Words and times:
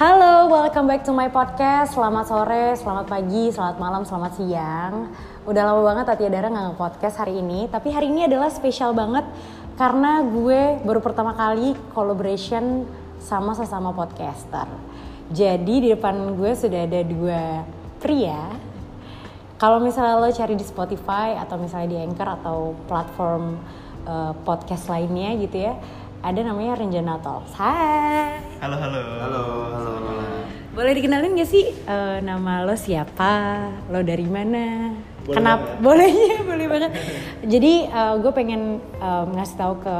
Halo, 0.00 0.48
welcome 0.48 0.88
back 0.88 1.04
to 1.04 1.12
my 1.12 1.28
podcast. 1.28 1.92
Selamat 1.92 2.24
sore, 2.24 2.72
selamat 2.72 3.04
pagi, 3.04 3.52
selamat 3.52 3.76
malam, 3.76 4.00
selamat 4.08 4.32
siang. 4.32 5.12
Udah 5.44 5.60
lama 5.60 5.84
banget 5.84 6.08
Tati 6.08 6.24
Dara 6.32 6.48
nggak 6.48 6.72
nge-podcast 6.72 7.20
hari 7.20 7.44
ini, 7.44 7.68
tapi 7.68 7.92
hari 7.92 8.08
ini 8.08 8.24
adalah 8.24 8.48
spesial 8.48 8.96
banget 8.96 9.28
karena 9.76 10.24
gue 10.24 10.80
baru 10.88 11.04
pertama 11.04 11.36
kali 11.36 11.76
collaboration 11.92 12.88
sama 13.20 13.52
sesama 13.52 13.92
podcaster. 13.92 14.72
Jadi 15.36 15.84
di 15.84 15.88
depan 15.92 16.32
gue 16.32 16.52
sudah 16.56 16.88
ada 16.88 17.04
dua 17.04 17.68
pria. 18.00 18.56
Kalau 19.60 19.84
misalnya 19.84 20.16
lo 20.16 20.32
cari 20.32 20.56
di 20.56 20.64
Spotify 20.64 21.36
atau 21.36 21.60
misalnya 21.60 21.92
di 21.92 21.98
Anchor 22.00 22.40
atau 22.40 22.72
platform 22.88 23.60
uh, 24.08 24.32
podcast 24.48 24.88
lainnya 24.88 25.36
gitu 25.44 25.60
ya, 25.60 25.76
ada 26.20 26.40
namanya 26.44 26.76
Renjana 26.76 27.16
Talks. 27.24 27.56
Hai. 27.56 28.44
Halo, 28.60 28.76
halo. 28.76 29.02
Halo, 29.24 29.42
halo. 29.72 29.92
Boleh 30.70 30.92
dikenalin 30.92 31.34
gak 31.34 31.48
sih 31.50 31.72
uh, 31.88 32.20
nama 32.20 32.62
lo 32.62 32.76
siapa? 32.76 33.32
Lo 33.88 34.04
dari 34.04 34.28
mana? 34.28 34.94
Boleh 35.24 35.36
Kenapa? 35.36 35.64
banget. 35.64 35.80
Boleh 35.80 36.10
ya, 36.12 36.38
boleh 36.52 36.66
banget. 36.68 36.90
Jadi 37.48 37.72
uh, 37.88 38.14
gue 38.20 38.32
pengen 38.36 38.84
um, 39.00 39.26
ngasih 39.32 39.56
tahu 39.56 39.74
ke 39.80 39.96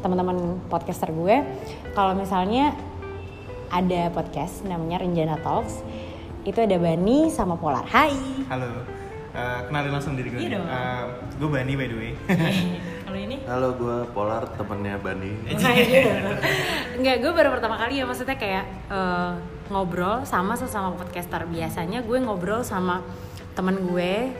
teman-teman 0.00 0.60
podcaster 0.72 1.08
gue 1.12 1.42
kalau 1.96 2.12
misalnya 2.16 2.72
ada 3.68 4.08
podcast 4.16 4.64
namanya 4.64 5.04
Renjana 5.04 5.36
Talks. 5.44 5.84
Itu 6.48 6.64
ada 6.64 6.80
Bani 6.80 7.28
sama 7.28 7.60
Polar. 7.60 7.84
Hai. 7.84 8.14
Halo. 8.48 8.70
Eh, 9.36 9.60
kenalin 9.68 9.92
langsung 9.92 10.16
diri 10.16 10.32
gue. 10.32 10.40
Iya 10.40 10.56
dong. 10.56 10.64
Eh, 10.64 11.04
gue 11.36 11.48
Bani 11.52 11.72
by 11.76 11.86
the 11.92 11.96
way. 12.00 12.12
Ini? 13.16 13.36
Halo, 13.48 13.72
gue 13.74 13.96
Polar, 14.12 14.44
temennya 14.60 15.00
Bani. 15.00 15.32
Enggak, 17.00 17.16
gue 17.24 17.32
baru 17.32 17.48
pertama 17.56 17.80
kali 17.80 18.00
ya 18.00 18.04
maksudnya 18.04 18.36
kayak 18.36 18.64
eh, 18.92 19.32
ngobrol 19.72 20.22
sama 20.28 20.52
sesama 20.54 20.92
podcaster. 20.92 21.48
Biasanya 21.48 22.04
gue 22.04 22.18
ngobrol 22.20 22.60
sama 22.60 23.00
temen 23.56 23.80
gue 23.88 24.30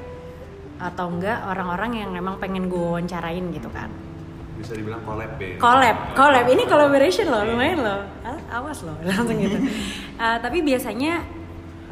atau 0.77 1.09
enggak 1.09 1.41
orang-orang 1.49 2.05
yang 2.05 2.11
memang 2.13 2.37
pengen 2.37 2.69
gue 2.69 2.77
wawancarain 2.77 3.49
gitu 3.49 3.73
kan. 3.73 3.89
Bisa 4.61 4.77
dibilang 4.77 5.01
collab 5.05 5.37
ya. 5.41 5.57
Collab, 5.57 5.97
collab. 6.13 6.45
Ini 6.49 6.63
collaboration 6.69 7.29
loh, 7.29 7.45
lumayan 7.49 7.81
loh. 7.81 8.01
Ah, 8.25 8.61
Awas 8.61 8.85
loh, 8.85 8.97
langsung 9.09 9.37
gitu. 9.41 9.57
Eh, 10.21 10.37
tapi 10.41 10.61
biasanya 10.61 11.25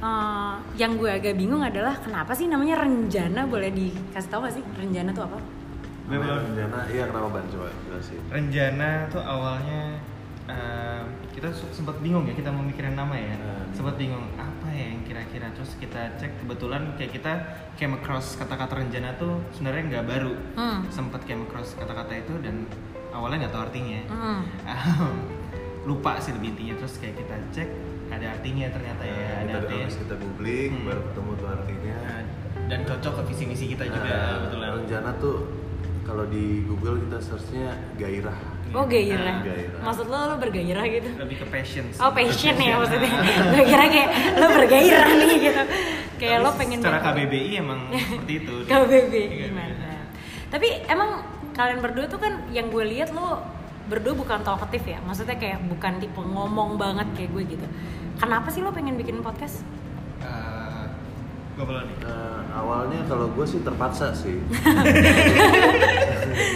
eh, 0.05 0.55
yang 0.77 1.01
gue 1.01 1.09
agak 1.09 1.33
bingung 1.37 1.65
adalah 1.65 1.97
kenapa 1.97 2.37
sih 2.37 2.45
namanya 2.45 2.85
Renjana? 2.85 3.49
Boleh 3.49 3.73
dikasih 3.73 4.29
tahu 4.29 4.45
gak 4.45 4.61
sih 4.61 4.65
Renjana 4.77 5.13
tuh 5.17 5.25
apa? 5.29 5.64
Belum. 6.05 6.23
Renjana, 6.23 6.81
iya 6.87 7.05
kenapa 7.07 7.29
Ban? 7.31 7.45
Coba 7.49 7.69
jelasin. 7.83 8.21
Renjana 8.29 8.91
tuh 9.09 9.21
awalnya 9.21 9.97
eh, 10.45 11.03
kita 11.33 11.49
sempat 11.71 11.97
bingung 11.99 12.25
ya 12.25 12.33
kita 12.33 12.49
mau 12.49 12.61
mikirin 12.61 12.93
nama 12.93 13.15
ya. 13.15 13.35
Hmm. 13.35 13.65
Sempat 13.73 13.97
bingung 13.97 14.29
apa 14.37 14.69
ya 14.69 14.93
yang 14.93 15.03
kira-kira. 15.03 15.49
Terus 15.51 15.73
kita 15.75 16.13
cek 16.15 16.41
kebetulan 16.41 16.93
kayak 16.95 17.13
kita 17.13 17.33
came 17.75 17.95
across 17.95 18.37
kata-kata 18.37 18.77
Renjana 18.77 19.17
tuh 19.17 19.41
sebenarnya 19.51 19.83
nggak 19.91 20.07
baru. 20.07 20.33
Hmm. 20.55 20.85
Sempat 20.89 21.25
came 21.25 21.43
across 21.43 21.73
kata-kata 21.73 22.13
itu 22.15 22.37
dan 22.39 22.69
awalnya 23.11 23.49
nggak 23.49 23.53
tahu 23.53 23.63
artinya. 23.65 24.01
Hmm. 24.07 24.41
Lupa 25.89 26.17
sih 26.17 26.33
lebih 26.33 26.53
intinya 26.53 26.75
terus 26.79 26.97
kayak 26.97 27.17
kita 27.19 27.35
cek 27.53 27.69
ada 28.09 28.27
artinya 28.31 28.69
ternyata 28.69 29.03
ya 29.03 29.17
Nah, 29.17 29.33
ada 29.33 29.45
kita 29.45 29.59
artinya. 29.59 29.87
kita 29.91 30.15
googling, 30.17 30.71
Hmm. 30.71 30.87
baru 30.87 31.01
ketemu 31.03 31.31
tuh 31.35 31.49
artinya. 31.51 31.97
Nah, 31.99 32.23
dan 32.65 32.81
cocok 32.85 33.13
ke 33.17 33.23
visi 33.29 33.45
misi 33.45 33.65
kita 33.67 33.85
juga 33.85 34.01
Nah, 34.07 34.33
kebetulan. 34.39 34.69
Renjana 34.77 35.11
tuh 35.19 35.37
kalau 36.05 36.25
di 36.29 36.63
Google 36.65 37.01
kita 37.01 37.19
searchnya 37.19 37.69
gairah. 37.97 38.39
Oh 38.75 38.85
gairah. 38.85 39.41
Gairah. 39.41 39.81
Maksud 39.81 40.07
lo 40.07 40.19
lo 40.29 40.37
bergairah 40.37 40.85
gitu? 40.87 41.09
lebih 41.17 41.37
ke 41.41 41.47
passion 41.49 41.85
sih. 41.89 42.01
Oh 42.01 42.11
passion 42.11 42.55
ya 42.55 42.75
maksudnya. 42.81 43.11
Kira 43.65 43.85
kayak 43.89 44.09
lo 44.37 44.47
bergairah 44.53 45.09
nih 45.17 45.37
gitu. 45.41 45.63
Kayak 46.15 46.39
lo 46.43 46.51
Tapi 46.53 46.59
pengen 46.61 46.79
secara. 46.83 46.99
KBBI 47.03 47.51
emang 47.59 47.81
seperti 47.91 48.33
itu 48.39 48.55
KBB 48.71 49.13
Iya, 49.15 49.47
gimana? 49.49 49.89
Tapi 50.53 50.69
emang 50.87 51.11
kalian 51.55 51.81
berdua 51.81 52.07
tuh 52.07 52.21
kan 52.21 52.33
yang 52.51 52.69
gue 52.69 52.85
lihat 52.85 53.11
lo 53.11 53.41
berdua 53.85 54.15
bukan 54.15 54.41
talkative 54.43 54.87
ya. 54.87 54.99
Maksudnya 55.03 55.37
kayak 55.37 55.65
bukan 55.67 55.99
tipe 55.99 56.21
ngomong 56.21 56.77
banget 56.77 57.09
kayak 57.17 57.31
gue 57.33 57.43
gitu. 57.57 57.67
Kenapa 58.17 58.49
sih 58.49 58.63
lo 58.63 58.71
pengen 58.71 58.95
bikin 58.95 59.21
podcast? 59.21 59.63
Eh, 61.55 61.63
Nah, 62.03 62.43
awalnya 62.53 62.99
kalau 63.07 63.31
gue 63.31 63.47
sih 63.47 63.63
terpaksa 63.63 64.11
sih. 64.11 64.43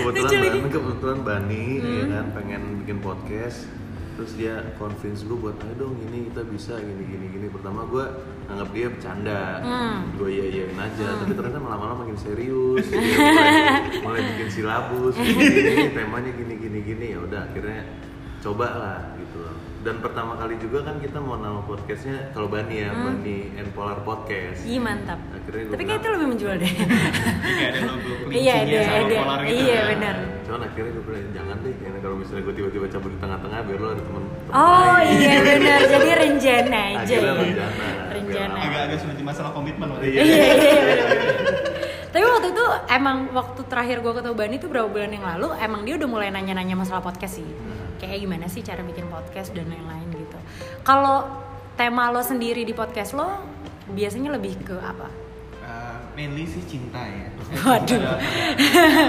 kebetulan. 0.02 0.30
Bani, 0.42 0.60
kebetulan 0.68 1.18
Bani 1.22 1.64
ya 1.78 2.02
Hmm. 2.02 2.10
kan 2.10 2.26
pengen 2.34 2.62
bikin 2.82 2.98
podcast. 2.98 3.70
Terus 4.18 4.34
dia 4.34 4.58
convince 4.74 5.22
gue 5.22 5.38
buat 5.38 5.54
ayo 5.62 5.74
dong 5.78 5.94
ini 6.02 6.26
kita 6.26 6.42
bisa 6.44 6.74
gini 6.74 7.06
gini 7.06 7.26
gini. 7.30 7.46
Pertama 7.46 7.86
gue 7.86 8.02
anggap 8.48 8.68
dia 8.74 8.86
bercanda, 8.90 9.42
Hmm. 9.62 9.98
gue 10.18 10.28
iya 10.28 10.44
iyain 10.50 10.74
aja. 10.74 11.06
Tapi 11.16 11.32
ternyata 11.32 11.58
malam-malam 11.58 11.96
makin 12.02 12.18
serius. 12.18 12.82
Dia 12.90 12.98
mulai, 12.98 13.50
mulai 14.02 14.22
bikin 14.34 14.48
silabus. 14.50 15.14
Gini, 15.22 15.46
gini, 15.46 15.84
temanya 15.94 16.30
gini 16.34 16.54
gini 16.58 16.78
gini 16.82 17.06
ya 17.14 17.18
udah 17.22 17.46
akhirnya 17.46 17.86
coba 18.40 18.66
lah 18.72 18.98
gitu 19.14 19.38
loh. 19.38 19.56
Dan 19.78 19.98
pertama 19.98 20.34
kali 20.34 20.58
juga 20.58 20.82
kan 20.82 20.98
kita 20.98 21.16
mau 21.16 21.36
nama 21.36 21.58
podcastnya 21.60 22.30
kalau 22.30 22.46
Bani 22.46 22.76
ya 22.76 22.90
Bani 22.90 23.54
and 23.54 23.70
Polar 23.72 23.98
Podcast. 24.00 24.62
Iya 24.62 24.78
mantap. 24.80 25.22
Akhirnya 25.28 25.70
Tapi 25.70 25.82
kayak 25.84 25.98
itu 25.98 26.08
lebih 26.12 26.26
menjual 26.28 26.54
deh. 26.56 26.72
kayak 27.48 27.70
ada 27.72 27.80
logo 27.84 28.10
Iya 28.36 28.54
kelincinya 28.58 28.58
ada 28.58 28.78
sama 28.82 28.98
ada. 29.00 29.16
polar 29.16 29.38
gitu 29.40 29.54
Iya 29.56 29.76
kan. 29.76 29.86
benar. 29.88 30.16
Cuman 30.42 30.60
akhirnya 30.64 30.90
gue 30.90 31.04
bilang 31.04 31.26
jangan 31.30 31.56
deh, 31.58 31.74
karena 31.78 31.98
kalau 32.00 32.16
misalnya 32.16 32.42
gue 32.42 32.54
tiba-tiba 32.54 32.86
cabut 32.88 33.10
di 33.10 33.18
tengah-tengah 33.18 33.58
biar 33.60 33.78
lo 33.78 33.88
ada 33.88 34.02
temen, 34.02 34.22
temen 34.26 34.52
Oh 34.52 34.92
lain." 34.92 35.14
iya 35.16 35.36
benar. 35.40 35.78
Jadi 35.84 36.08
rencana 36.16 36.78
aja. 36.80 36.98
Akhirnya 36.98 37.22
ya. 37.22 37.34
rencana. 37.38 37.86
Rencana. 38.10 38.54
agak-agak 38.60 38.98
sulit 38.98 39.18
masalah 39.20 39.50
komitmen 39.52 39.86
waktu 39.88 40.04
Iya. 40.04 40.10
itu. 40.10 40.26
Iya 40.26 40.46
iya 40.50 40.80
iya. 40.84 41.06
Tapi 42.08 42.24
waktu 42.26 42.48
itu 42.50 42.64
emang 42.90 43.16
waktu 43.30 43.60
terakhir 43.64 44.00
gue 44.00 44.12
ketemu 44.12 44.34
Bani 44.34 44.56
tuh 44.56 44.68
berapa 44.68 44.88
bulan 44.88 45.10
yang 45.12 45.24
lalu 45.24 45.48
emang 45.56 45.80
dia 45.82 45.94
udah 45.94 46.08
mulai 46.08 46.28
nanya-nanya 46.28 46.74
masalah 46.74 46.98
podcast 46.98 47.38
sih. 47.38 47.46
Kayak 47.98 48.18
gimana 48.20 48.46
sih 48.46 48.62
cara 48.62 48.80
bikin 48.80 49.06
podcast 49.06 49.50
dan 49.52 49.66
lain-lain 49.66 50.08
gitu. 50.12 50.38
Kalau 50.80 51.26
tema 51.74 52.08
lo 52.08 52.20
sendiri 52.20 52.62
di 52.62 52.72
podcast 52.72 53.12
lo 53.12 53.42
biasanya 53.88 54.32
lebih 54.32 54.58
ke 54.60 54.74
apa? 54.74 55.06
Eh, 55.60 55.96
mainly 56.14 56.42
sih 56.42 56.64
cinta 56.64 56.96
ya 56.98 57.28
Waduh. 57.66 58.00
Eh, 58.56 59.08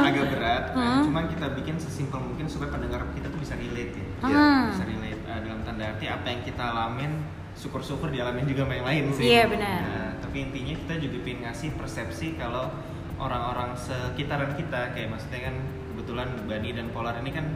agak 0.00 0.26
berat 0.30 0.64
Hmm. 0.70 1.02
cuman 1.02 1.26
kita 1.26 1.50
bikin 1.52 1.76
sesimpel 1.76 2.22
mungkin 2.22 2.46
supaya 2.46 2.70
pendengar 2.70 3.02
kita 3.10 3.26
tuh 3.26 3.36
bisa 3.36 3.52
relate 3.54 3.90
ya 3.92 4.06
Hmm. 4.22 4.70
bisa 4.70 4.84
relate 4.84 5.18
Eh, 5.22 5.40
dalam 5.40 5.60
tanda 5.62 5.84
arti 5.86 6.06
apa 6.06 6.26
yang 6.26 6.42
kita 6.42 6.62
alamin 6.64 7.12
syukur-syukur 7.52 8.08
dialamin 8.08 8.42
juga 8.44 8.64
sama 8.64 8.74
yang 8.76 8.86
lain 8.86 9.04
sih 9.12 9.24
Iya, 9.28 9.42
benar. 9.46 9.80
Nah, 9.80 10.10
tapi 10.18 10.36
intinya 10.42 10.74
kita 10.76 10.94
juga 10.98 11.16
pengen 11.20 11.38
ngasih 11.44 11.70
persepsi 11.74 12.26
kalau 12.34 12.70
orang-orang 13.16 13.74
sekitaran 13.74 14.54
kita 14.54 14.90
kayak 14.90 15.08
maksudnya 15.08 15.40
kan 15.44 15.56
kebetulan 15.90 16.28
Bani 16.44 16.70
dan 16.72 16.86
Polar 16.90 17.14
ini 17.16 17.30
kan 17.30 17.46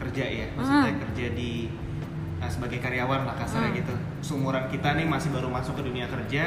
kerja 0.00 0.24
ya 0.24 0.46
maksudnya 0.52 0.88
Hmm. 0.88 1.00
kerja 1.02 1.26
di 1.30 1.50
eh, 2.38 2.48
sebagai 2.48 2.78
karyawan 2.78 3.20
lah 3.22 3.36
kasarnya 3.36 3.68
Hmm. 3.68 3.78
gitu 3.78 3.94
seumuran 4.22 4.64
kita 4.66 4.94
nih 4.94 5.04
masih 5.04 5.28
baru 5.28 5.48
masuk 5.48 5.76
ke 5.76 5.82
dunia 5.82 6.06
kerja 6.06 6.42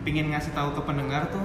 pingin 0.00 0.32
ngasih 0.32 0.50
tahu 0.50 0.72
ke 0.72 0.82
pendengar 0.82 1.28
tuh 1.28 1.44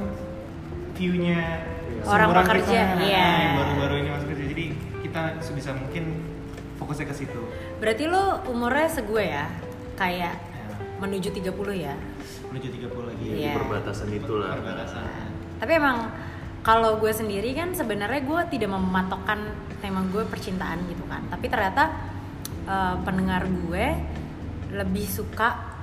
viewnya 0.94 1.68
Orang 2.04 2.32
seumuran 2.32 2.44
pekerja, 2.44 2.80
kita, 2.90 3.02
iya. 3.02 3.28
yang 3.42 3.56
baru-baru 3.56 3.94
ini 3.98 4.10
masuk 4.10 4.28
kerja 4.30 4.46
jadi 4.46 4.66
kita 5.02 5.22
sebisa 5.40 5.72
mungkin 5.74 6.04
fokusnya 6.76 7.06
ke 7.06 7.16
situ 7.16 7.42
Berarti 7.78 8.04
lo 8.06 8.24
umurnya 8.46 8.88
segue 8.88 9.24
ya? 9.26 9.46
Kayak 9.94 10.36
ya, 10.36 10.64
menuju 10.98 11.30
30 11.30 11.54
ya? 11.74 11.96
menuju 12.50 12.68
30 12.72 13.04
lagi 13.06 13.26
Iya. 13.26 13.36
Di 13.46 13.58
perbatasan 13.58 14.08
itulah. 14.10 14.52
perbatasan 14.54 15.04
Tapi 15.58 15.72
emang 15.74 15.98
kalau 16.64 16.96
gue 16.96 17.12
sendiri 17.12 17.52
kan 17.52 17.76
sebenarnya 17.76 18.24
gue 18.24 18.42
tidak 18.56 18.72
mematokkan 18.72 19.52
tema 19.84 20.00
gue 20.08 20.24
percintaan 20.24 20.88
gitu 20.88 21.04
kan. 21.12 21.28
Tapi 21.28 21.52
ternyata 21.52 21.92
eh, 22.66 22.96
pendengar 23.04 23.44
gue 23.46 23.86
lebih 24.72 25.06
suka 25.06 25.76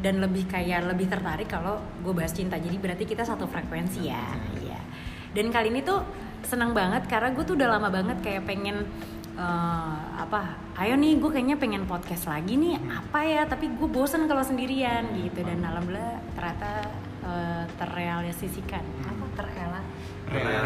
dan 0.00 0.20
lebih 0.24 0.48
kayak 0.48 0.88
lebih 0.88 1.12
tertarik 1.12 1.46
kalau 1.46 1.76
gue 2.00 2.12
bahas 2.16 2.32
cinta. 2.32 2.56
Jadi 2.56 2.76
berarti 2.80 3.04
kita 3.04 3.28
satu 3.28 3.44
frekuensi 3.44 4.08
ya. 4.08 4.24
Iya. 4.64 4.80
Dan 5.36 5.52
kali 5.52 5.68
ini 5.68 5.84
tuh 5.84 6.00
senang 6.44 6.72
banget 6.72 7.04
karena 7.04 7.32
gue 7.32 7.44
tuh 7.44 7.56
udah 7.56 7.68
lama 7.76 7.88
banget 7.92 8.16
kayak 8.24 8.48
pengen 8.48 8.80
eh, 9.36 9.96
apa? 10.24 10.56
Ayo 10.80 10.96
nih 10.96 11.20
gue 11.20 11.30
kayaknya 11.36 11.60
pengen 11.60 11.84
podcast 11.84 12.32
lagi 12.32 12.56
nih. 12.56 12.80
Apa 12.80 13.28
ya? 13.28 13.44
Tapi 13.44 13.76
gue 13.76 13.88
bosen 13.92 14.24
kalau 14.24 14.40
sendirian 14.40 15.04
gitu. 15.20 15.44
Dan 15.44 15.60
alhamdulillah 15.60 16.16
ternyata 16.32 16.70
eh, 17.28 17.64
terrealisasikan. 17.76 18.84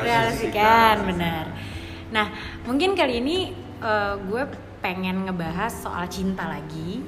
Realisasikan, 0.02 0.94
benar. 1.04 1.44
Nah, 2.08 2.26
mungkin 2.64 2.96
kali 2.96 3.20
ini 3.20 3.52
eh, 3.82 4.14
gue 4.16 4.42
pengen 4.80 5.28
ngebahas 5.28 5.70
soal 5.70 6.08
cinta 6.08 6.48
lagi, 6.48 7.04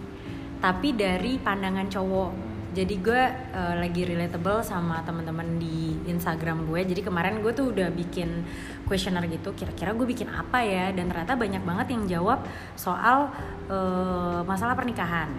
tapi 0.61 0.93
dari 0.93 1.41
pandangan 1.41 1.89
cowok. 1.89 2.33
Jadi 2.71 2.95
gue 3.03 3.23
eh, 3.57 3.75
lagi 3.81 4.03
relatable 4.07 4.63
sama 4.63 5.03
teman-teman 5.03 5.59
di 5.59 5.97
Instagram 6.07 6.69
gue. 6.69 6.87
Jadi 6.87 7.01
kemarin 7.03 7.43
gue 7.43 7.51
tuh 7.51 7.73
udah 7.75 7.89
bikin 7.91 8.45
questionnaire 8.87 9.27
gitu 9.31 9.57
kira-kira 9.57 9.97
gue 9.97 10.07
bikin 10.07 10.29
apa 10.31 10.63
ya? 10.63 10.93
Dan 10.93 11.11
ternyata 11.11 11.35
banyak 11.35 11.63
banget 11.65 11.87
yang 11.97 12.05
jawab 12.07 12.45
soal 12.79 13.33
eh, 13.67 14.41
masalah 14.45 14.77
pernikahan. 14.77 15.33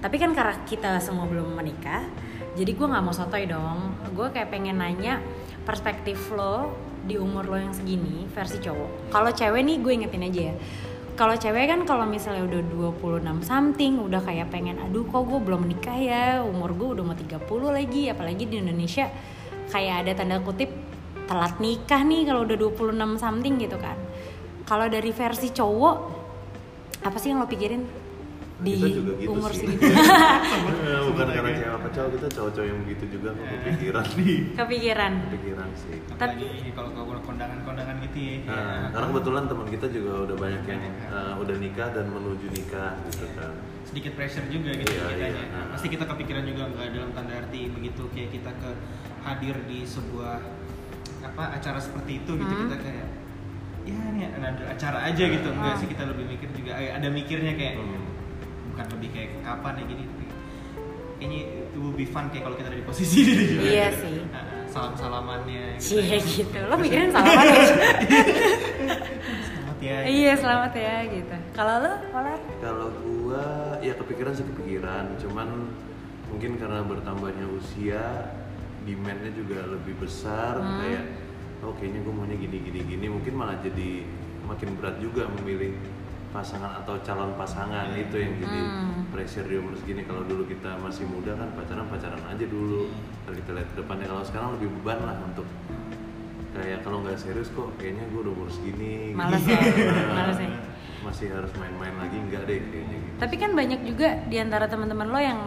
Tapi 0.00 0.16
kan 0.16 0.32
karena 0.32 0.56
kita 0.64 0.96
semua 0.96 1.28
belum 1.28 1.52
menikah 1.52 2.08
jadi 2.58 2.74
gue 2.74 2.86
nggak 2.86 3.04
mau 3.04 3.14
sotoy 3.14 3.46
dong. 3.46 3.94
Gue 4.10 4.26
kayak 4.34 4.50
pengen 4.50 4.82
nanya 4.82 5.22
perspektif 5.64 6.18
lo 6.32 6.72
di 7.04 7.16
umur 7.16 7.48
lo 7.48 7.56
yang 7.56 7.72
segini 7.72 8.28
versi 8.30 8.60
cowok. 8.60 9.12
Kalau 9.12 9.30
cewek 9.32 9.62
nih 9.64 9.76
gue 9.80 9.92
ingetin 9.92 10.24
aja 10.24 10.40
ya. 10.52 10.54
Kalau 11.16 11.36
cewek 11.36 11.68
kan 11.68 11.80
kalau 11.84 12.08
misalnya 12.08 12.48
udah 12.48 12.92
26 12.96 13.44
something 13.44 14.00
udah 14.00 14.24
kayak 14.24 14.48
pengen 14.48 14.80
aduh 14.80 15.04
kok 15.04 15.28
gue 15.28 15.40
belum 15.40 15.68
menikah 15.68 15.96
ya? 15.96 16.40
Umur 16.40 16.72
gue 16.72 16.88
udah 16.96 17.04
mau 17.04 17.16
30 17.16 17.36
lagi. 17.76 18.08
Apalagi 18.08 18.44
di 18.48 18.56
Indonesia 18.56 19.08
kayak 19.68 20.08
ada 20.08 20.12
tanda 20.16 20.40
kutip 20.40 20.72
telat 21.28 21.60
nikah 21.60 22.02
nih 22.02 22.24
kalau 22.24 22.48
udah 22.48 22.56
26 22.56 23.20
something 23.20 23.54
gitu 23.60 23.76
kan. 23.76 23.96
Kalau 24.64 24.86
dari 24.88 25.12
versi 25.12 25.52
cowok 25.52 25.96
apa 27.00 27.16
sih 27.16 27.32
yang 27.32 27.40
lo 27.40 27.48
pikirin 27.48 27.99
di 28.60 28.72
kita 28.74 28.88
juga 28.90 29.12
gitu 29.16 29.30
umur 29.32 29.50
sih. 29.50 29.64
segitu 29.64 29.84
Eh, 30.80 31.00
bukan 31.06 31.26
karena 31.26 31.50
cewek 31.50 31.70
apa 31.70 31.88
cowok 31.90 32.10
kita 32.12 32.26
cowok-cowok 32.30 32.66
yang 32.66 32.78
begitu 32.80 33.04
juga 33.10 33.28
kok 33.30 33.44
kepikiran 33.46 34.04
kepikiran 34.54 35.12
kepikiran 35.26 35.68
sih 35.74 35.96
apalagi 36.08 36.48
kalau 36.70 36.90
kalau 36.94 37.20
kondangan-kondangan 37.22 37.96
gitu 38.02 38.18
ya 38.18 38.36
Nah, 38.46 38.88
karena 38.90 39.06
kebetulan 39.08 39.44
teman 39.46 39.66
kita 39.68 39.86
juga 39.88 40.12
udah 40.22 40.36
banyak 40.36 40.62
yang 40.66 40.82
eh, 40.82 41.32
udah 41.36 41.56
nikah 41.56 41.88
dan 41.90 42.06
menuju 42.06 42.46
nikah 42.50 42.90
gitu 43.06 43.26
kan 43.32 43.52
sedikit 43.82 44.12
pressure 44.14 44.46
juga 44.46 44.70
gitu 44.72 44.92
Iya, 44.92 45.04
kitanya. 45.08 45.42
iya. 45.42 45.62
Pasti 45.70 45.86
kita 45.88 46.04
kepikiran 46.06 46.44
juga 46.44 46.62
nggak 46.68 46.88
dalam 46.92 47.10
tanda 47.10 47.32
arti 47.36 47.60
begitu 47.68 48.02
kayak 48.08 48.30
kita 48.30 48.50
ke 48.54 48.70
hadir 49.20 49.56
di 49.64 49.78
sebuah 49.82 50.36
apa 51.22 51.44
acara 51.52 51.78
seperti 51.78 52.18
itu 52.18 52.32
gitu 52.34 52.48
Hmm. 52.50 52.62
kita 52.66 52.76
kayak 52.78 53.06
ya 53.82 53.96
ini 54.10 54.20
ada 54.28 54.48
acara 54.66 54.98
aja 55.06 55.24
gitu 55.26 55.48
enggak 55.48 55.72
Ah. 55.72 55.80
sih 55.80 55.88
kita 55.88 56.04
lebih 56.06 56.24
mikir 56.28 56.48
juga 56.52 56.72
eh, 56.76 56.92
ada 56.92 57.08
mikirnya 57.08 57.52
kayak 57.54 57.74
Hmm. 57.76 58.09
Bukan 58.80 58.96
lebih 58.96 59.10
kayak 59.12 59.30
kapan 59.44 59.72
ya 59.76 59.84
gini 59.84 60.02
tapi 60.08 60.24
kayaknya 61.20 61.40
it 61.68 61.76
will 61.76 61.92
be 61.92 62.06
fun 62.08 62.24
kayak 62.32 62.48
kalau 62.48 62.56
kita 62.56 62.68
ada 62.72 62.78
di 62.80 62.86
posisi 62.88 63.16
itu 63.20 63.32
juga 63.46 63.62
Iya 63.68 63.88
sih. 63.92 64.16
salam 64.72 64.92
salamannya 64.96 65.64
Cie 65.76 66.16
gitu. 66.16 66.58
Lo 66.64 66.80
mikirin 66.80 67.12
salaman 67.12 67.44
ya? 67.44 67.60
Selamat 69.44 69.78
ya 69.82 69.96
iya 70.06 70.32
selamat 70.32 70.72
ya 70.72 70.94
gitu. 71.10 71.34
Kalau 71.52 71.74
lo 71.76 71.92
Polar 72.08 72.40
Kalau 72.56 72.88
gua 72.96 73.44
ya 73.80 73.92
kepikiran 73.92 74.32
sih 74.32 74.46
kepikiran, 74.48 75.04
cuman 75.20 75.48
mungkin 76.32 76.56
karena 76.56 76.80
bertambahnya 76.80 77.46
usia, 77.52 78.32
demandnya 78.86 79.28
juga 79.34 79.68
lebih 79.68 79.98
besar, 79.98 80.56
Hmm. 80.56 80.78
kayak 80.80 81.04
oh 81.60 81.76
kayaknya 81.76 82.00
gue 82.00 82.14
maunya 82.14 82.36
gini 82.38 82.56
gini 82.62 82.80
gini, 82.86 83.06
mungkin 83.10 83.34
malah 83.36 83.60
jadi 83.60 84.06
makin 84.46 84.72
berat 84.78 84.96
juga 84.98 85.28
memilih 85.36 85.76
pasangan 86.30 86.78
atau 86.78 86.94
calon 87.00 87.34
pasangan 87.34 87.90
itu 87.92 88.16
yang 88.16 88.32
jadi 88.38 88.60
Hmm. 88.60 89.02
pressure 89.10 89.44
di 89.44 89.56
umur 89.56 89.74
segini. 89.74 90.02
Kalau 90.02 90.22
dulu 90.22 90.46
kita 90.46 90.78
masih 90.78 91.04
muda 91.04 91.34
kan 91.34 91.50
pacaran 91.52 91.86
pacaran 91.86 92.22
aja 92.24 92.44
dulu, 92.44 92.86
kalau 93.22 93.36
kita 93.36 93.50
lihat 93.52 93.68
ke 93.68 93.76
depannya. 93.76 94.06
Kalau 94.06 94.22
sekarang 94.22 94.48
lebih 94.54 94.68
beban 94.78 94.98
lah 95.02 95.16
untuk 95.20 95.46
kayak 96.50 96.80
kalau 96.80 97.00
nggak 97.00 97.14
serius 97.14 97.50
kok 97.50 97.70
kayaknya 97.76 98.06
gue 98.08 98.20
udah 98.20 98.32
umur 98.32 98.48
segini. 98.48 99.10
Males 99.10 99.42
gitu. 99.42 99.54
ya, 99.54 99.62
males 100.18 100.38
ya. 100.38 100.50
Masih 101.00 101.26
harus 101.32 101.50
main-main 101.56 101.96
lagi 101.96 102.14
enggak 102.14 102.44
deh 102.44 102.60
kayaknya 102.60 102.96
gitu. 103.00 103.16
tapi 103.18 103.34
kan 103.36 103.50
banyak 103.52 103.80
juga 103.82 104.08
di 104.24 104.36
antara 104.36 104.64
teman-teman 104.64 105.08
lo 105.08 105.16
yang 105.16 105.40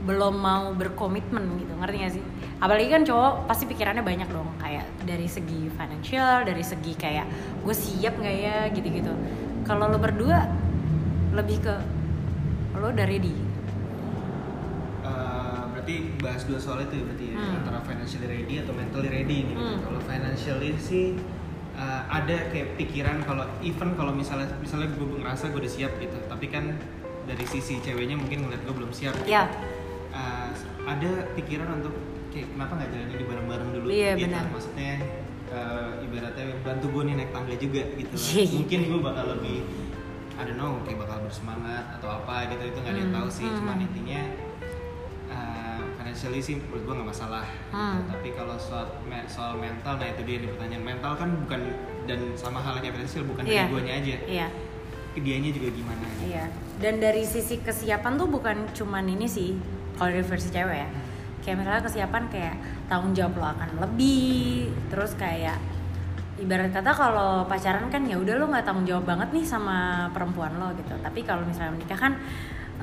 belum 0.00 0.34
mau 0.34 0.70
berkomitmen 0.72 1.42
gitu 1.58 1.74
ngerti 1.74 1.96
gak 1.98 2.12
sih 2.14 2.24
apalagi 2.56 2.88
kan 2.88 3.02
cowok 3.02 3.44
pasti 3.44 3.66
pikirannya 3.66 4.00
banyak 4.00 4.30
dong 4.30 4.46
kayak 4.56 4.86
dari 5.02 5.26
segi 5.26 5.66
financial 5.68 6.42
dari 6.42 6.62
segi 6.62 6.94
kayak 6.94 7.26
gue 7.60 7.74
siap 7.74 8.14
nggak 8.14 8.36
ya 8.38 8.56
gitu-gitu 8.72 9.10
kalau 9.68 9.84
lo 9.86 9.98
berdua 9.98 10.48
lebih 11.30 11.60
ke 11.60 11.74
lo 12.74 12.88
udah 12.88 13.04
ready 13.04 13.36
Eh, 14.98 15.62
berarti 15.72 15.94
bahas 16.18 16.42
dua 16.44 16.58
soal 16.58 16.82
itu 16.82 16.94
ya 16.94 17.04
berarti 17.06 17.24
ya, 17.26 17.36
Hmm. 17.38 17.58
antara 17.62 17.78
financially 17.80 18.26
ready 18.26 18.54
atau 18.58 18.72
mentally 18.72 19.08
ready 19.08 19.38
gitu. 19.46 19.56
Hmm. 19.56 19.78
Kalau 19.80 20.00
financially 20.02 20.70
sih 20.76 21.06
eh, 21.74 22.02
ada 22.04 22.36
kayak 22.50 22.74
pikiran 22.74 23.22
kalau 23.22 23.46
even 23.62 23.94
kalau 23.94 24.10
misalnya 24.10 24.50
misalnya 24.58 24.90
gue 24.90 25.06
ngerasa 25.16 25.48
gue 25.48 25.60
udah 25.62 25.70
siap 25.70 25.92
gitu, 25.96 26.18
tapi 26.26 26.50
kan 26.50 26.74
dari 27.24 27.44
sisi 27.46 27.78
ceweknya 27.78 28.16
mungkin 28.16 28.42
ngeliat 28.42 28.60
gue 28.60 28.74
belum 28.74 28.90
siap. 28.90 29.14
gitu. 29.16 29.30
ya 29.30 29.46
Eh, 30.10 30.50
ada 30.84 31.10
pikiran 31.32 31.78
untuk 31.78 31.94
kayak 32.28 32.48
kenapa 32.50 32.72
nggak 32.74 32.90
jalan 32.90 33.08
ini 33.08 33.24
bareng-bareng 33.24 33.68
dulu? 33.72 33.86
Iya, 33.86 34.10
gitu. 34.12 34.24
benar. 34.26 34.44
Maksudnya 34.50 34.92
eh, 35.50 36.04
ibaratnya 36.04 36.44
bantu 36.60 36.86
gue 36.90 37.02
nih 37.04 37.14
naik 37.16 37.30
tangga 37.30 37.54
juga 37.54 37.82
gitu. 37.92 38.14
Iya, 38.14 38.42
gitu. 38.42 38.54
Mungkin 38.58 38.78
gue 38.86 39.00
bakal 39.00 39.24
lebih 39.32 39.58
I 40.34 40.42
don't 40.42 40.54
know 40.54 40.78
kayak 40.82 40.98
bakal 41.00 41.18
bersemangat 41.20 41.84
atau 41.94 42.08
apa 42.14 42.46
gitu 42.46 42.62
itu 42.64 42.78
nggak 42.78 42.92
ada 42.92 43.00
yang 43.00 43.10
Hmm, 43.10 43.18
tahu 43.18 43.28
sih. 43.28 43.44
hmm. 43.44 43.56
Cuman 43.58 43.76
intinya 43.82 44.20
uh, 45.28 45.80
financially 45.94 46.38
sih 46.38 46.54
menurut 46.60 46.82
gue 46.84 46.94
nggak 46.94 47.10
masalah. 47.10 47.46
Hmm. 47.70 48.06
Tapi 48.06 48.28
kalau 48.32 48.54
soal 48.56 48.86
soal 49.26 49.52
mental, 49.56 49.94
nah 49.94 50.06
itu 50.06 50.22
dia 50.22 50.36
nih 50.38 50.48
pertanyaan 50.48 50.84
mental 50.86 51.12
kan 51.14 51.28
bukan 51.38 51.60
dan 52.04 52.20
sama 52.34 52.58
halnya 52.58 52.80
kayak 52.80 52.94
financial 52.96 53.24
bukan 53.24 53.44
Iya. 53.44 53.54
dari 53.58 53.70
guanya 53.70 53.92
aja. 53.94 54.16
iya 54.24 54.48
Dianya 55.12 55.50
juga 55.50 55.68
gimana? 55.68 56.06
Iya. 56.22 56.44
Dan 56.78 57.02
dari 57.02 57.26
sisi 57.26 57.58
kesiapan 57.58 58.14
tuh 58.14 58.30
bukan 58.30 58.70
cuman 58.70 59.02
ini 59.08 59.26
sih 59.26 59.58
kalau 59.98 60.14
dari 60.14 60.22
versi 60.22 60.48
cewek 60.48 60.78
ya. 60.78 60.88
Kayak 61.48 61.64
misalnya 61.64 61.82
kesiapan 61.88 62.22
kayak 62.28 62.54
tanggung 62.92 63.16
jawab 63.16 63.40
lo 63.40 63.46
akan 63.56 63.80
lebih, 63.80 64.68
terus 64.92 65.16
kayak 65.16 65.56
ibarat 66.36 66.68
kata 66.76 66.92
kalau 66.92 67.48
pacaran 67.48 67.88
kan 67.88 68.04
ya 68.04 68.20
udah 68.20 68.36
lo 68.36 68.52
nggak 68.52 68.68
tanggung 68.68 68.84
jawab 68.84 69.08
banget 69.08 69.32
nih 69.32 69.48
sama 69.48 70.12
perempuan 70.12 70.60
lo 70.60 70.76
gitu. 70.76 70.92
Tapi 71.00 71.24
kalau 71.24 71.48
misalnya 71.48 71.72
menikah 71.72 71.96
kan 71.96 72.20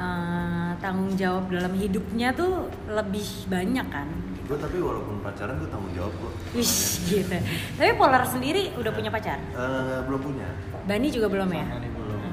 eh, 0.01 0.71
tanggung 0.81 1.13
jawab 1.13 1.45
dalam 1.53 1.77
hidupnya 1.77 2.33
tuh 2.33 2.65
lebih 2.89 3.45
banyak 3.45 3.85
kan. 3.85 4.09
Gue 4.49 4.57
tapi 4.57 4.81
walaupun 4.81 5.21
pacaran 5.21 5.61
gue 5.61 5.69
tanggung 5.69 5.93
jawab 5.93 6.17
kok. 6.17 6.33
Wih 6.57 6.73
gitu. 7.05 7.37
Tapi 7.77 7.91
Polar 8.01 8.25
sendiri 8.25 8.73
udah 8.81 8.91
punya 8.97 9.13
pacar? 9.13 9.37
Eh, 9.37 9.99
belum 10.09 10.21
punya. 10.25 10.49
Bani 10.89 11.07
juga 11.13 11.29
belum 11.29 11.53
ya? 11.53 11.65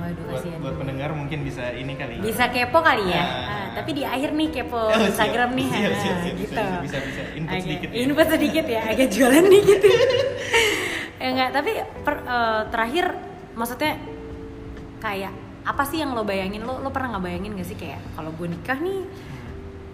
Nih. 0.04 0.10
Waduh 0.12 0.24
buat, 0.24 0.34
kasihan. 0.36 0.58
buat 0.58 0.74
pendengar 0.76 1.10
mungkin 1.12 1.38
bisa 1.42 1.64
ini 1.70 1.92
kali. 1.92 2.12
ya. 2.14 2.22
bisa 2.22 2.44
kepo 2.48 2.78
kali 2.80 3.04
ya 3.08 3.22
Ah. 3.22 3.30
Ah, 3.44 3.66
tapi 3.74 3.90
di 3.92 4.02
akhir 4.04 4.30
nih 4.32 4.48
kepo 4.50 4.76
Oh, 4.76 4.90
siap. 4.90 5.08
Instagram 5.08 5.50
nih 5.52 5.66
Siap, 5.66 5.78
ah, 5.78 5.80
siap, 5.80 5.96
siap, 6.18 6.34
bisa, 6.34 6.34
gitu 6.36 6.52
bisa, 6.52 6.68
bisa, 6.82 6.98
bisa. 7.00 7.22
Input 7.32 7.48
Agak- 7.48 7.64
sedikit 7.64 7.88
ya. 7.88 7.96
input 7.98 8.26
sedikit 8.28 8.64
ya 8.66 8.80
agak 8.84 9.08
jualan 9.08 9.44
dikit 9.48 9.80
ya 11.22 11.26
enggak 11.28 11.50
tapi 11.52 11.70
per- 12.00 12.24
eh, 12.24 12.62
terakhir 12.68 13.06
maksudnya 13.52 13.92
kayak 14.98 15.32
apa 15.62 15.82
sih 15.84 15.98
yang 15.98 16.10
lo 16.10 16.22
bayangin 16.22 16.60
lo 16.60 16.76
lo 16.76 16.90
pernah 16.90 17.14
nggak 17.14 17.24
bayangin 17.24 17.54
gak 17.54 17.64
sih 17.64 17.76
kayak 17.76 18.02
kalau 18.12 18.30
gue 18.32 18.48
nikah 18.48 18.74
nih 18.76 19.06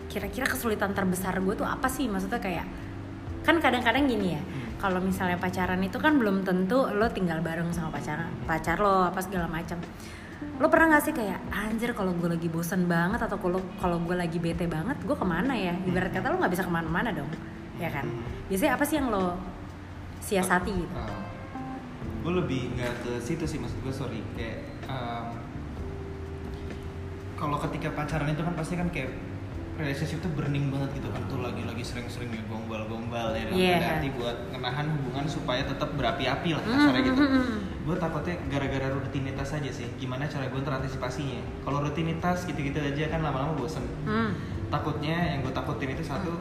kira-kira 0.08 0.46
kesulitan 0.46 0.90
terbesar 0.90 1.36
gue 1.36 1.54
tuh 1.54 1.64
apa 1.64 1.84
sih 1.86 2.06
maksudnya 2.06 2.38
kayak 2.38 2.64
kan 3.40 3.56
kadang-kadang 3.58 4.04
gini 4.04 4.32
ya 4.32 4.42
kalau 4.78 5.02
misalnya 5.02 5.36
pacaran 5.36 5.82
itu 5.82 5.98
kan 5.98 6.16
belum 6.16 6.46
tentu 6.46 6.86
lo 6.86 7.10
tinggal 7.10 7.42
bareng 7.42 7.74
sama 7.74 7.90
pacaran 7.90 8.30
pacar 8.46 8.78
lo 8.78 9.10
apa 9.10 9.18
segala 9.18 9.50
macam 9.50 9.82
lo 10.58 10.66
pernah 10.70 10.98
gak 10.98 11.10
sih 11.10 11.14
kayak 11.14 11.38
anjir 11.50 11.90
kalau 11.94 12.14
gue 12.14 12.30
lagi 12.30 12.46
bosen 12.46 12.86
banget 12.86 13.18
atau 13.18 13.38
kalau 13.42 13.58
kalau 13.82 13.98
gue 14.02 14.14
lagi 14.14 14.38
bete 14.38 14.70
banget 14.70 14.94
gue 15.02 15.14
ke 15.18 15.26
mana 15.26 15.54
ya? 15.54 15.74
Ibarat 15.86 16.14
kata 16.14 16.30
lo 16.30 16.38
nggak 16.38 16.52
bisa 16.54 16.62
ke 16.66 16.70
mana-mana 16.70 17.10
dong 17.10 17.30
ya 17.78 17.90
kan? 17.90 18.06
Biasanya 18.46 18.78
apa 18.78 18.84
sih 18.86 19.02
yang 19.02 19.10
lo 19.10 19.38
siasati 20.22 20.70
gitu? 20.74 20.94
Gue 22.22 22.32
lebih 22.38 22.74
nggak 22.74 22.94
ke 23.02 23.12
situ 23.22 23.46
sih 23.46 23.58
maksud 23.58 23.78
gue 23.82 23.94
sorry. 23.94 24.22
Kayak 24.34 24.62
em, 24.90 25.26
kalau 27.38 27.58
ketika 27.66 27.94
pacaran 27.94 28.30
itu 28.30 28.42
kan 28.42 28.54
pasti 28.58 28.74
kan 28.74 28.90
kayak 28.90 29.14
relationship 29.78 30.18
tuh 30.18 30.30
burning 30.30 30.68
banget 30.68 30.90
gitu 30.94 31.08
kan 31.08 31.22
tuh 31.24 31.38
lagi-lagi 31.38 31.80
sering-seringnya 31.80 32.42
gombal-gombal 32.44 33.30
ya 33.30 33.46
dalam 33.46 33.56
Iya. 33.56 33.72
tanda 33.72 33.88
arti 33.94 34.08
buat 34.12 34.36
menahan 34.50 34.86
hubungan 34.90 35.24
supaya 35.24 35.62
tetap 35.62 35.94
berapi-api 35.94 36.48
lah 36.50 36.60
Hmm, 36.60 36.72
kasarnya 36.76 37.02
gitu 37.04 37.22
gue 37.80 37.96
takutnya 37.96 38.34
gara-gara 38.48 38.86
rutinitas 38.90 39.48
aja 39.50 39.70
sih 39.70 39.86
gimana 39.96 40.26
cara 40.26 40.44
gue 40.44 40.60
terantisipasinya 40.60 41.40
kalau 41.62 41.78
rutinitas 41.80 42.44
gitu-gitu 42.44 42.76
aja 42.76 43.04
kan 43.08 43.22
lama-lama 43.22 43.54
bosen 43.54 43.86
Hmm. 44.02 44.34
takutnya 44.68 45.14
yang 45.30 45.40
gue 45.40 45.52
takutin 45.52 45.90
itu 45.90 46.02
satu 46.02 46.34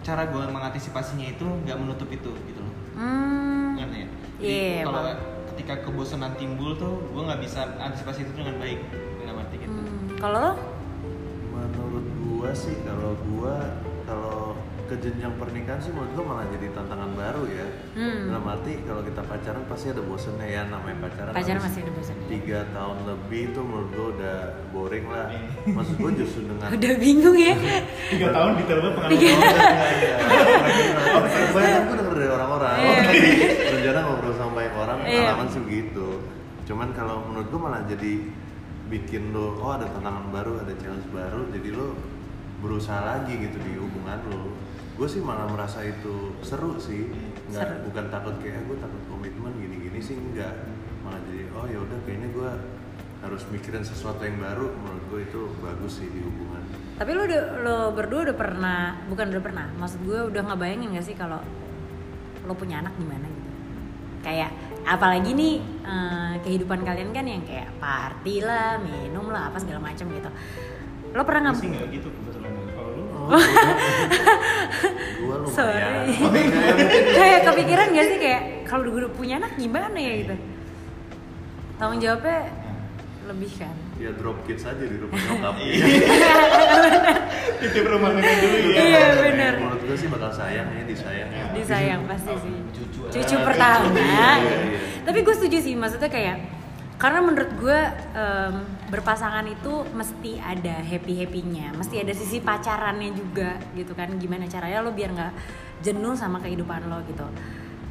cara 0.00 0.24
gue 0.24 0.44
mengantisipasinya 0.46 1.26
itu 1.28 1.44
nggak 1.60 1.76
menutup 1.76 2.08
itu 2.08 2.30
gitu 2.30 2.60
loh 2.60 2.74
Hmm. 2.94 3.74
ngerti 3.74 3.98
ya? 3.98 4.08
Jadi 4.34 4.46
Iya, 4.46 4.82
kalau 4.84 5.02
ketika 5.48 5.74
kebosanan 5.82 6.32
timbul 6.34 6.74
tuh 6.74 7.02
gue 7.06 7.22
nggak 7.22 7.40
bisa 7.40 7.66
antisipasi 7.76 8.22
itu 8.22 8.32
dengan 8.32 8.54
baik 8.56 8.78
dalam 9.18 9.36
arti 9.36 9.56
gitu. 9.56 9.70
Hmm. 9.72 10.14
Kalau 10.16 10.46
sih 12.54 12.72
kalau 12.80 13.12
gua 13.28 13.76
kalau 14.04 14.52
ke 14.84 14.92
jenjang 14.96 15.32
pernikahan 15.34 15.78
sih 15.78 15.88
menurut 15.88 16.12
gua 16.12 16.24
malah 16.30 16.44
jadi 16.50 16.66
tantangan 16.70 17.10
baru 17.12 17.42
ya 17.46 17.66
Hmm. 17.94 18.28
dalam 18.28 18.44
arti 18.48 18.80
kalau 18.82 19.00
kita 19.00 19.20
pacaran 19.22 19.62
pasti 19.64 19.88
ada 19.88 20.00
bosennya 20.00 20.44
ya 20.44 20.60
namanya 20.64 20.96
pacaran 21.00 21.30
Pacaran 21.30 21.58
masih 21.58 21.80
ada 21.80 21.90
bosan. 21.90 22.14
tiga 22.26 22.58
tahun 22.68 22.96
lebih 23.04 23.40
itu 23.48 23.58
menurut 23.60 23.88
gua 23.90 24.06
udah 24.12 24.36
boring 24.70 25.04
lah 25.06 25.26
maksud 25.66 25.94
gua 25.96 26.10
justru 26.12 26.40
dengan 26.44 26.68
Udah 26.74 26.92
bingung 26.96 27.34
ya. 27.34 27.52
tiga 28.12 28.26
tahun 28.30 28.48
detail 28.56 28.78
banget 28.80 28.94
pengalaman 28.94 29.14
Tiga. 29.14 29.32
Banyak 31.54 31.80
gue 31.84 31.94
denger 31.96 32.14
dari 32.14 32.28
orang-orang 32.30 32.76
Iya. 32.76 32.96
Rencana 33.70 33.98
ngobrol 34.02 34.32
sama 34.34 34.50
banyak 34.56 34.74
orang 34.76 34.98
Iya. 35.00 35.08
Pengalaman 35.16 35.46
sih 35.48 35.60
begitu 35.62 36.06
Cuman 36.64 36.88
kalau 36.90 37.22
menurut 37.24 37.46
gue 37.46 37.60
malah 37.60 37.80
jadi 37.84 38.12
Bikin 38.84 39.30
lo, 39.30 39.56
oh 39.56 39.72
ada 39.72 39.88
tantangan 39.88 40.28
baru, 40.28 40.60
ada 40.60 40.74
challenge 40.76 41.06
baru 41.08 41.46
Jadi 41.48 41.68
lo 41.70 41.94
berusaha 42.64 43.04
lagi 43.04 43.36
gitu 43.36 43.60
di 43.60 43.76
hubungan 43.76 44.24
lo 44.32 44.56
Gue 44.94 45.10
sih 45.10 45.18
malah 45.18 45.50
merasa 45.50 45.82
itu 45.82 46.38
seru 46.46 46.78
sih 46.78 47.10
nggak, 47.50 47.66
Seru. 47.66 47.74
Bukan 47.90 48.14
takut 48.14 48.38
kayak, 48.38 48.62
gue 48.70 48.78
takut 48.78 49.02
komitmen 49.10 49.50
gini-gini 49.58 49.98
sih 49.98 50.14
enggak 50.14 50.54
Malah 51.02 51.18
jadi, 51.28 51.50
oh 51.50 51.66
ya 51.66 51.78
udah 51.82 51.98
kayaknya 52.06 52.30
gue 52.30 52.50
harus 53.24 53.42
mikirin 53.50 53.80
sesuatu 53.80 54.20
yang 54.22 54.36
baru 54.36 54.68
menurut 54.70 55.04
gue 55.10 55.20
itu 55.24 55.40
bagus 55.64 55.98
sih 55.98 56.08
di 56.12 56.20
hubungan 56.22 56.62
Tapi 56.94 57.10
lo 57.10 57.26
udah 57.26 57.42
lo 57.66 57.78
berdua 57.90 58.20
udah 58.30 58.36
pernah, 58.38 59.02
bukan 59.10 59.26
udah 59.34 59.42
pernah. 59.42 59.66
Maksud 59.74 60.00
gue 60.06 60.18
udah 60.30 60.42
ngebayangin 60.46 60.94
gak 60.94 61.06
sih 61.10 61.16
kalau 61.18 61.42
lo 62.46 62.54
punya 62.54 62.78
anak 62.78 62.94
gimana 62.94 63.26
gitu. 63.26 63.50
Kayak 64.22 64.54
apalagi 64.86 65.34
nih 65.34 65.54
eh, 65.82 66.34
kehidupan 66.46 66.86
kalian 66.86 67.10
kan 67.10 67.26
yang 67.26 67.42
kayak 67.42 67.66
party 67.82 68.46
lah, 68.46 68.78
minum 68.78 69.26
lah, 69.34 69.50
apa 69.50 69.58
segala 69.58 69.82
macam 69.82 70.06
gitu. 70.06 70.30
Lo 71.18 71.22
pernah 71.26 71.50
sih 71.50 71.66
nggak? 71.66 71.82
nggak 71.82 71.90
gitu 71.98 72.08
kebetulan 72.14 72.53
gue 73.26 73.38
lumayan 75.34 75.48
Sorry. 75.50 76.14
Kayak 77.16 77.40
kepikiran 77.46 77.86
gak 77.90 78.06
sih 78.06 78.18
kayak 78.18 78.42
kalau 78.64 78.82
udah 78.86 78.94
udah 79.00 79.12
punya 79.12 79.34
anak 79.38 79.54
gimana 79.54 79.94
ya 79.94 80.12
gitu? 80.18 80.34
Tanggung 81.74 81.98
jawabnya 81.98 82.38
lebih 83.24 83.50
kan. 83.56 83.72
ya 83.94 84.10
drop 84.12 84.36
kids 84.44 84.60
aja 84.62 84.84
di 84.84 84.98
rumah 84.98 85.16
nyokap 85.16 85.54
titip 87.62 87.84
rumah 87.86 88.10
nenek 88.12 88.36
dulu 88.36 88.58
ya 88.66 88.76
Iya, 88.76 89.04
bener. 89.16 89.52
menurut 89.56 89.82
gue 89.82 89.96
sih 89.96 90.08
bakal 90.10 90.28
sayang 90.28 90.66
ya 90.68 90.82
disayang 90.82 91.30
ya 91.30 91.44
disayang 91.54 92.00
pasti 92.04 92.32
sih 92.34 92.54
cucu. 92.74 93.00
cucu 93.08 93.36
pertama 93.40 93.86
Iya, 93.94 94.30
iya. 94.42 94.78
tapi 95.00 95.18
gue 95.22 95.30
setuju 95.32 95.58
sih 95.62 95.74
maksudnya 95.74 96.10
kayak 96.10 96.36
karena 96.96 97.22
menurut 97.22 97.50
gue 97.54 97.78
em, 98.12 98.54
berpasangan 98.84 99.46
itu 99.46 99.72
mesti 99.92 100.36
ada 100.36 100.80
happy 100.80 101.24
happynya 101.24 101.72
mesti 101.72 102.00
ada 102.00 102.12
sisi 102.12 102.38
pacarannya 102.38 103.10
juga 103.12 103.56
gitu 103.72 103.92
kan. 103.92 104.12
Gimana 104.16 104.44
caranya 104.44 104.80
lo 104.80 104.92
biar 104.92 105.10
nggak 105.12 105.32
jenuh 105.80 106.12
sama 106.14 106.38
kehidupan 106.38 106.86
lo 106.86 107.00
gitu. 107.04 107.24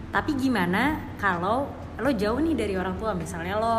Tapi 0.10 0.32
gimana 0.38 0.98
kalau 1.18 1.66
lo 1.98 2.10
jauh 2.14 2.38
nih 2.38 2.54
dari 2.54 2.74
orang 2.78 2.98
tua? 2.98 3.14
Misalnya 3.14 3.58
lo 3.58 3.78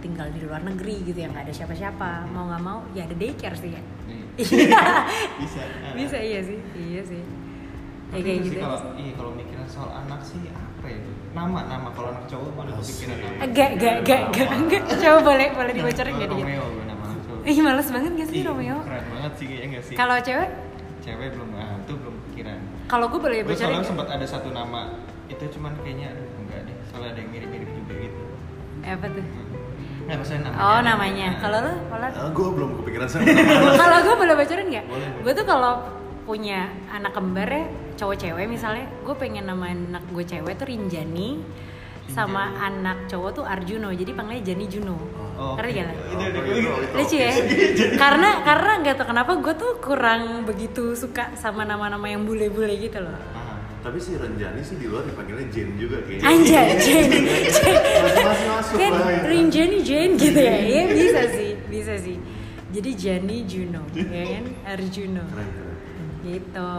tinggal 0.00 0.28
di 0.28 0.44
luar 0.44 0.60
negeri 0.60 1.02
gitu 1.04 1.18
ya 1.18 1.28
nggak 1.28 1.44
ada 1.48 1.54
siapa-siapa. 1.54 2.28
Mau 2.32 2.48
nggak 2.48 2.62
mau 2.62 2.80
ya 2.92 3.04
ada 3.04 3.14
daycare 3.14 3.56
sih 3.56 3.70
ya. 3.76 3.82
Iya. 4.06 4.24
bisa 5.40 5.60
Ah. 5.60 5.92
bisa 5.96 6.18
iya 6.20 6.40
sih. 6.40 6.58
Iya 6.72 7.02
sih. 7.04 7.22
Ya 7.22 8.16
Tapi 8.16 8.22
kayak 8.22 8.38
itu 8.38 8.44
gitu. 8.48 8.54
sih 8.54 8.62
kalau 8.62 8.78
iya 8.96 9.12
kalau 9.18 9.30
mikirin 9.34 9.68
soal 9.68 9.90
anak 9.92 10.20
sih 10.22 10.40
nama 11.36 11.60
nama 11.62 11.88
kalau 11.90 12.08
anak 12.10 12.24
cowok 12.26 12.48
gue 12.48 12.62
ada 12.62 12.72
kepikiran 12.74 13.16
nama 13.18 13.36
Enggak, 13.44 13.68
enggak, 13.70 13.94
enggak, 13.98 14.20
enggak, 14.26 14.48
enggak. 14.50 14.82
Coba 14.96 15.18
boleh, 15.22 15.46
boleh 15.52 15.72
dibocorin 15.74 16.06
Nah, 16.06 16.14
enggak 16.16 16.28
dikit? 16.30 16.44
Romeo 16.46 16.64
gue 16.66 16.84
nama 16.86 17.02
anak 17.04 17.20
cowok 17.22 17.40
Ih, 17.44 17.58
males 17.60 17.88
banget 17.90 18.12
gak 18.14 18.26
sih 18.26 18.36
Ih, 18.36 18.44
Romeo? 18.44 18.76
keren 18.80 19.04
banget 19.06 19.32
sih 19.36 19.44
kayaknya 19.44 19.66
nggak 19.68 19.84
sih 19.84 19.94
Kalau 19.94 20.16
cewek, 20.18 20.50
cewek 20.98 21.28
belum 21.30 21.48
ah 21.54 21.74
itu 21.76 21.92
belum 21.94 22.14
pikiran 22.26 22.58
kalau 22.86 23.06
gue 23.06 23.20
boleh 23.20 23.38
bocorin 23.42 23.58
soalnya 23.58 23.76
nggak? 23.76 23.88
sempat 23.88 24.06
ada 24.08 24.26
satu 24.26 24.48
nama 24.50 24.80
itu 25.26 25.44
cuman 25.52 25.72
kayaknya 25.80 26.06
aduh 26.08 26.26
enggak 26.40 26.60
deh 26.62 26.76
soalnya 26.86 27.10
ada 27.10 27.20
yang 27.20 27.30
mirip-mirip 27.30 27.70
juga 27.74 27.92
gitu 28.00 28.20
Eh, 28.78 28.92
Apa 28.92 29.06
tuh? 29.08 29.24
Nggak 30.06 30.16
maksudnya 30.16 30.40
namanya 30.44 30.62
Oh, 30.62 30.78
namanya. 30.80 31.26
Nah, 31.26 31.40
Kalau 31.42 31.58
lo, 31.58 31.72
kalau 31.90 32.30
gue 32.30 32.48
belum 32.54 32.70
kepikiran 32.78 33.06
sama 33.08 33.22
nama 33.26 33.74
kalau 33.76 33.98
gue 34.00 34.14
boleh 34.16 34.34
bocorin 34.36 34.66
nggak? 34.68 34.84
Gue 35.20 35.32
tuh 35.34 35.44
kalau 35.44 35.72
punya 36.26 36.66
anak 36.90 37.14
kembar 37.14 37.46
ya, 37.46 37.64
cowok 37.94 38.16
cewek 38.18 38.46
misalnya, 38.50 38.90
gue 39.06 39.14
pengen 39.14 39.46
nama 39.46 39.70
anak 39.70 40.02
gue 40.10 40.26
cewek 40.26 40.58
tuh 40.58 40.66
Rinjani, 40.66 41.38
sama 42.10 42.50
anak 42.58 43.06
cowok 43.06 43.30
tuh 43.32 43.44
Arjuno, 43.46 43.94
jadi 43.94 44.10
panggilnya 44.10 44.42
Jani 44.52 44.66
Juno. 44.66 44.98
Oh, 45.36 45.52
Ngerti 45.52 45.84
gak? 45.84 45.96
lucu 46.96 47.16
ya? 47.20 47.28
Karena 48.02 48.40
karena 48.40 48.72
nggak 48.80 48.94
tau 48.96 49.06
kenapa 49.06 49.36
gue 49.36 49.54
tuh 49.54 49.72
kurang 49.84 50.48
begitu 50.48 50.96
suka 50.96 51.36
sama 51.36 51.68
nama-nama 51.68 52.08
yang 52.08 52.24
bule-bule 52.24 52.72
gitu 52.80 53.04
loh. 53.04 53.12
Tapi 53.84 54.00
si 54.00 54.16
Renjani 54.16 54.64
sih 54.64 54.80
di 54.80 54.88
luar 54.88 55.04
dipanggilnya 55.04 55.46
Jen 55.52 55.76
juga 55.76 56.00
kayaknya. 56.02 56.24
Anjay 56.24 56.68
Jen. 56.88 57.06
Masih 57.12 58.46
masuk 58.48 58.76
kan 58.80 58.92
lah 58.96 59.10
itu. 59.12 59.26
Rinjani 59.28 59.78
Jen 59.84 60.10
gitu 60.16 60.40
ya? 60.40 60.56
Ya 60.56 60.82
bisa 61.04 61.22
sih 61.30 61.52
bisa 61.68 61.94
sih. 62.00 62.16
Jadi 62.72 62.90
Jani 62.96 63.36
Juno 63.44 63.82
ya 63.94 64.24
kan? 64.26 64.44
Arjuno. 64.72 65.22
Keren 65.22 65.48
keren 65.52 65.65
gitu. 66.26 66.72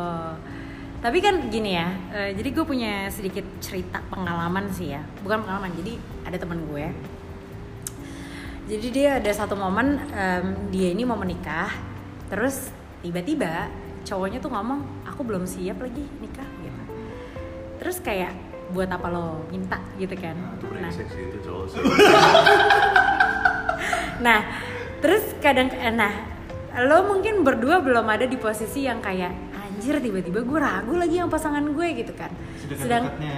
Tapi 0.98 1.18
kan 1.22 1.48
gini 1.48 1.78
ya 1.78 1.88
eh, 2.12 2.30
jadi 2.34 2.50
gue 2.52 2.66
punya 2.66 3.08
sedikit 3.08 3.46
cerita 3.64 4.04
pengalaman 4.12 4.68
sih 4.74 4.92
ya. 4.92 5.02
Bukan 5.24 5.48
pengalaman 5.48 5.72
jadi 5.80 5.96
ada 6.28 6.38
teman 6.38 6.60
gue. 6.68 6.86
Jadi 8.68 8.88
dia 8.92 9.24
ada 9.24 9.32
satu 9.32 9.56
momen 9.56 9.96
em, 10.12 10.68
dia 10.76 10.92
ini 10.92 11.08
mau 11.08 11.16
menikah 11.16 11.72
terus 12.28 12.68
tiba-tiba 13.00 13.72
cowoknya 14.04 14.44
tuh 14.44 14.52
ngomong 14.52 15.08
aku 15.08 15.24
belum 15.24 15.48
siap 15.48 15.80
lagi 15.80 16.04
nikah 16.20 16.50
gitu. 16.60 16.82
Terus 17.80 17.98
kayak 18.04 18.36
buat 18.76 18.92
apa 18.92 19.08
lo 19.08 19.48
minta? 19.48 19.80
gitu 19.96 20.12
kan. 20.20 20.36
Itu 20.60 20.68
nah. 20.76 20.92
sih 20.92 21.08
itu 21.08 21.38
cowok 21.40 21.66
sih. 21.72 21.80
Nah, 24.18 24.42
terus 24.98 25.22
kadang 25.38 25.70
eh, 25.78 25.94
nah 25.94 26.10
lo 26.80 26.98
mungkin 27.08 27.42
berdua 27.42 27.82
belum 27.82 28.06
ada 28.06 28.24
di 28.24 28.38
posisi 28.38 28.86
yang 28.86 29.02
kayak 29.02 29.34
anjir 29.52 29.98
tiba-tiba 29.98 30.40
gue 30.40 30.60
ragu 30.60 30.94
lagi 30.94 31.18
yang 31.18 31.26
pasangan 31.28 31.66
gue 31.66 31.88
gitu 31.96 32.14
kan. 32.14 32.30
Sedang 32.62 33.10
sedekat-dekatnya 33.10 33.38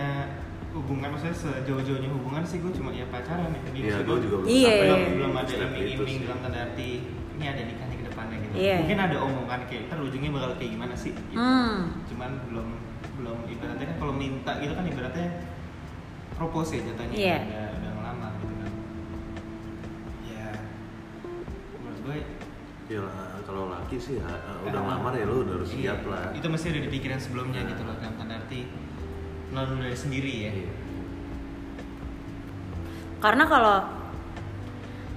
hubungan 0.69 1.08
maksudnya 1.12 1.36
sejauh-jauhnya 1.36 2.10
hubungan 2.10 2.43
sih 2.43 2.60
gue 2.60 2.72
cuma 2.72 2.91
ya 2.91 3.08
pacaran 3.08 3.48
ya 3.48 3.60
Jadi 3.65 3.77
Iya, 3.81 3.96
gua 4.01 4.17
juga 4.17 4.36
belum 4.38 4.48
Iya, 4.48 4.60
sampai 4.62 4.75
iya, 4.75 4.84
belum, 4.84 5.01
belum 5.15 5.34
ada 5.34 5.53
iming-iming 5.55 6.17
dalam 6.24 6.39
tanda 6.39 6.60
arti 6.62 6.89
ini 7.10 7.46
ada 7.46 7.62
nikahnya 7.63 7.96
ke 7.96 8.05
depannya 8.05 8.36
gitu 8.38 8.53
Iya. 8.53 8.75
mungkin 8.79 9.00
ada 9.00 9.17
omongan 9.19 9.60
kayak 9.65 9.81
ntar 9.88 10.00
ujungnya 10.00 10.29
bakal 10.29 10.51
kayak 10.55 10.72
gimana 10.72 10.93
sih 10.93 11.12
gitu. 11.12 11.22
Hmm. 11.31 11.77
cuman 12.05 12.31
belum 12.48 12.67
belum 13.15 13.38
ibaratnya 13.50 13.86
kan 13.88 13.98
kalau 13.98 14.13
minta 14.13 14.51
gitu 14.58 14.74
kan 14.74 14.86
ibaratnya 14.86 15.27
propose 16.36 16.72
ya 16.72 16.81
jatuhnya 16.86 17.15
Iya. 17.15 17.38
udah, 17.41 17.68
ya 22.89 23.05
kalau 23.46 23.69
laki 23.69 23.96
sih 23.96 24.17
ya 24.17 24.25
udah 24.65 24.74
Ah, 24.74 24.84
ngelamar 24.84 25.13
ya 25.13 25.25
lo 25.25 25.46
udah 25.46 25.62
harus 25.62 25.72
iya, 25.72 25.93
siap 25.93 26.10
lah. 26.10 26.34
itu 26.34 26.48
mesti 26.50 26.65
udah 26.69 26.84
dipikirin 26.89 27.19
sebelumnya 27.22 27.62
gitu 27.63 27.81
loh 27.86 27.93
dalam 27.96 28.15
tanda 28.17 28.36
arti 28.36 28.65
non 29.50 29.77
dari 29.77 29.93
sendiri 29.93 30.34
ya. 30.41 30.51
Iya. 30.51 30.72
karena 33.19 33.43
kalau 33.46 33.77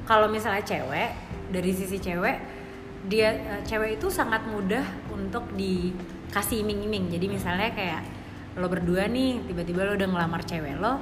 kalau 0.02 0.26
misalnya 0.26 0.60
cewek 0.60 1.10
dari 1.48 1.70
sisi 1.70 1.96
cewek 1.96 2.36
dia 3.06 3.32
eh, 3.32 3.62
cewek 3.64 3.96
itu 3.96 4.06
sangat 4.08 4.44
mudah 4.46 4.82
untuk 5.08 5.48
dikasih 5.54 6.62
iming-iming. 6.62 7.10
Jadi 7.10 7.26
misalnya 7.26 7.70
kayak 7.72 8.02
lo 8.52 8.68
berdua 8.68 9.08
nih 9.08 9.40
tiba-tiba 9.48 9.82
lo 9.82 9.96
udah 9.96 10.08
ngelamar 10.08 10.44
cewek 10.44 10.76
lo 10.76 11.00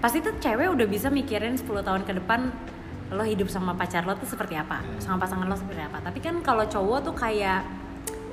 pasti 0.00 0.20
tuh 0.20 0.36
cewek 0.36 0.68
udah 0.68 0.84
bisa 0.84 1.08
mikirin 1.08 1.56
10 1.56 1.64
tahun 1.80 2.02
ke 2.04 2.12
depan 2.20 2.52
lo 3.10 3.26
hidup 3.26 3.50
sama 3.50 3.74
pacar 3.74 4.06
lo 4.06 4.14
tuh 4.14 4.30
seperti 4.30 4.54
apa? 4.54 4.82
Sama 5.02 5.18
pasangan 5.18 5.50
lo 5.50 5.58
seperti 5.58 5.82
apa? 5.82 5.98
Tapi 5.98 6.18
kan 6.22 6.38
kalau 6.46 6.62
cowok 6.62 6.98
tuh 7.10 7.14
kayak 7.18 7.66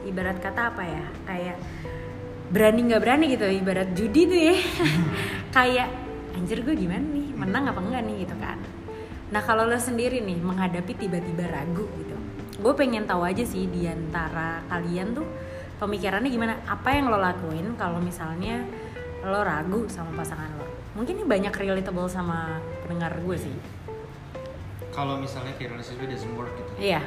ibarat 0.05 0.38
kata 0.38 0.69
apa 0.69 0.84
ya? 0.86 1.05
Kayak 1.25 1.57
berani 2.53 2.79
nggak 2.86 3.01
berani 3.01 3.25
gitu 3.34 3.46
ibarat 3.50 3.89
judi 3.98 4.22
tuh 4.29 4.39
ya. 4.39 4.55
Kayak 5.57 5.89
anjir 6.38 6.62
gue 6.62 6.77
gimana 6.77 7.01
nih? 7.01 7.34
Menang 7.34 7.74
apa 7.74 7.81
enggak 7.81 8.03
nih? 8.05 8.15
gitu 8.24 8.36
kan. 8.38 8.62
Nah 9.34 9.41
kalau 9.41 9.65
lo 9.65 9.75
sendiri 9.81 10.22
nih 10.22 10.38
menghadapi 10.39 10.93
tiba-tiba 10.93 11.50
ragu 11.50 11.89
gitu 11.98 12.15
gue 12.57 12.74
pengen 12.74 13.05
tahu 13.05 13.22
aja 13.22 13.46
sih 13.46 13.69
di 13.69 13.86
antara 13.86 14.65
kalian 14.65 15.13
tuh 15.13 15.25
pemikirannya 15.77 16.29
gimana? 16.29 16.57
Apa 16.65 16.89
yang 16.98 17.10
lo 17.10 17.22
lakuin 17.22 17.77
kalau 17.77 18.01
misalnya 18.01 18.65
lo 19.22 19.46
ragu 19.46 19.86
sama 19.89 20.10
pasangan 20.17 20.57
lo? 20.57 20.65
Mungkin 20.98 21.22
ini 21.22 21.25
banyak 21.29 21.53
relatable 21.53 22.10
sama 22.10 22.57
pendengar 22.81 23.13
gue 23.22 23.38
sih 23.38 23.76
kalau 24.97 25.21
misalnya 25.21 25.53
kayak 25.61 25.77
relationship 25.77 26.09
doesn't 26.09 26.33
work 26.33 26.49
gitu. 26.57 26.71
Iya. 26.81 27.05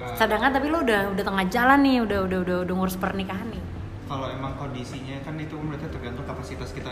Eh, 0.00 0.14
sedangkan 0.16 0.56
tapi 0.56 0.72
lo 0.72 0.80
udah 0.80 1.12
udah 1.12 1.24
tengah 1.26 1.44
jalan 1.52 1.84
nih 1.84 2.00
udah 2.00 2.18
udah 2.24 2.38
udah, 2.40 2.56
udah 2.64 2.74
ngurus 2.74 2.96
pernikahan 2.96 3.52
nih. 3.52 3.60
kalau 4.08 4.24
emang 4.32 4.56
kondisinya 4.56 5.20
kan 5.20 5.36
itu 5.36 5.52
berarti 5.52 5.84
tergantung 5.92 6.24
kapasitas 6.24 6.72
kita 6.72 6.88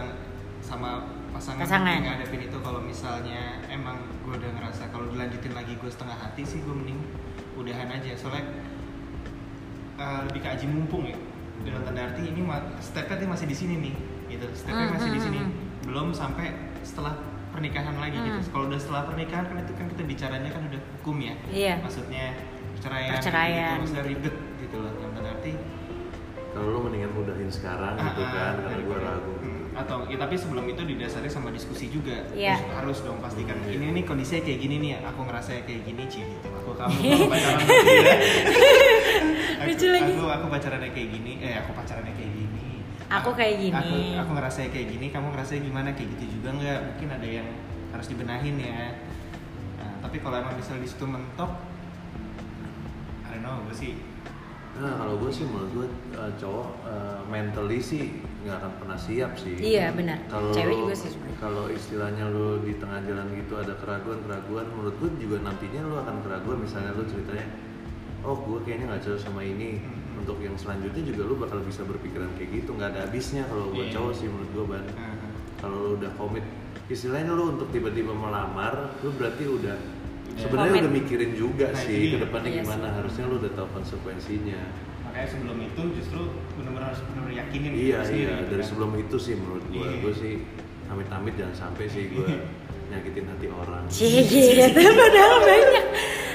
sama 0.60 1.08
pasangan, 1.32 1.64
Pasangan. 1.64 1.96
yang 1.96 2.04
ngadepin 2.12 2.44
itu 2.44 2.58
kalau 2.60 2.84
misalnya 2.84 3.64
emang 3.72 3.96
gue 4.20 4.36
udah 4.36 4.50
ngerasa 4.52 4.92
kalau 4.92 5.08
dilanjutin 5.08 5.56
lagi 5.56 5.80
gue 5.80 5.88
setengah 5.88 6.12
hati 6.12 6.44
sih 6.44 6.60
gue 6.60 6.74
mending 6.76 7.00
udahan 7.56 7.88
aja. 7.88 8.12
Soalnya 8.20 8.44
eh, 9.96 10.20
lebih 10.28 10.40
ke 10.44 10.48
aji 10.60 10.66
mumpung 10.68 11.08
ya. 11.08 11.16
Dalam 11.64 11.88
tanda 11.88 12.04
arti 12.04 12.20
ini 12.28 12.44
stepnya 12.84 13.24
masih 13.24 13.48
di 13.48 13.56
sini 13.56 13.74
nih 13.80 13.94
gitu. 14.36 14.44
Stepnya 14.52 14.92
Hmm, 14.92 14.94
masih 15.00 15.08
di 15.08 15.16
hmm, 15.16 15.26
sini. 15.32 15.40
hmm. 15.40 15.52
belum 15.88 16.08
sampai 16.12 16.52
setelah 16.84 17.16
pernikahan 17.56 17.96
lagi 17.96 18.16
gitu. 18.16 18.36
Hmm. 18.36 18.52
kalau 18.52 18.64
udah 18.68 18.78
setelah 18.78 19.02
pernikahan 19.08 19.44
kan 19.48 19.56
itu 19.58 19.72
kan 19.72 19.86
kita 19.88 20.02
bicaranya 20.04 20.50
kan 20.52 20.62
udah 20.68 20.80
hukum 21.00 21.16
ya. 21.18 21.34
Iya. 21.48 21.74
maksudnya 21.80 22.26
perceraian 22.76 23.12
Perceraian. 23.16 23.56
gitu, 23.56 23.80
maksudnya 23.80 24.04
ribet 24.04 24.34
gitu 24.60 24.76
loh. 24.76 24.90
Dalam 24.92 25.10
tanda 25.16 25.30
arti 25.32 25.52
kalau 26.52 26.68
lu 26.72 26.78
mendingan 26.84 27.12
mudahin 27.12 27.50
sekarang 27.52 27.96
gitu 27.96 28.20
ah, 28.20 28.32
kan 28.32 28.52
ah, 28.56 28.60
karena 28.60 28.80
gue 28.80 28.96
daripada- 28.96 29.08
ragu. 29.12 29.32
Hmm, 29.40 29.62
atau 29.76 29.96
ya, 30.08 30.16
tapi 30.16 30.34
sebelum 30.36 30.64
itu 30.64 30.82
didasari 30.86 31.28
sama 31.28 31.52
diskusi 31.52 31.92
juga. 31.92 32.16
Iya. 32.32 32.56
Terus 32.56 32.72
harus 32.72 32.98
dong 33.04 33.20
pastikan 33.20 33.56
Iya. 33.60 33.76
ini 33.76 33.86
nih 33.92 34.04
kondisinya 34.04 34.40
kayak 34.40 34.58
gini 34.60 34.76
nih 34.80 34.90
aku 35.00 35.20
ngerasa 35.24 35.50
kayak 35.64 35.82
gini 35.84 36.02
cie 36.08 36.24
gitu. 36.24 36.48
Aku 36.48 36.72
kamu 36.72 36.96
kamu 37.04 37.24
pacaran 37.28 37.60
aku, 39.56 39.72
aku 39.96 40.24
aku 40.28 40.46
pacarannya 40.48 40.90
kayak 40.92 41.08
gini 41.10 41.32
eh 41.40 41.54
aku 41.60 41.70
pacarannya 41.72 42.12
kayak 42.14 42.30
gini 42.32 42.45
Aku 43.06 43.30
kayak 43.38 43.54
gini. 43.62 43.74
aku 43.74 43.96
aku 44.18 44.30
ngerasa 44.34 44.58
kayak 44.66 44.88
gini 44.90 45.06
kamu 45.14 45.30
ngerasa 45.30 45.62
gimana 45.62 45.94
kayak 45.94 46.08
gitu 46.18 46.38
juga 46.38 46.48
nggak 46.58 46.80
mungkin 46.90 47.08
ada 47.14 47.28
yang 47.28 47.48
harus 47.94 48.06
dibenahin 48.10 48.56
ya 48.58 48.98
nah, 49.78 49.92
tapi 50.02 50.18
kalau 50.18 50.42
emang 50.42 50.58
misalnya 50.58 50.82
di 50.82 50.90
situ 50.90 51.06
mentok 51.06 51.52
I 53.22 53.38
don't 53.38 53.46
know 53.46 53.62
gue 53.70 53.76
sih 53.78 53.94
Nah 54.76 54.92
kalau 55.00 55.16
gue 55.16 55.30
sih 55.32 55.48
menurut 55.48 55.70
gue 55.72 55.86
uh, 56.20 56.32
cowok 56.36 56.68
uh, 56.84 57.20
mentally 57.32 57.80
sih 57.80 58.20
nggak 58.44 58.60
akan 58.60 58.72
pernah 58.78 58.98
siap 59.00 59.32
sih. 59.34 59.56
Iya, 59.56 59.90
benar. 59.96 60.20
Kalau 60.28 60.52
Cewek 60.52 60.76
juga 60.86 60.94
sih 60.94 61.10
sebenarnya. 61.16 61.38
Kalau 61.40 61.64
istilahnya 61.72 62.24
lu 62.28 62.60
di 62.62 62.76
tengah 62.76 63.00
jalan 63.02 63.26
gitu 63.34 63.54
ada 63.56 63.74
keraguan 63.80 64.20
keraguan, 64.22 64.66
menurut 64.70 64.94
gue 65.00 65.10
juga 65.18 65.36
nantinya 65.42 65.80
lu 65.82 65.96
akan 65.96 66.16
keraguan. 66.22 66.58
Misalnya 66.60 66.92
lu 66.92 67.08
ceritanya, 67.08 67.46
oh 68.22 68.36
gue 68.36 68.58
kayaknya 68.68 68.84
nggak 68.92 69.02
cocok 69.02 69.20
sama 69.20 69.40
ini. 69.42 69.80
Hmm. 69.80 70.05
Untuk 70.16 70.36
yang 70.38 70.54
selanjutnya 70.54 71.02
juga 71.04 71.22
lu 71.22 71.34
bakal 71.36 71.60
bisa 71.60 71.82
berpikiran 71.82 72.28
kayak 72.34 72.50
gitu. 72.54 72.70
Nggak 72.72 72.88
ada 72.90 73.00
habisnya 73.04 73.42
kalau 73.44 73.68
buat 73.68 73.84
Iya. 73.84 73.94
cowok 73.94 74.12
sih 74.12 74.26
menurut 74.26 74.50
gue 74.50 74.64
ban. 74.66 74.84
uh, 74.88 75.14
Kalau 75.56 75.76
lu 75.78 75.90
udah 75.96 76.10
komit, 76.14 76.44
istilahnya 76.86 77.30
lu 77.30 77.44
untuk 77.50 77.68
tiba-tiba 77.70 78.12
melamar, 78.12 78.74
lu 78.98 79.10
berarti 79.12 79.44
udah 79.46 79.76
Iya. 79.76 80.38
sebenarnya 80.38 80.74
udah 80.82 80.92
mikirin 80.94 81.32
juga 81.32 81.66
Nah, 81.68 81.78
sih 81.78 82.00
ke 82.10 82.18
depannya 82.18 82.50
Iya 82.50 82.60
gimana. 82.60 82.86
Harusnya 82.94 83.24
lu 83.24 83.34
udah 83.36 83.52
tahu 83.52 83.68
konsekuensinya. 83.72 84.60
makanya 85.06 85.28
sebelum 85.32 85.58
itu 85.62 85.82
justru 85.94 86.20
benar-benar 86.52 86.86
harus 86.90 87.00
benar 87.06 87.24
yakinin 87.30 87.72
Iya 87.72 87.98
sendiri, 88.02 88.20
iya 88.20 88.32
gitu 88.36 88.50
dari 88.50 88.60
kan. 88.60 88.68
sebelum 88.68 88.90
itu 88.98 89.16
sih 89.16 89.34
menurut 89.34 89.64
gue 89.66 89.80
Iya. 89.80 89.96
gue 89.98 90.12
sih 90.14 90.32
amit-amit 90.86 91.34
jangan 91.34 91.56
sampai 91.56 91.84
sih 91.86 92.04
gue 92.10 92.26
nyakitin 92.92 93.24
hati 93.26 93.46
orang. 93.48 93.82
Cie 93.88 94.20
gitu 94.22 94.76
padahal 94.92 95.34
banyak. 95.40 95.84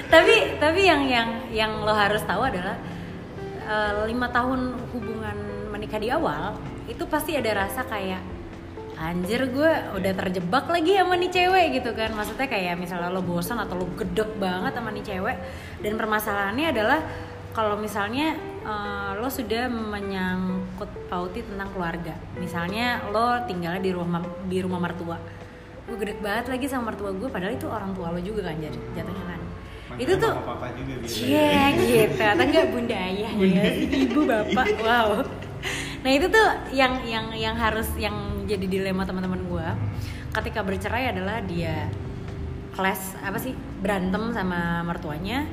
Tapi 0.07 0.35
tapi 0.57 0.81
yang 0.81 1.01
yang 1.05 1.29
yang 1.49 1.71
lo 1.79 1.93
harus 1.93 2.19
tahu 2.23 2.41
adalah 2.41 2.73
eh, 3.71 3.93
lima 4.11 4.27
tahun 4.27 4.75
hubungan 4.91 5.37
menikah 5.71 5.99
di 6.03 6.11
awal 6.11 6.59
itu 6.91 7.07
pasti 7.07 7.39
ada 7.39 7.63
rasa 7.63 7.87
kayak 7.87 8.19
anjir 9.01 9.49
gue 9.49 9.71
udah 9.97 10.13
terjebak 10.13 10.69
lagi 10.69 10.93
sama 10.93 11.17
nih 11.17 11.31
cewek 11.31 11.65
gitu 11.81 11.89
kan. 11.97 12.13
Maksudnya 12.13 12.47
kayak 12.51 12.75
misalnya 12.77 13.09
lo 13.09 13.23
bosan 13.23 13.57
atau 13.57 13.79
lo 13.79 13.87
gedek 13.97 14.37
banget 14.37 14.77
sama 14.77 14.93
nih 14.93 15.05
cewek 15.07 15.37
dan 15.81 15.93
permasalahannya 15.97 16.67
adalah 16.69 16.99
kalau 17.55 17.79
misalnya 17.79 18.37
eh, 18.61 19.11
lo 19.17 19.29
sudah 19.31 19.71
menyangkut 19.71 21.09
pauti 21.09 21.41
tentang 21.41 21.71
keluarga. 21.73 22.13
Misalnya 22.37 23.01
lo 23.09 23.41
tinggalnya 23.49 23.81
di 23.81 23.91
rumah 23.95 24.21
di 24.45 24.57
rumah 24.61 24.79
mertua. 24.83 25.17
Gue 25.89 25.97
gede 25.97 26.21
banget 26.21 26.45
lagi 26.53 26.65
sama 26.69 26.93
mertua 26.93 27.09
gue 27.09 27.27
padahal 27.27 27.57
itu 27.57 27.65
orang 27.65 27.91
tua 27.97 28.13
lo 28.13 28.21
juga 28.21 28.47
kan 28.47 28.55
jat- 28.61 28.85
jatuhnya 28.93 29.25
kan 29.27 29.40
Makanya 29.91 30.03
itu 30.07 30.13
tuh 30.15 30.33
papa 30.39 30.67
juga. 30.71 30.93
Cie 31.03 31.59
gitu. 31.83 32.21
Atau 32.23 32.45
enggak 32.47 32.65
bunda 32.71 32.95
ayah 32.95 33.31
ya 33.35 33.63
ibu 34.07 34.19
bapak. 34.23 34.67
Wow. 34.79 35.09
Nah 36.01 36.11
itu 36.11 36.25
tuh 36.31 36.47
yang 36.73 37.03
yang 37.05 37.29
yang 37.35 37.55
harus 37.59 37.91
yang 37.99 38.47
jadi 38.49 38.65
dilema 38.65 39.05
teman-teman 39.05 39.43
gue 39.45 39.67
ketika 40.31 40.63
bercerai 40.63 41.11
adalah 41.11 41.43
dia 41.43 41.91
clash 42.71 43.19
apa 43.19 43.35
sih 43.35 43.51
berantem 43.83 44.31
sama 44.31 44.79
mertuanya 44.81 45.43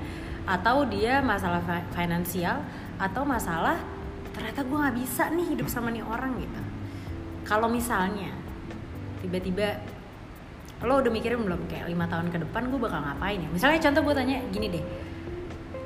atau 0.49 0.87
dia 0.87 1.21
masalah 1.21 1.61
fi- 1.61 1.89
finansial 1.93 2.63
atau 2.97 3.27
masalah 3.27 3.77
ternyata 4.33 4.65
gue 4.65 4.79
nggak 4.79 4.97
bisa 4.97 5.29
nih 5.35 5.47
hidup 5.53 5.69
sama 5.69 5.91
nih 5.91 6.07
orang 6.07 6.39
gitu. 6.39 6.63
Kalau 7.45 7.69
misalnya 7.69 8.33
tiba-tiba 9.21 9.83
lo 10.79 10.95
udah 10.97 11.11
mikirin 11.11 11.43
belum? 11.43 11.67
Kayak 11.67 11.91
lima 11.91 12.07
tahun 12.07 12.31
ke 12.31 12.39
depan 12.39 12.71
gue 12.71 12.79
bakal 12.79 13.01
ngapain 13.03 13.39
ya? 13.39 13.49
Misalnya 13.51 13.79
contoh 13.83 14.03
gue 14.05 14.15
tanya 14.15 14.37
gini 14.49 14.67
deh. 14.71 14.85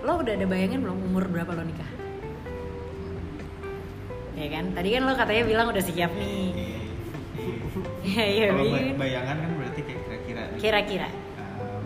Lo 0.02 0.20
udah 0.20 0.34
ada 0.34 0.44
bayangin 0.44 0.80
belum 0.80 0.98
umur 1.02 1.24
berapa 1.26 1.48
lo 1.50 1.64
nikah? 1.64 1.88
Ya 4.34 4.46
kan? 4.50 4.64
Tadi 4.72 4.88
kan 4.90 5.02
lo 5.02 5.12
katanya 5.14 5.42
bilang 5.46 5.66
udah 5.68 5.80
siap 5.80 6.12
nih. 6.12 6.28
Iya, 6.28 6.44
iya. 6.52 6.80
Iya, 8.02 8.24
iya, 8.26 8.46
Kalau 8.50 8.64
iya. 8.64 8.74
bay- 8.74 8.96
bayangan 8.98 9.36
kan 9.38 9.50
berarti 9.56 9.80
kayak 9.80 10.00
kira-kira 10.04 10.42
kira-kira. 10.58 11.08
Um, 11.08 11.84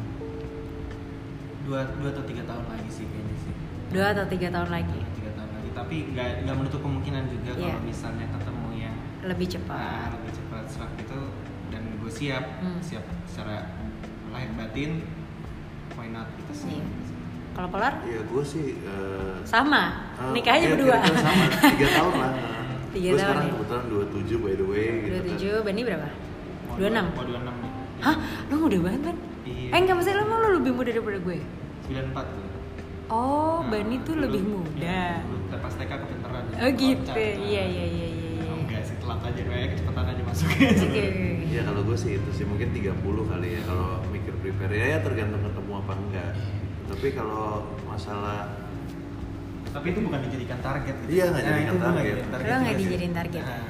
dua 1.62 1.81
dua 1.95 2.09
atau 2.11 2.25
tiga 2.25 2.42
tahun 2.42 2.64
lagi 2.66 2.88
sih 2.90 3.05
kayaknya 3.05 3.37
sih. 3.38 3.53
dua 3.87 4.07
atau 4.11 4.25
tiga 4.27 4.49
tahun 4.51 4.71
lagi. 4.73 4.99
Dua, 4.99 5.14
tiga 5.14 5.31
tahun 5.37 5.51
lagi. 5.53 5.69
Tapi 5.71 5.97
nggak 6.11 6.29
nggak 6.42 6.57
menutup 6.57 6.81
kemungkinan 6.81 7.23
juga 7.29 7.51
Iya. 7.55 7.71
kalau 7.71 7.83
misalnya 7.85 8.27
ketemu 8.33 8.69
yang 8.75 8.95
lebih 9.23 9.47
cepat. 9.47 10.09
Lebih 10.11 10.33
cepat 10.35 10.46
siap 12.16 12.44
Hmm. 12.59 12.79
siap 12.81 13.05
secara 13.24 13.57
lahir 14.29 14.50
batin 14.52 14.90
why 15.92 16.09
not 16.09 16.29
gitu 16.35 16.52
sih. 16.59 16.76
Iya. 16.76 16.87
kalau 17.52 17.68
polar 17.70 17.92
Iya 18.02 18.20
gue 18.22 18.42
sih 18.42 18.66
uh, 18.83 19.37
sama 19.42 20.12
uh, 20.14 20.29
nikahnya 20.31 20.61
iya, 20.62 20.72
berdua 20.72 20.96
sama 21.07 21.44
tiga 21.72 21.88
tahun 21.90 22.14
lah. 22.14 22.31
Tiga 22.90 23.07
gue 23.07 23.12
tahun 23.12 23.20
sekarang 23.22 23.44
ya? 23.44 23.52
kebetulan 23.55 23.85
27 23.85 24.12
by 24.38 24.55
the 24.55 24.66
way. 24.66 24.88
dua 24.88 25.00
gitu 25.02 25.29
tujuh 25.31 25.55
Bani 25.62 25.81
berapa 25.83 26.09
Mau 26.66 26.74
dua 26.76 26.88
enam 26.90 27.07
Mau 27.11 27.24
dua 27.24 27.38
enam 27.38 27.55
nih. 27.59 27.72
hah 27.98 28.16
lo 28.46 28.55
muda 28.59 28.79
banget 28.83 29.02
kan 29.05 29.16
Iya. 29.42 29.68
eh 29.68 29.79
nggak 29.79 29.96
masalah 29.96 30.22
lo 30.22 30.35
lo 30.37 30.48
lebih 30.55 30.72
muda 30.74 30.90
daripada 30.90 31.18
gue 31.18 31.38
Sembilan 31.83 32.05
empat 32.11 32.26
tuh. 32.26 32.44
oh 33.09 33.57
Nah, 33.57 33.70
Bani 33.70 33.96
tuh 33.98 34.12
dulu- 34.12 34.22
lebih 34.22 34.42
ya, 34.42 34.50
muda 34.50 35.00
dulu 35.22 35.38
pas 35.57 35.72
TK 35.72 35.92
kepenteran. 35.94 36.42
oh 36.52 36.70
gitu 36.74 37.11
Loncat. 37.11 37.37
iya 37.42 37.62
iya 37.64 37.85
iya 37.87 38.06
telat 39.07 39.23
aja 39.23 39.42
kayak 39.47 39.69
kecepatan 39.79 40.05
aja 40.11 40.23
masuk. 40.27 40.47
Oke, 40.51 40.66
oke, 40.66 40.83
oke. 40.83 41.05
Iya 41.47 41.61
kalau 41.62 41.81
gue 41.87 41.97
sih 41.97 42.11
itu 42.19 42.31
sih 42.35 42.42
mungkin 42.45 42.69
30 42.75 42.99
kali 43.07 43.49
ya 43.55 43.61
kalau 43.62 44.03
mikir 44.11 44.35
prepare 44.42 44.75
ya, 44.75 44.87
ya 44.92 44.99
tergantung 45.07 45.42
ketemu 45.47 45.73
apa 45.79 45.92
enggak. 45.95 46.33
Tapi 46.90 47.07
kalau 47.14 47.47
masalah 47.87 48.66
Tapi 49.66 49.92
itu 49.92 50.01
bukan 50.01 50.21
dijadikan 50.25 50.59
target 50.64 50.95
gitu. 51.05 51.21
Iya, 51.21 51.25
nggak 51.37 51.42
gua 51.45 51.61
nggak 51.61 51.77
target. 51.85 52.16
Lo 52.49 52.55
nggak 52.64 52.77
dijadiin 52.81 53.12
target. 53.12 53.42
Nah, 53.45 53.69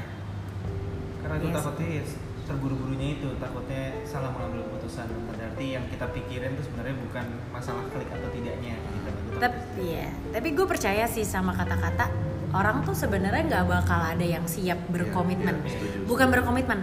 karena 1.18 1.37
gue 1.42 1.51
Yes. 1.51 1.57
takutnya 1.59 1.88
ya 1.90 2.03
terburu-burunya 2.46 3.09
itu, 3.18 3.29
takutnya 3.42 3.83
salah 4.07 4.31
mengambil 4.31 4.61
keputusan. 4.70 5.07
Berarti 5.35 5.64
yang 5.66 5.85
kita 5.90 6.07
pikirin 6.14 6.55
itu 6.55 6.62
sebenarnya 6.62 6.96
bukan 7.03 7.27
masalah 7.51 7.83
klik 7.90 8.07
atau 8.07 8.29
tidaknya 8.31 8.79
gitu. 8.79 9.11
Gua 9.11 9.40
Tapi 9.51 9.59
iya, 9.83 10.07
tapi 10.31 10.49
gue 10.55 10.66
percaya 10.70 11.05
sih 11.11 11.27
sama 11.27 11.59
kata-kata 11.59 12.07
orang 12.54 12.87
tuh 12.87 12.94
sebenarnya 12.94 13.42
nggak 13.46 13.64
bakal 13.66 14.00
ada 14.00 14.22
yang 14.22 14.44
siap 14.46 14.78
berkomitmen. 14.92 15.62
iya, 15.64 15.70
setuju. 15.72 15.96
Bukan 16.06 16.28
berkomitmen. 16.30 16.80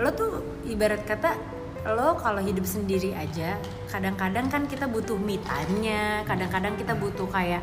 Lo 0.00 0.10
tuh 0.14 0.42
ibarat 0.66 1.04
kata 1.04 1.36
lo 1.82 2.14
kalau 2.18 2.38
hidup 2.38 2.62
sendiri 2.62 3.10
aja, 3.14 3.58
kadang-kadang 3.90 4.46
kan 4.46 4.70
kita 4.70 4.86
butuh 4.86 5.18
me 5.18 5.38
time-nya, 5.42 6.22
kadang-kadang 6.26 6.78
kita 6.78 6.94
butuh 6.94 7.26
kayak 7.26 7.62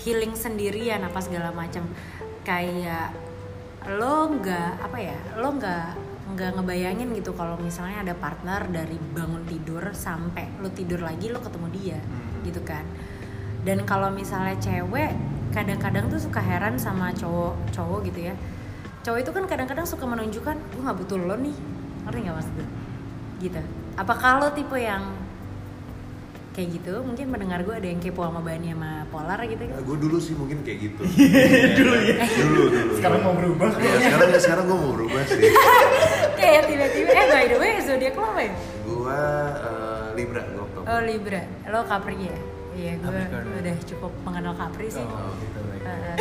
healing 0.00 0.32
sendirian 0.32 1.04
apa 1.04 1.20
segala 1.20 1.52
macam. 1.52 1.84
Kayak 2.44 3.12
lo 3.84 4.32
nggak 4.32 4.72
apa 4.80 4.98
ya, 5.00 5.16
lo 5.36 5.56
nggak 5.56 6.10
nggak 6.30 6.50
ngebayangin 6.56 7.10
gitu 7.18 7.34
kalau 7.34 7.58
misalnya 7.58 8.06
ada 8.06 8.14
partner 8.14 8.62
dari 8.70 8.94
bangun 8.96 9.42
tidur 9.50 9.90
sampai 9.90 10.46
lo 10.62 10.70
tidur 10.70 11.02
lagi 11.02 11.26
lo 11.26 11.42
ketemu 11.42 11.68
dia 11.74 11.98
Hmm. 11.98 12.46
gitu 12.46 12.62
kan 12.62 12.86
dan 13.66 13.84
kalau 13.84 14.08
misalnya 14.14 14.56
cewek 14.56 15.12
kadang-kadang 15.50 16.06
tuh 16.06 16.20
suka 16.22 16.38
heran 16.38 16.78
sama 16.78 17.10
cowok 17.14 17.54
cowok 17.74 18.06
gitu 18.10 18.30
ya 18.30 18.34
cowok 19.02 19.18
itu 19.22 19.30
kan 19.34 19.44
kadang-kadang 19.50 19.86
suka 19.88 20.04
menunjukkan 20.06 20.56
gue 20.56 20.82
nggak 20.82 20.98
butuh 21.02 21.16
lo 21.18 21.36
nih 21.38 21.56
ngerti 22.06 22.18
nggak 22.22 22.36
maksud 22.38 22.52
gue 22.54 22.68
gitu 23.40 23.60
apakah 23.96 24.30
lo 24.38 24.48
tipe 24.54 24.76
yang 24.76 25.02
kayak 26.50 26.82
gitu 26.82 26.98
mungkin 27.06 27.30
mendengar 27.30 27.62
gue 27.62 27.72
ada 27.72 27.86
yang 27.86 28.02
kepo 28.02 28.26
sama 28.26 28.42
Bani 28.42 28.74
sama 28.74 29.06
Polar 29.08 29.38
gitu 29.46 29.62
kan 29.64 29.80
gue 29.80 29.96
dulu 30.02 30.18
sih 30.18 30.34
mungkin 30.34 30.66
kayak 30.66 30.78
gitu. 30.82 31.02
dulu 31.78 31.94
ya. 31.94 32.14
dulu 32.26 32.62
dulu. 32.68 32.92
Sekarang 32.98 33.20
mau 33.22 33.34
berubah. 33.38 33.70
Iya 33.78 33.98
sekarang 34.10 34.28
sekarang 34.34 34.64
gue 34.66 34.78
mau 34.82 34.92
berubah 34.98 35.22
sih. 35.30 35.40
kayak 36.42 36.62
tiba-tiba 36.66 37.10
eh 37.14 37.26
by 37.30 37.44
the 37.46 37.56
way 37.56 37.72
zodiak 37.78 38.14
lo 38.18 38.26
apa 38.34 38.40
ya 38.42 38.52
Gue 38.82 39.20
uh, 39.62 40.06
Libra 40.18 40.42
gue 40.42 40.62
Oktober. 40.62 40.86
oh 40.90 41.00
Libra 41.06 41.42
lo 41.70 41.80
Capri 41.86 42.16
ya 42.18 42.36
iya 42.76 42.92
gue 42.98 43.22
udah 43.60 43.76
cukup 43.86 44.12
mengenal 44.22 44.54
Capri 44.54 44.88
sih 44.88 45.02
Oh, 45.02 45.34
gitu 45.38 45.58
baik. 45.66 45.82
Uh, 45.82 46.16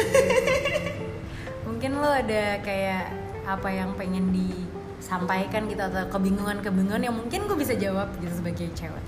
mungkin 1.70 1.92
lo 2.02 2.10
ada 2.10 2.58
kayak 2.66 3.14
apa 3.46 3.70
yang 3.70 3.94
pengen 3.98 4.34
disampaikan 4.34 5.70
gitu 5.70 5.82
atau 5.82 6.06
kebingungan-kebingungan 6.10 7.02
yang 7.06 7.16
mungkin 7.16 7.46
gue 7.46 7.58
bisa 7.58 7.74
jawab 7.78 8.10
gitu 8.22 8.34
sebagai 8.42 8.68
cewek. 8.74 9.06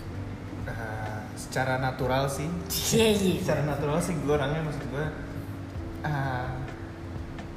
Eh, 0.61 1.19
secara 1.33 1.81
natural 1.81 2.29
sih 2.29 2.45
Iya 2.93 3.09
iya. 3.17 3.35
secara 3.41 3.65
natural 3.65 3.97
sih 3.97 4.13
gue 4.13 4.29
orangnya 4.29 4.61
maksud 4.61 4.85
gue 4.93 5.05
ah, 6.05 6.53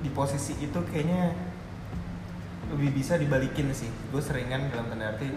di 0.00 0.08
posisi 0.08 0.56
itu 0.56 0.80
kayaknya 0.88 1.36
lebih 2.72 2.96
bisa 2.96 3.20
dibalikin 3.20 3.68
sih 3.76 3.92
gue 4.08 4.22
seringan 4.24 4.72
dalam 4.72 4.88
tanda 4.88 5.12
arti 5.12 5.28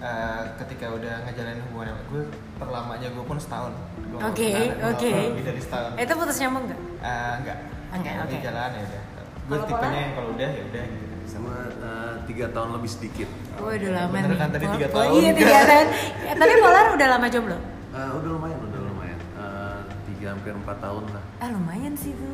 eh, 0.00 0.40
ketika 0.56 0.86
udah 0.90 1.14
ngejalanin 1.22 1.60
hubungan 1.64 1.86
sama 1.90 2.02
gue 2.06 2.22
terlamanya 2.56 3.08
gue 3.08 3.24
pun 3.24 3.38
setahun 3.38 3.72
Oke, 4.20 4.50
oke. 4.80 5.10
lebih 5.30 5.44
dari 5.44 5.60
setahun 5.60 5.90
itu 5.94 6.12
putus 6.14 6.36
nyambung 6.38 6.64
nggak 6.66 6.80
Eh, 6.98 7.32
enggak 7.36 7.58
Enggak, 7.88 8.12
Kalau 8.12 8.24
oke. 8.24 8.32
di 8.32 8.38
jalan 8.42 8.70
ya 8.70 8.82
udah 8.82 9.02
gue 9.48 9.56
tipenya 9.62 9.80
pola? 9.80 9.96
yang 9.98 10.12
kalau 10.12 10.28
udah 10.30 10.48
ya 10.50 10.62
udah 10.64 10.84
gitu 10.84 11.14
sama 11.26 11.52
eh, 11.70 12.12
tiga 12.24 12.46
tahun 12.48 12.68
lebih 12.74 12.90
sedikit 12.90 13.28
Waduh 13.54 13.90
lama 13.90 14.12
Bener 14.12 14.28
nih. 14.28 14.38
kan, 14.38 14.48
tadi 14.48 14.64
Oh, 14.64 14.72
tiga 14.72 14.86
oh, 14.86 14.92
tahun. 14.94 15.08
Iya 15.14 15.30
tiga 15.34 15.56
tahun. 15.66 15.86
Eh, 16.22 16.34
tapi 16.36 16.52
Polar 16.58 16.86
udah 16.90 17.08
lama 17.10 17.26
jomblo. 17.26 17.56
Eh, 17.90 18.10
udah 18.14 18.30
lumayan 18.30 18.58
udah 18.62 18.80
lumayan 18.82 19.18
Eh, 19.34 19.78
tiga 20.06 20.26
hampir 20.30 20.52
empat 20.52 20.76
tahun 20.78 21.04
lah 21.08 21.24
Ah 21.38 21.48
lumayan 21.48 21.92
sih 21.94 22.12
tuh. 22.12 22.32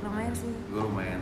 Lumayan 0.00 0.32
sih. 0.32 0.50
gue 0.50 0.80
lumayan 0.82 1.20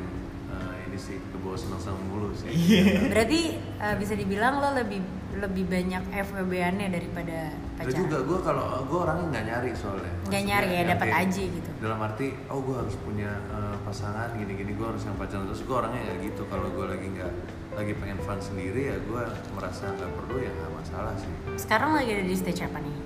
eh, 0.49 0.75
ini 0.85 0.97
sih 0.97 1.17
kebawa 1.27 1.55
senang-senang 1.55 2.01
mulu 2.05 2.31
sih 2.33 2.49
Iya. 2.49 3.07
Berarti 3.09 3.41
eh, 3.59 3.95
bisa 3.97 4.13
dibilang 4.13 4.57
lo 4.57 4.71
lebih 4.75 5.01
lebih 5.39 5.65
banyak 5.65 6.03
FWB-annya 6.09 6.89
daripada 6.89 7.37
pacaran. 7.77 7.97
juga 7.99 8.17
gue 8.21 8.39
kalau 8.41 8.65
gue 8.83 8.99
orangnya 8.99 9.27
nggak 9.31 9.45
nyari 9.47 9.71
soalnya 9.73 10.13
Nggak 10.25 10.43
nyari 10.45 10.69
ya, 10.69 10.83
dapat 10.89 11.09
aja 11.11 11.43
gitu. 11.47 11.71
dalam 11.79 11.99
arti 12.01 12.27
oh 12.47 12.59
gue 12.59 12.77
harus 12.77 12.97
punya 12.99 13.31
eh, 13.47 13.77
pasangan 13.81 14.29
gini-gini 14.33 14.73
gue 14.73 14.87
harus 14.87 15.03
yang 15.03 15.15
pacaran 15.15 15.45
terus 15.45 15.61
gue 15.61 15.77
orangnya 15.77 16.01
nggak 16.03 16.19
gitu 16.25 16.43
kalau 16.47 16.69
gue 16.69 16.87
lagi 16.87 17.07
nggak 17.11 17.33
lagi 17.73 17.93
pengen 17.95 18.19
fun 18.19 18.39
sendiri 18.39 18.81
ya 18.87 18.97
gue 18.99 19.23
merasa 19.53 19.85
nggak 19.91 20.13
perlu 20.15 20.37
ya 20.39 20.51
nggak 20.51 20.73
masalah 20.75 21.13
sih 21.15 21.33
Sekarang 21.57 21.91
lagi 21.93 22.11
ada 22.11 22.25
di 22.25 22.35
stage 22.35 22.61
apa 22.63 22.79
nih? 22.79 22.97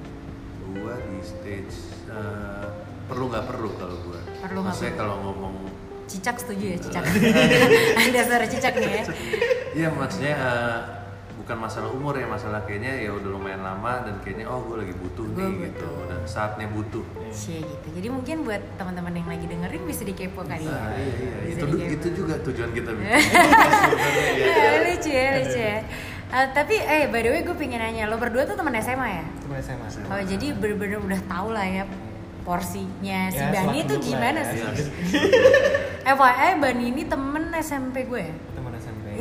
gue 0.71 0.95
di 1.09 1.21
stage 1.21 1.75
eh, 2.07 2.67
perlu 3.05 3.27
nggak 3.27 3.45
perlu 3.45 3.69
kalau 3.75 3.97
gue 4.01 4.21
Perlu 4.39 4.59
nggak 4.61 4.77
perlu. 4.77 4.95
kalau 4.95 5.17
ngomong 5.21 5.55
Cicak 6.07 6.37
setuju 6.37 6.75
ya 6.75 6.79
cicak. 6.81 7.07
ada 8.03 8.21
suara 8.21 8.43
cicak 8.45 8.75
nih 8.75 8.91
ya. 8.91 9.03
Iya 9.73 9.89
maksudnya 9.93 10.35
eh, 10.35 10.79
bukan 11.51 11.67
masalah 11.67 11.91
umur 11.91 12.15
ya 12.15 12.31
masalah 12.31 12.63
kayaknya 12.63 12.95
ya 12.95 13.11
udah 13.11 13.27
lumayan 13.35 13.67
lama 13.67 14.07
dan 14.07 14.23
kayaknya 14.23 14.47
oh 14.47 14.63
gue 14.71 14.87
lagi 14.87 14.95
butuh 14.95 15.27
Gua 15.35 15.51
nih 15.51 15.67
gitu 15.67 15.83
butuh. 15.83 16.07
udah 16.07 16.19
saatnya 16.23 16.67
butuh 16.71 17.03
Cie 17.35 17.59
gitu. 17.59 17.87
Jadi 17.91 18.07
mungkin 18.07 18.47
buat 18.47 18.63
teman-teman 18.79 19.11
yang 19.19 19.27
lagi 19.27 19.51
dengerin 19.51 19.83
bisa 19.83 20.07
dikepo 20.07 20.47
kali 20.47 20.63
ya. 20.63 20.71
Nah, 20.71 20.95
iya, 20.95 21.11
iya. 21.11 21.35
Bisa 21.43 21.59
Itu, 21.59 21.67
dikepo. 21.75 21.91
itu 21.91 22.09
juga 22.15 22.35
tujuan 22.47 22.71
kita 22.71 22.91
bikin. 22.95 23.11
Eh, 24.47 24.79
lucu 24.87 25.11
ya, 25.11 25.29
lucu 25.43 25.59
ya. 25.59 25.79
Eh, 26.31 26.47
tapi 26.55 26.75
eh 26.79 27.11
by 27.11 27.19
the 27.19 27.31
way 27.35 27.43
gue 27.43 27.57
pengen 27.59 27.83
nanya, 27.83 28.07
lo 28.07 28.15
berdua 28.15 28.47
tuh 28.47 28.55
teman 28.55 28.71
SMA 28.79 29.09
ya? 29.11 29.25
teman 29.43 29.59
SMA 29.59 29.87
Oh 30.07 30.23
jadi 30.23 30.47
bener-bener 30.55 31.03
udah 31.03 31.21
tau 31.27 31.51
lah 31.51 31.67
ya 31.67 31.83
porsinya 32.47 33.27
si 33.29 33.43
Ya, 33.43 33.51
Bani 33.51 33.79
dulu 33.85 33.99
gimana 34.01 34.39
ya. 34.39 34.51
sih? 34.55 34.63
Iya. 34.63 36.15
FYI 36.15 36.51
Bani 36.59 36.85
ini 36.89 37.03
temen 37.05 37.51
SMP 37.59 38.07
gue 38.07 38.23
ya? 38.23 38.35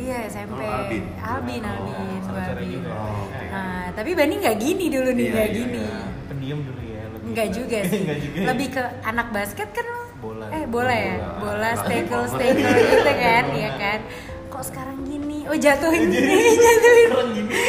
Iya 0.00 0.16
SMP. 0.26 0.56
Oh, 0.56 0.72
Albin. 0.72 1.02
Albin, 1.18 1.60
Oh, 1.60 1.70
Albin, 1.70 2.20
cewek 2.24 2.66
juga. 2.72 2.90
Oh. 2.90 3.24
Nah, 3.50 3.84
tapi 3.92 4.10
Bani 4.12 4.34
nggak 4.36 4.56
gini 4.56 4.86
dulu 4.88 5.10
nih, 5.10 5.20
Iya, 5.22 5.30
nggak 5.30 5.46
iya, 5.46 5.54
gini. 5.54 5.78
iya. 5.78 5.98
pendiam 6.24 6.58
dulu 6.62 6.80
ya 6.80 7.02
lebih 7.06 7.26
Enggak 7.26 7.46
ke- 7.46 7.54
juga 7.54 7.78
sih. 7.90 8.00
Nggak 8.00 8.18
juga 8.18 8.36
ya. 8.36 8.46
Lebih 8.48 8.68
ke 8.70 8.82
anak 9.02 9.26
basket 9.30 9.68
kan 9.70 9.84
lo? 9.86 10.02
Bola. 10.20 10.46
Eh 10.50 10.64
bola 10.66 10.94
ya, 10.94 11.14
Bola. 11.36 11.70
stay 11.76 12.00
cool 12.06 12.24
gitu 12.32 13.12
kan, 13.14 13.44
ya 13.52 13.70
kan. 13.74 14.00
Kok 14.48 14.64
sekarang 14.64 14.98
gini? 15.02 15.38
Oh 15.44 15.56
jatuhin 15.56 16.04
gini, 16.14 16.36
jatuhin. 16.56 17.08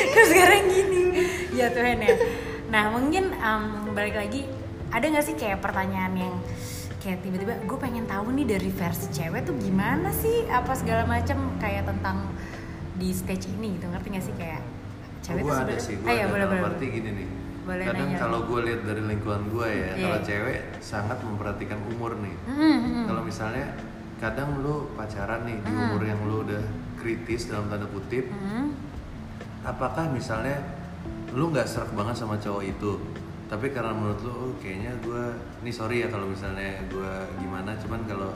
Kok 0.10 0.26
sekarang 0.26 0.62
gini? 0.66 1.02
Jatuhin 1.52 2.00
ya. 2.00 2.16
Nah 2.70 2.84
mungkin 2.90 3.32
em, 3.34 3.64
balik 3.92 4.16
lagi, 4.16 4.48
ada 4.88 5.04
nggak 5.04 5.26
sih 5.26 5.36
kayak 5.36 5.60
pertanyaan 5.60 6.14
yang 6.16 6.36
kayak 7.02 7.26
tiba-tiba 7.26 7.58
gue 7.66 7.78
pengen 7.82 8.06
tahu 8.06 8.30
nih 8.32 8.46
dari 8.46 8.70
versi 8.70 9.10
cewek 9.10 9.42
tuh 9.44 9.58
gimana 9.58 10.14
sih 10.14 10.46
apa 10.48 10.72
segala 10.78 11.04
macam 11.04 11.58
kayak 11.58 11.90
tentang 11.90 12.30
di 12.96 13.10
stage 13.10 13.50
ini 13.50 13.76
gitu 13.76 13.90
ngerti 13.90 14.08
gak 14.14 14.22
sih 14.24 14.36
kayak 14.38 14.62
cewek 15.26 15.42
gue 15.42 15.50
tuh 15.50 15.66
ada 15.66 15.76
sih, 15.78 15.96
gue 15.98 16.06
Ah, 16.06 16.14
ada 16.16 16.30
boleh, 16.30 16.46
boleh, 16.46 16.62
arti 16.66 16.86
gini 16.88 17.10
nih. 17.14 17.28
Boleh 17.62 17.86
Kadang 17.86 18.10
kalau 18.18 18.40
gue 18.46 18.60
lihat 18.66 18.82
dari 18.86 19.02
lingkungan 19.06 19.44
gue 19.50 19.68
ya, 19.70 19.90
Iya. 19.94 20.02
kalau 20.02 20.20
cewek 20.26 20.60
sangat 20.82 21.18
memperhatikan 21.22 21.80
umur 21.90 22.18
nih. 22.18 22.36
Hmm, 22.50 22.78
hmm. 22.82 23.06
Kalau 23.06 23.22
misalnya 23.22 23.66
kadang 24.18 24.62
lu 24.62 24.90
pacaran 24.94 25.46
nih 25.46 25.58
di 25.62 25.70
Hmm. 25.70 25.82
umur 25.90 26.02
yang 26.02 26.20
lu 26.26 26.42
udah 26.42 26.64
kritis 26.98 27.50
dalam 27.50 27.70
tanda 27.70 27.86
kutip, 27.86 28.30
Hmm. 28.30 28.74
apakah 29.62 30.10
misalnya 30.10 30.58
lu 31.34 31.50
nggak 31.50 31.66
serak 31.66 31.94
banget 31.94 32.18
sama 32.18 32.38
cowok 32.38 32.64
itu 32.66 32.92
tapi 33.52 33.68
karena 33.68 33.92
menurut 33.92 34.20
lu 34.22 34.32
oh, 34.32 34.54
kayaknya 34.58 34.96
gue 34.98 35.24
ini 35.60 35.72
sorry 35.72 35.98
ya 35.98 36.08
kalau 36.08 36.24
misalnya 36.26 36.80
gue 36.88 37.12
gimana 37.38 37.76
cuman 37.76 38.02
kalau 38.06 38.32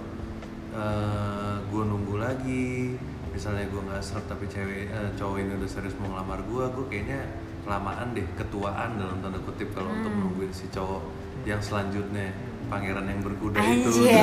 eh, 0.72 1.56
gue 1.64 1.84
nunggu 1.86 2.16
lagi 2.18 3.00
misalnya 3.32 3.64
gue 3.66 3.80
nggak 3.82 4.04
serak 4.04 4.28
tapi 4.28 4.44
cewek 4.46 4.88
eh, 4.88 5.10
cowok 5.16 5.38
ini 5.40 5.52
udah 5.56 5.70
serius 5.70 5.96
mau 5.98 6.12
ngelamar 6.12 6.44
gue 6.44 6.64
gue 6.70 6.86
kayaknya 6.90 7.20
kelamaan 7.64 8.12
deh 8.12 8.28
ketuaan 8.36 8.90
dalam 8.96 9.18
tanda 9.20 9.40
kutip 9.42 9.72
kalau 9.72 9.90
untuk 9.90 10.12
Hmm. 10.12 10.22
nungguin 10.22 10.52
si 10.52 10.68
cowok 10.70 11.02
yang 11.44 11.60
selanjutnya 11.60 12.36
pangeran 12.68 13.06
yang 13.06 13.22
berkuda 13.22 13.60
itu 13.62 13.88
Anjir. 13.88 14.12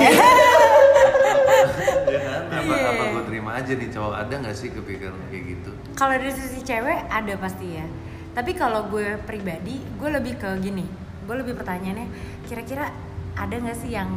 ya 2.06 2.20
kan 2.20 2.42
apa 2.52 2.68
Iya. 2.70 2.88
apa 2.90 3.02
gue 3.08 3.22
terima 3.24 3.50
aja 3.54 3.72
nih 3.72 3.88
cowok 3.88 4.14
ada 4.14 4.34
nggak 4.36 4.54
sih 4.54 4.68
kepikiran 4.68 5.16
kayak 5.26 5.44
gitu 5.48 5.70
kalau 5.94 6.14
dari 6.14 6.30
sisi 6.30 6.60
cewek 6.60 7.00
ada 7.08 7.32
pasti 7.36 7.66
ya 7.72 7.86
tapi 8.32 8.56
kalau 8.56 8.88
gue 8.88 9.20
pribadi 9.28 9.80
gue 9.80 10.10
lebih 10.10 10.40
ke 10.40 10.48
gini 10.60 10.84
gue 11.22 11.36
lebih 11.38 11.54
pertanyaannya 11.54 12.08
kira-kira 12.48 12.90
ada 13.36 13.54
nggak 13.56 13.78
sih 13.78 13.96
yang 13.96 14.10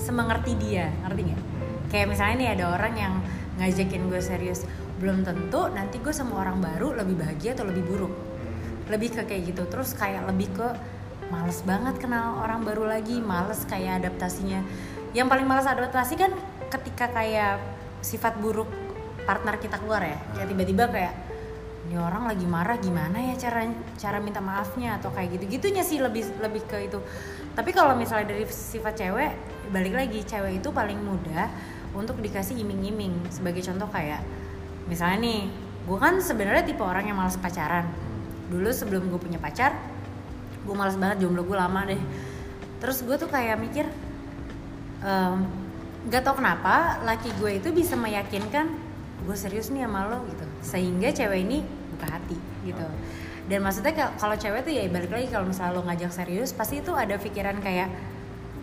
semengerti 0.00 0.56
dia? 0.58 0.90
Ngerti 1.06 1.20
nggak? 1.30 1.42
Kayak 1.90 2.06
misalnya 2.06 2.36
nih 2.38 2.50
ada 2.58 2.64
orang 2.74 2.94
yang 2.94 3.14
ngajakin 3.58 4.02
gue 4.08 4.20
serius 4.22 4.64
belum 5.00 5.24
tentu 5.24 5.68
nanti 5.72 5.96
gue 6.00 6.12
sama 6.12 6.44
orang 6.44 6.60
baru 6.60 6.96
lebih 6.96 7.20
bahagia 7.20 7.56
atau 7.56 7.66
lebih 7.66 7.84
buruk. 7.86 8.12
Lebih 8.90 9.20
ke 9.20 9.22
kayak 9.26 9.42
gitu. 9.54 9.62
Terus 9.70 9.94
kayak 9.94 10.26
lebih 10.30 10.50
ke 10.54 10.68
males 11.30 11.62
banget 11.62 11.94
kenal 12.02 12.42
orang 12.42 12.66
baru 12.66 12.90
lagi 12.90 13.22
males 13.22 13.62
kayak 13.66 14.02
adaptasinya. 14.02 14.62
Yang 15.14 15.26
paling 15.30 15.46
males 15.46 15.66
adaptasi 15.66 16.14
kan 16.18 16.32
ketika 16.70 17.10
kayak 17.10 17.58
sifat 18.02 18.38
buruk 18.38 18.70
partner 19.26 19.58
kita 19.58 19.78
keluar 19.78 20.02
ya. 20.02 20.18
Kayak 20.34 20.48
tiba-tiba 20.54 20.84
kayak 20.90 21.14
ini 21.88 21.96
orang 21.96 22.28
lagi 22.28 22.44
marah 22.44 22.76
gimana 22.76 23.16
ya 23.32 23.34
cara 23.40 23.64
cara 23.96 24.18
minta 24.20 24.38
maafnya 24.44 25.00
atau 25.00 25.08
kayak 25.10 25.40
gitu 25.40 25.58
gitunya 25.58 25.80
sih 25.80 25.96
lebih 25.96 26.28
lebih 26.38 26.62
ke 26.68 26.90
itu. 26.90 27.00
Tapi 27.56 27.70
kalau 27.72 27.96
misalnya 27.96 28.36
dari 28.36 28.44
sifat 28.44 29.00
cewek 29.00 29.32
balik 29.72 29.94
lagi 29.96 30.20
cewek 30.22 30.60
itu 30.60 30.68
paling 30.70 31.00
mudah 31.00 31.48
untuk 31.96 32.20
dikasih 32.20 32.60
iming-iming. 32.60 33.16
Sebagai 33.32 33.64
contoh 33.64 33.88
kayak 33.88 34.20
misalnya 34.86 35.18
nih 35.24 35.40
gue 35.88 35.98
kan 35.98 36.20
sebenarnya 36.20 36.68
tipe 36.68 36.84
orang 36.84 37.08
yang 37.08 37.16
malas 37.16 37.40
pacaran. 37.40 37.88
Dulu 38.52 38.68
sebelum 38.70 39.08
gue 39.08 39.20
punya 39.20 39.40
pacar 39.40 39.72
gue 40.60 40.74
malas 40.76 41.00
banget 41.00 41.24
jomblo 41.24 41.42
gue 41.48 41.56
lama 41.56 41.88
deh. 41.88 42.00
Terus 42.78 43.00
gue 43.02 43.16
tuh 43.16 43.32
kayak 43.32 43.56
mikir 43.56 43.88
em, 45.00 45.48
nggak 46.08 46.22
tau 46.24 46.36
kenapa 46.36 47.00
laki 47.04 47.28
gue 47.40 47.60
itu 47.60 47.68
bisa 47.72 47.92
meyakinkan 47.96 48.72
gue 49.24 49.36
serius 49.36 49.68
nih 49.68 49.84
sama 49.84 50.08
lo 50.08 50.24
gitu 50.32 50.49
sehingga 50.60 51.08
cewek 51.10 51.40
ini 51.44 51.58
buka 51.96 52.06
hati 52.16 52.36
gitu. 52.64 52.86
Dan 53.50 53.66
maksudnya 53.66 53.92
ka- 53.96 54.14
kalau 54.20 54.36
cewek 54.38 54.62
tuh 54.62 54.72
ya 54.72 54.86
balik 54.86 55.10
lagi 55.10 55.26
kalau 55.26 55.50
misalnya 55.50 55.74
lo 55.74 55.82
ngajak 55.82 56.12
serius 56.14 56.54
pasti 56.54 56.78
itu 56.78 56.92
ada 56.94 57.18
pikiran 57.18 57.58
kayak 57.58 57.90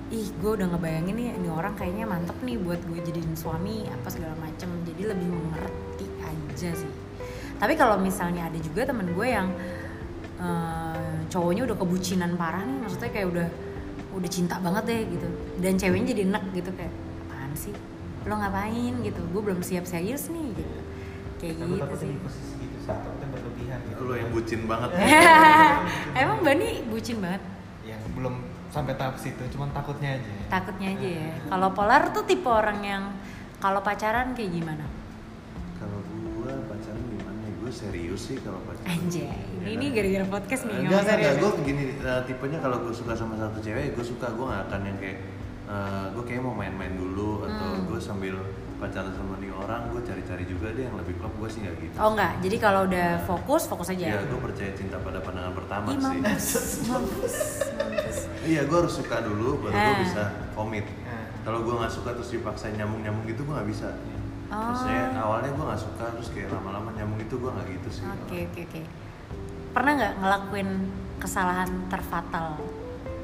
ih 0.08 0.32
gue 0.40 0.52
udah 0.56 0.72
ngebayangin 0.72 1.16
nih 1.20 1.28
ini 1.36 1.50
orang 1.52 1.76
kayaknya 1.76 2.08
mantep 2.08 2.40
nih 2.40 2.56
buat 2.56 2.80
gue 2.88 3.00
jadiin 3.04 3.36
suami 3.36 3.84
apa 3.92 4.08
segala 4.08 4.38
macem. 4.40 4.70
Jadi 4.88 5.02
lebih 5.04 5.28
mengerti 5.28 6.08
aja 6.24 6.72
sih. 6.72 6.92
Tapi 7.58 7.74
kalau 7.76 8.00
misalnya 8.00 8.48
ada 8.48 8.60
juga 8.62 8.88
temen 8.88 9.12
gue 9.12 9.28
yang 9.28 9.52
eh, 10.40 11.20
cowoknya 11.28 11.68
udah 11.68 11.78
kebucinan 11.78 12.40
parah 12.40 12.64
nih 12.64 12.78
maksudnya 12.80 13.12
kayak 13.12 13.28
udah 13.28 13.48
udah 14.16 14.30
cinta 14.32 14.56
banget 14.64 14.84
deh 14.88 15.02
gitu. 15.12 15.28
Dan 15.60 15.76
ceweknya 15.76 16.16
jadi 16.16 16.22
enak 16.32 16.44
gitu 16.56 16.72
kayak 16.72 16.94
apaan 17.28 17.52
sih? 17.60 17.74
Lo 18.24 18.40
ngapain? 18.40 18.94
gitu. 19.04 19.22
Gue 19.36 19.42
belum 19.44 19.60
siap 19.60 19.84
serius 19.84 20.32
nih 20.32 20.56
gitu 20.56 20.80
kayak 21.38 21.54
Aku 21.56 21.66
gitu 21.68 21.78
takutnya 21.80 21.98
sih 22.00 22.10
di 22.10 22.20
posisi 22.20 22.54
gitu 22.60 22.78
sih, 22.78 22.88
takutnya 22.88 23.28
berlebihan 23.30 23.80
gitu. 23.84 24.02
lo 24.02 24.14
yang 24.14 24.30
bucin 24.30 24.62
banget 24.64 24.90
emang 26.18 26.40
Bani 26.42 26.70
bucin 26.86 27.18
banget 27.18 27.42
Yang 27.84 28.02
belum 28.12 28.36
sampai 28.68 28.94
tahap 28.94 29.16
situ, 29.16 29.40
cuman 29.48 29.72
takutnya 29.72 30.10
aja. 30.14 30.34
takutnya 30.50 30.88
aja 30.92 31.10
ya 31.10 31.30
kalau 31.46 31.70
Polar 31.72 32.12
tuh 32.12 32.24
tipe 32.24 32.46
orang 32.46 32.80
yang 32.82 33.04
kalau 33.58 33.80
pacaran 33.80 34.32
kayak 34.32 34.52
gimana 34.52 34.86
Kalau 35.76 35.98
gua 36.36 36.52
pacaran 36.68 37.02
gimana 37.08 37.40
ya? 37.40 37.52
Gue 37.58 37.72
serius 37.72 38.22
sih 38.24 38.38
kalau 38.38 38.60
pacaran. 38.62 38.92
anjay 38.92 39.30
Ya 39.58 39.68
ini 39.68 39.86
kan? 39.88 39.96
gara-gara 39.96 40.26
podcast 40.32 40.62
nih 40.64 40.74
Eh, 40.74 40.82
Enggak, 40.84 41.02
enggak, 41.02 41.18
serius. 41.18 41.38
gue 41.40 41.52
gini 41.64 41.84
eh, 41.98 42.22
tipenya 42.24 42.60
kalau 42.60 42.78
gue 42.80 42.92
suka 42.92 43.14
sama 43.14 43.34
satu 43.36 43.58
cewek, 43.58 43.92
gue 43.92 44.06
suka 44.06 44.28
gue 44.30 44.46
gak 44.46 44.62
akan 44.64 44.82
yang 44.84 44.98
kayak 44.98 45.18
gue 46.12 46.24
kayak 46.24 46.42
mau 46.42 46.54
main-main 46.54 46.94
dulu 46.94 47.44
atau 47.44 47.68
Hmm. 47.74 47.84
gue 47.86 48.00
sambil 48.00 48.36
pacaran 48.78 49.12
sama 49.12 49.36
nih 49.38 49.47
orang, 49.60 49.82
gue 49.88 50.02
cari-cari 50.02 50.44
juga 50.44 50.68
deh 50.70 50.84
yang 50.84 50.96
lebih 50.96 51.14
klop 51.16 51.34
gue 51.36 51.48
sih 51.48 51.60
nggak 51.60 51.76
gitu. 51.80 51.96
oh 51.96 52.10
enggak 52.10 52.34
jadi 52.40 52.58
kalau 52.58 52.82
udah 52.84 53.08
fokus 53.22 53.64
fokus 53.66 53.88
aja 53.90 54.06
Iya, 54.08 54.20
gue 54.24 54.40
percaya 54.40 54.72
cinta 54.72 54.98
pada 54.98 55.20
pandangan 55.20 55.54
pertama 55.54 55.88
Ih, 55.88 55.98
sih. 55.98 56.20
mampus, 56.20 56.46
mampus. 56.86 57.36
Iya, 58.44 58.62
gue 58.64 58.78
harus 58.78 58.94
suka 58.94 59.16
dulu 59.20 59.50
baru 59.60 59.74
gue 59.74 59.92
Ah. 59.92 60.00
bisa 60.00 60.24
komit. 60.54 60.86
Nah, 61.04 61.26
kalau 61.42 61.60
gue 61.62 61.74
nggak 61.74 61.92
suka 61.92 62.10
terus 62.12 62.30
dipaksa 62.30 62.66
nyambung 62.70 63.02
nyambung 63.02 63.26
gitu 63.26 63.42
gue 63.42 63.54
nggak 63.54 63.70
bisa 63.70 63.90
Oh. 64.48 64.72
maksudnya 64.72 65.12
awalnya 65.14 65.52
gue 65.52 65.66
nggak 65.66 65.82
suka 65.82 66.06
terus 66.10 66.30
kayak 66.30 66.48
lama-lama 66.50 66.88
nyambung 66.94 67.20
itu 67.20 67.36
gue 67.36 67.52
nggak 67.52 67.68
gitu 67.70 67.90
sih 67.92 68.04
Oke 68.08 68.48
oke 68.48 68.62
oke. 68.64 68.82
Pernah 69.70 69.92
nggak 69.94 70.14
ngelakuin 70.18 70.70
kesalahan 71.18 71.70
terfatal 71.88 72.56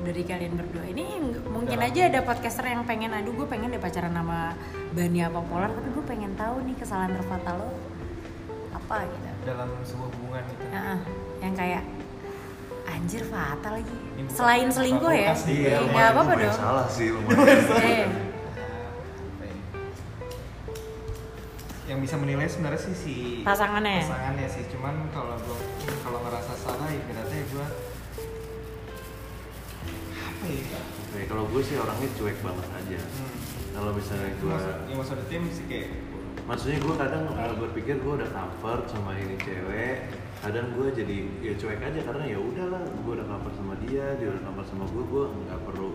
dari 0.04 0.22
kalian 0.22 0.54
berdua? 0.54 0.84
Ini 0.86 1.04
ng- 1.18 1.48
mungkin 1.48 1.78
Dalam- 1.78 1.89
aja 1.89 2.02
ada 2.06 2.20
podcaster 2.22 2.66
yang 2.66 2.84
pengen, 2.84 3.10
aduh 3.10 3.34
gue 3.34 3.44
pengen 3.46 3.70
deh 3.70 3.80
pacaran 3.80 4.12
sama 4.12 4.54
Bani 4.92 5.20
apa 5.20 5.39
Polar, 5.42 5.70
tapi 5.70 5.89
gue 5.89 6.06
pengen 6.06 6.32
tahu 6.34 6.62
nih 6.62 6.76
kesalahan 6.76 7.12
terfatal 7.13 7.58
lo 7.58 7.70
apa 8.74 8.98
gitu. 9.06 9.28
dalam 9.44 9.70
sebuah 9.82 10.10
hubungan 10.10 10.44
gitu 10.46 10.63
Heeh, 10.70 11.00
yang 11.39 11.54
kayak 11.54 11.84
anjir 12.86 13.24
fatal 13.24 13.74
lagi. 13.74 13.96
Ini 14.13 14.22
bukan 14.22 14.36
Selain 14.36 14.68
selingkuh 14.70 15.13
ya? 15.13 15.32
iya 15.46 15.76
Nggak 15.82 16.08
apa-apa 16.10 16.34
dong. 16.38 16.52
salah 16.54 16.88
sih 16.88 17.08
lumayan 17.13 17.48
Eh, 17.48 17.58
Apa 17.63 17.84
ya? 17.89 18.08
yang 21.86 22.00
bisa 22.00 22.16
menilai 22.16 22.46
sebenarnya 22.46 22.80
sih 22.82 22.96
si 22.96 23.16
Pasangannya. 23.42 24.00
pasangannya 24.02 24.48
sih 24.48 24.63
cuman 24.70 24.94
kalau 25.10 25.36
gue 25.38 25.58
kalau 26.00 26.20
ngerasa 26.22 26.54
salah 26.58 26.88
ya 26.88 27.02
berarti 27.04 27.38
gue 27.46 27.60
ya 27.60 27.68
Oke, 30.76 31.22
kalau 31.26 31.44
gue 31.46 31.62
sih 31.62 31.76
orangnya 31.78 32.10
cuek 32.18 32.38
banget 32.42 32.68
aja 32.74 33.00
hmm. 33.00 33.38
kalau 33.72 33.92
misalnya 33.94 34.32
gue 34.38 34.50
Maksud, 34.50 34.76
ya 34.90 34.96
maksudnya 34.98 35.26
tim 35.30 35.44
sih 35.50 35.66
kayak 35.70 35.88
maksudnya 36.44 36.78
gue 36.82 36.96
kadang 36.98 37.24
uh, 37.30 37.56
berpikir 37.56 37.96
gue 38.02 38.14
udah 38.20 38.30
comfort 38.30 38.84
sama 38.90 39.16
ini 39.16 39.38
cewek 39.40 39.98
kadang 40.44 40.76
gue 40.76 40.88
jadi 40.92 41.18
ya 41.40 41.54
cuek 41.56 41.80
aja 41.80 42.00
karena 42.04 42.24
ya 42.28 42.36
udahlah 42.36 42.84
gue 42.84 43.14
udah 43.16 43.28
comfort 43.30 43.56
sama 43.56 43.74
dia 43.80 44.06
dia 44.20 44.28
udah 44.28 44.42
comfort 44.44 44.68
sama 44.68 44.86
gue 44.90 45.04
gue 45.08 45.24
nggak 45.48 45.62
perlu 45.64 45.90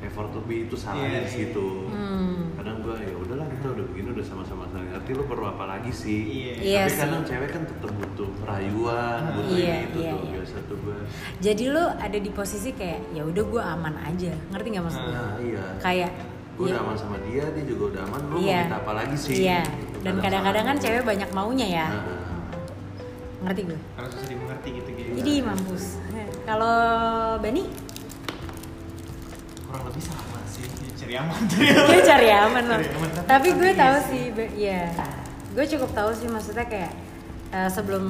effort 0.00 0.30
lebih 0.32 0.58
itu 0.64 0.76
salahnya 0.80 1.20
Iya, 1.20 1.20
di 1.20 1.30
situ 1.30 1.68
Hmm. 1.92 2.39
Gue 2.80 2.96
ya 2.98 3.14
udahlah 3.14 3.46
kita 3.48 3.66
udah 3.70 3.84
begini 3.86 4.08
udah 4.10 4.26
sama-sama 4.26 4.64
saling 4.66 4.90
ngerti 4.90 5.10
lo 5.12 5.22
perlu 5.24 5.46
apa 5.46 5.64
lagi 5.66 5.90
sih 5.90 6.20
Iya. 6.20 6.52
Iya 6.56 6.78
tapi 6.78 6.90
sih. 6.90 6.98
kadang 6.98 7.22
cewek 7.22 7.48
kan 7.50 7.62
tetap 7.64 7.90
butuh 7.92 8.30
rayuan 8.42 9.20
butuh 9.32 9.54
Iya, 9.54 9.74
ini 9.74 9.84
itu 9.84 9.98
iya, 9.98 10.10
tuh 10.10 10.20
iya. 10.20 10.32
biasa 10.32 10.56
tuh 10.64 10.76
gue 10.78 10.96
Jadi 11.38 11.64
lo 11.68 11.84
ada 11.92 12.18
di 12.18 12.30
posisi 12.30 12.70
kayak 12.70 13.00
ya 13.10 13.22
udah 13.22 13.44
gue 13.46 13.62
aman 13.62 13.94
aja, 14.02 14.32
ngerti 14.48 14.66
nggak 14.68 14.84
maksud 14.84 15.00
gue? 15.00 15.12
nah 15.12 15.32
iya 15.38 15.64
Kayak 15.78 16.10
gue 16.52 16.66
iya. 16.66 16.72
udah 16.72 16.80
aman 16.82 16.96
sama 16.96 17.16
dia 17.22 17.44
dia 17.46 17.64
juga 17.64 17.82
udah 17.90 18.02
aman 18.04 18.20
lo 18.22 18.34
Iya. 18.36 18.56
mau 18.56 18.64
minta 18.64 18.78
apa 18.78 18.92
lagi 18.94 19.16
sih 19.16 19.34
Iya. 19.40 19.60
Gitu. 19.62 19.96
Dan 20.00 20.14
kadang-kadang 20.18 20.64
kan 20.66 20.76
cewek 20.76 21.02
banyak 21.02 21.30
maunya 21.30 21.66
ya. 21.70 21.86
Nah. 21.90 22.18
Ngerti 23.40 23.62
gue. 23.66 23.78
harus 23.94 24.10
susah 24.10 24.28
dimengerti 24.28 24.68
gitu 24.74 24.88
gitu 24.90 25.10
Jadi 25.16 25.32
mampus. 25.40 25.84
Kalau 26.42 26.76
Bani, 27.38 27.62
kurang 29.62 29.84
lebih 29.86 30.02
sama 30.02 30.29
Ya, 31.10 31.26
cari 31.50 31.66
aman 31.66 31.86
gue 31.90 32.00
cari 32.00 32.28
aman 32.30 32.64
loh. 32.64 32.78
Tapi- 32.78 33.26
Tapi 33.26 33.48
gue 33.52 33.70
tahu 33.74 33.94
iya 33.94 34.06
sih, 34.06 34.22
iya. 34.56 34.82
Gue 35.50 35.66
cukup 35.66 35.90
tahu 35.90 36.10
sih 36.12 36.26
maksudnya 36.26 36.62
kayak 36.64 36.92
eh, 37.50 37.66
sebelum 37.66 38.04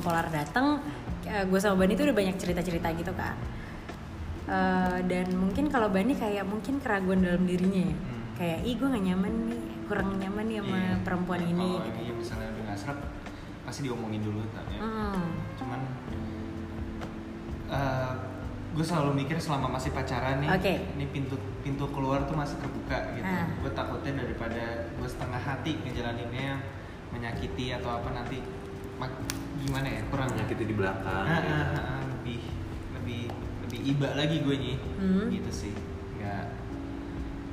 Polar 0.00 0.30
datang, 0.30 0.78
eh, 1.24 1.42
gue 1.42 1.58
sama 1.58 1.74
Bani 1.76 1.92
tuh 1.92 2.06
udah 2.06 2.14
banyak 2.14 2.36
cerita-cerita 2.36 2.94
gitu 2.94 3.10
kan. 3.12 3.34
Eh, 4.46 4.98
dan 5.04 5.34
mungkin 5.34 5.66
kalau 5.66 5.88
Bani 5.88 6.14
kayak 6.14 6.44
mungkin 6.44 6.78
keraguan 6.78 7.18
dalam 7.20 7.42
dirinya 7.42 7.82
ya. 7.82 7.90
Hmm. 7.92 8.22
Kayak, 8.34 8.58
ih 8.62 8.74
gue 8.76 8.88
gak 8.88 9.04
nyaman 9.04 9.32
nih, 9.48 9.60
kurang 9.84 10.08
nyaman 10.14 10.44
nih 10.44 10.58
sama 10.58 10.76
Iya. 10.76 10.94
perempuan 11.02 11.40
Ya, 11.40 11.48
ini. 11.48 11.68
kalau 11.72 11.82
gitu. 11.84 11.98
ini 12.00 12.12
misalnya 12.14 12.48
udah 12.48 12.62
nggak 12.64 12.78
serap 12.78 12.98
pasti 13.64 13.80
diomongin 13.82 14.22
dulu 14.22 14.40
kan 14.50 14.64
ya. 14.68 14.78
Hmm. 14.78 15.26
cuman 15.56 15.80
gue 18.74 18.82
selalu 18.84 19.10
mikir 19.16 19.38
selama 19.38 19.70
masih 19.70 19.90
pacaran 19.90 20.38
nih 20.38 20.50
Oke. 20.50 20.74
ini 20.92 21.06
pintu 21.08 21.34
pintu 21.60 21.86
keluar 21.88 22.22
tuh 22.22 22.34
masih 22.34 22.58
terbuka 22.58 23.14
gitu 23.14 23.22
Ah. 23.24 23.46
gue 23.46 23.70
takutnya 23.70 24.12
daripada 24.18 24.62
gue 24.90 25.06
setengah 25.06 25.38
hati 25.38 25.78
ngejalaninnya 25.80 26.58
menyakiti 27.08 27.70
atau 27.72 27.94
apa 27.94 28.10
nanti 28.12 28.42
mak- 28.94 29.22
gimana 29.56 29.86
ya 29.88 30.02
kurang 30.04 30.26
menyakiti 30.28 30.64
di 30.64 30.74
belakang 30.74 31.06
Ah, 31.24 31.38
gitu. 31.38 31.48
ah, 31.48 31.66
ah, 31.70 31.80
ah, 31.88 32.00
lebih 32.04 32.40
lebih 32.92 33.22
lebih 33.62 33.78
iba 33.86 34.08
lagi 34.12 34.36
gue 34.40 34.56
nih 34.56 34.76
Hmm. 34.96 35.26
gitu 35.30 35.50
sih 35.50 35.74
nggak 36.16 36.44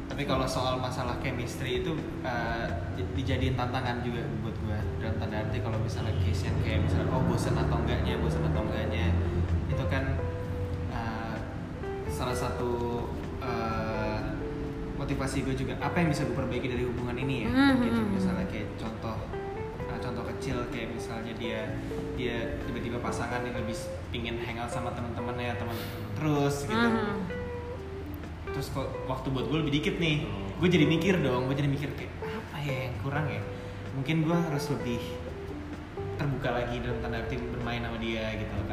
tapi 0.07 0.27
kalau 0.27 0.43
soal 0.43 0.75
masalah 0.75 1.15
chemistry 1.17 1.79
itu 1.79 1.95
uh, 2.19 2.67
di- 2.93 3.07
dijadiin 3.15 3.55
tantangan 3.55 4.01
juga 4.01 4.19
buat 4.41 4.51
gue 4.57 4.79
dalam 4.99 5.15
tanda 5.17 5.39
arti 5.39 5.61
kalau 5.61 5.79
misalnya 5.79 6.11
case 6.19 6.43
yang 6.43 6.57
kayak 6.59 6.83
misalnya 6.83 7.07
oh 7.09 7.23
bosan 7.23 7.55
atau 7.55 7.79
enggaknya 7.79 8.19
bosan 8.19 8.43
atau 8.43 8.59
enggaknya 8.61 9.07
salah 12.21 12.37
satu 12.37 13.01
uh, 13.41 14.21
motivasi 14.93 15.41
gue 15.41 15.57
juga 15.57 15.73
apa 15.81 16.05
yang 16.05 16.13
bisa 16.13 16.21
gue 16.29 16.37
perbaiki 16.37 16.69
dari 16.69 16.85
hubungan 16.85 17.17
ini 17.17 17.35
ya 17.43 17.49
Hmm, 17.49 17.81
gitu 17.81 17.97
hmm, 17.97 18.05
hmm. 18.05 18.13
misalnya 18.13 18.45
kayak 18.45 18.67
contoh 18.77 19.17
uh, 19.89 19.97
contoh 19.97 20.23
kecil 20.37 20.61
kayak 20.69 20.93
misalnya 20.93 21.33
dia 21.33 21.65
dia 22.13 22.61
tiba-tiba 22.69 23.01
pasangan 23.01 23.41
yang 23.41 23.57
lebih 23.57 23.73
pingin 24.13 24.37
hangout 24.37 24.69
sama 24.69 24.93
teman-temannya 24.93 25.57
teman 25.57 25.73
terus 26.13 26.69
gitu 26.69 26.77
Hmm. 26.77 27.25
terus 28.53 28.69
kok 28.69 28.85
waktu 29.09 29.33
buat 29.33 29.49
gue 29.49 29.57
lebih 29.65 29.73
dikit 29.81 29.97
nih 29.97 30.21
gue 30.61 30.69
jadi 30.69 30.85
mikir 30.85 31.17
dong 31.25 31.49
gue 31.49 31.57
jadi 31.57 31.69
mikir 31.73 31.89
kayak 31.97 32.13
apa 32.21 32.57
ya 32.61 32.77
yang 32.85 32.95
kurang 33.01 33.25
ya 33.25 33.41
mungkin 33.97 34.29
gue 34.29 34.37
harus 34.37 34.69
lebih 34.69 35.01
terbuka 36.21 36.53
lagi 36.53 36.77
dalam 36.85 37.01
tanda 37.01 37.17
arti 37.17 37.41
bermain 37.41 37.81
sama 37.81 37.97
dia 37.97 38.29
gitu 38.37 38.53
itu 38.53 38.65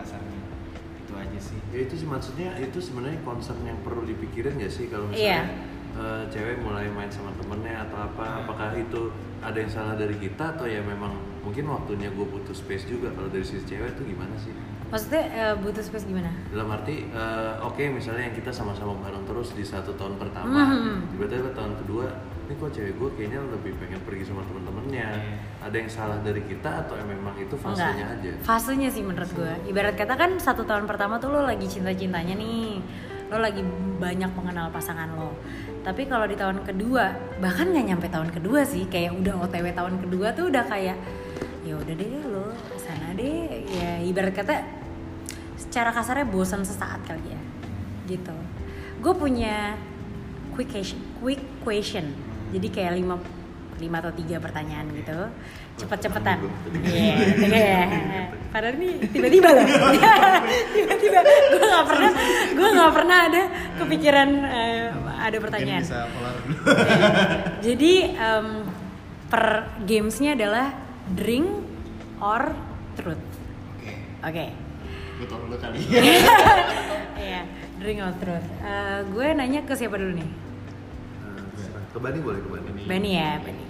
aja 1.19 1.39
sih 1.39 1.59
ya 1.69 1.79
itu 1.81 1.95
sih 1.95 2.07
maksudnya 2.07 2.55
itu 2.57 2.79
sebenarnya 2.79 3.19
concern 3.21 3.61
yang 3.63 3.79
perlu 3.79 4.03
dipikirin 4.05 4.57
ya 4.57 4.67
sih 4.67 4.87
kalau 4.87 5.07
Iya. 5.09 5.43
misalnya 5.43 5.47
eh, 5.91 6.23
cewek 6.29 6.57
mulai 6.61 6.87
main 6.89 7.09
sama 7.09 7.35
temennya 7.35 7.83
atau 7.83 7.99
apa 8.01 8.23
Hmm. 8.23 8.39
apakah 8.41 8.71
itu 8.73 9.11
ada 9.41 9.57
yang 9.57 9.69
salah 9.69 9.95
dari 9.95 10.15
kita 10.17 10.45
atau 10.53 10.65
ya 10.65 10.79
memang 10.81 11.11
mungkin 11.41 11.67
waktunya 11.67 12.07
gue 12.09 12.23
butuh 12.25 12.53
space 12.53 12.87
juga 12.87 13.11
kalau 13.11 13.27
dari 13.27 13.43
sisi 13.43 13.65
cewek 13.65 13.95
tuh 13.95 14.05
gimana 14.05 14.35
sih 14.37 14.55
Maksudnya 14.89 15.21
eh, 15.29 15.55
butuh 15.55 15.81
space 15.81 16.05
gimana? 16.05 16.31
dalam 16.49 16.71
arti 16.71 17.05
eh, 17.05 17.53
oke 17.61 17.83
misalnya 17.89 18.25
yang 18.25 18.37
kita 18.37 18.49
sama-sama 18.49 18.95
bareng 18.97 19.25
terus 19.25 19.53
di 19.53 19.61
satu 19.61 19.93
tahun 19.93 20.17
pertama 20.17 20.61
Hmm. 20.71 21.03
tiba-tiba 21.11 21.51
tahun 21.53 21.75
kedua 21.79 22.07
ini 22.49 22.57
kok 22.57 22.73
cewek 22.73 22.97
gue 22.97 23.09
kayaknya 23.13 23.41
lebih 23.45 23.77
pengen 23.77 24.01
pergi 24.03 24.25
sama 24.25 24.41
temen-temennya 24.41 25.05
Iya. 25.05 25.37
ada 25.61 25.77
yang 25.77 25.91
salah 25.93 26.17
dari 26.25 26.41
kita 26.41 26.81
atau 26.81 26.97
memang 27.05 27.37
itu 27.37 27.53
fasenya 27.55 28.09
Enggak. 28.09 28.25
aja 28.25 28.31
Fasenya 28.41 28.89
sih 28.89 29.05
menurut 29.05 29.29
gue. 29.31 29.53
Ibarat 29.69 29.95
kata 29.95 30.17
kan 30.17 30.31
satu 30.41 30.65
tahun 30.65 30.89
pertama 30.89 31.21
tuh 31.21 31.29
lo 31.29 31.45
lagi 31.45 31.69
cinta-cintanya 31.69 32.33
nih. 32.33 32.81
Lo 33.29 33.37
lagi 33.37 33.61
banyak 34.01 34.33
mengenal 34.33 34.73
pasangan 34.73 35.13
lo. 35.13 35.37
Tapi 35.85 36.09
kalau 36.09 36.25
di 36.25 36.41
tahun 36.41 36.65
kedua, 36.65 37.13
bahkan 37.37 37.69
nggak 37.69 37.85
nyampe 37.85 38.09
tahun 38.09 38.33
kedua 38.33 38.65
sih, 38.65 38.89
kayak 38.89 39.13
udah 39.15 39.45
OTW 39.45 39.69
tahun 39.77 40.01
kedua 40.01 40.33
tuh 40.33 40.49
udah 40.49 40.65
kayak 40.65 40.97
ya 41.69 41.77
udah 41.77 41.95
deh 41.95 42.09
lo 42.25 42.49
sana 42.81 43.13
deh. 43.13 43.69
Ya 43.69 44.01
ibarat 44.01 44.33
kata 44.33 44.65
secara 45.61 45.93
kasarnya 45.93 46.25
bosan 46.25 46.65
sesaat 46.65 47.05
kali 47.05 47.29
ya. 47.29 47.41
Gitu. 48.09 48.37
Gue 49.05 49.13
punya 49.13 49.77
quick 50.57 50.73
question, 50.73 50.97
quick 51.21 51.45
question. 51.61 52.09
Jadi 52.55 52.67
kayak 52.73 52.93
lima 52.97 53.17
lima 53.79 54.03
atau 54.03 54.11
tiga 54.11 54.43
pertanyaan 54.43 54.91
gitu. 54.91 55.19
Cepet-cepetan. 55.79 56.43
Iya 56.83 57.15
iya. 57.47 57.83
Padahal 58.53 58.75
ini 58.83 58.99
tiba-tiba 59.15 59.55
loh. 59.55 59.67
Tiba-tiba. 60.75 61.19
Gue 61.23 61.63
nggak 61.63 61.87
pernah 61.87 62.11
gue 62.59 62.69
nggak 62.75 62.93
pernah 62.93 63.19
ada 63.31 63.43
kepikiran 63.79 64.29
eh, 64.43 64.87
ada 65.23 65.37
pertanyaan. 65.39 65.83
jadi 67.67 67.93
em, 68.19 68.49
per 69.31 69.47
gamesnya 69.87 70.35
adalah 70.35 70.75
drink 71.15 71.47
or 72.19 72.51
truth. 72.99 73.27
Oke. 73.79 73.95
Oke. 74.27 74.47
Gue 75.23 75.27
tau 75.31 75.39
dulu 75.39 75.55
kali. 75.55 75.79
Iya 77.19 77.43
drink 77.79 78.03
or 78.03 78.15
truth. 78.19 78.47
Eh, 78.67 78.99
gue 79.15 79.27
nanya 79.39 79.63
ke 79.63 79.79
siapa 79.79 79.95
dulu 79.95 80.19
nih. 80.19 80.48
Ke 81.99 82.01
Bani 82.07 82.19
boleh 82.23 82.41
ke 82.41 82.49
Bani? 82.55 82.83
Bani 82.87 83.11
ya 83.11 83.31
Bani. 83.43 83.65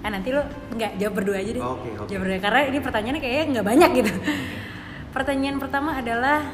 Ah 0.00 0.10
nanti 0.12 0.28
lo 0.32 0.42
nggak 0.72 0.92
jawab 0.96 1.14
berdua 1.20 1.36
aja 1.36 1.50
deh. 1.52 1.60
Oke, 1.62 1.88
oke. 2.00 2.08
jawab 2.08 2.20
berdua 2.24 2.40
karena 2.40 2.60
ini 2.72 2.78
pertanyaannya 2.80 3.20
kayaknya 3.20 3.44
nggak 3.52 3.66
banyak 3.68 3.90
gitu. 4.00 4.12
Pertanyaan 5.12 5.56
pertama 5.60 5.90
adalah 5.96 6.44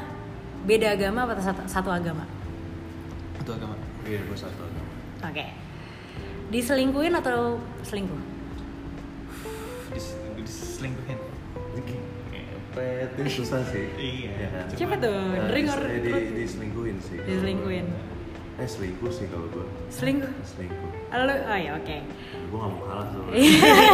beda 0.63 0.95
agama 0.95 1.27
atau 1.27 1.43
satu, 1.43 1.61
satu 1.67 1.89
agama? 1.91 2.27
Itu 3.39 3.51
agama. 3.55 3.75
Iya 4.03 4.19
gue 4.27 4.37
satu 4.37 4.59
agama. 4.59 4.91
Oke. 5.23 5.45
Diselingkuhin 6.51 7.15
atau 7.15 7.59
selingkuh? 7.87 8.19
Dis, 9.95 10.15
diselingkuhin. 10.35 11.19
Pet 12.73 13.13
susah 13.29 13.61
sih. 13.69 13.85
Iya. 14.01 14.65
Siapa 14.73 14.97
tuh? 14.97 15.13
Eh, 15.13 15.45
Drink 15.45 15.67
or 15.69 15.81
eh, 15.85 16.01
di, 16.01 16.11
diselingkuhin 16.41 16.97
sih. 17.05 17.21
Diselingkuhin 17.21 18.12
eh 18.53 18.65
selingkuh 18.65 19.09
sih 19.09 19.25
kalau 19.27 19.49
gue 19.49 19.65
selingkuh 19.89 20.29
selingkuh 20.43 20.89
lo 21.11 21.33
oh 21.33 21.57
ya 21.57 21.71
oke 21.73 21.97
gue 22.43 22.53
gak 22.55 22.69
mau 22.69 22.83
kalah 22.83 23.05
soalnya 23.07 23.33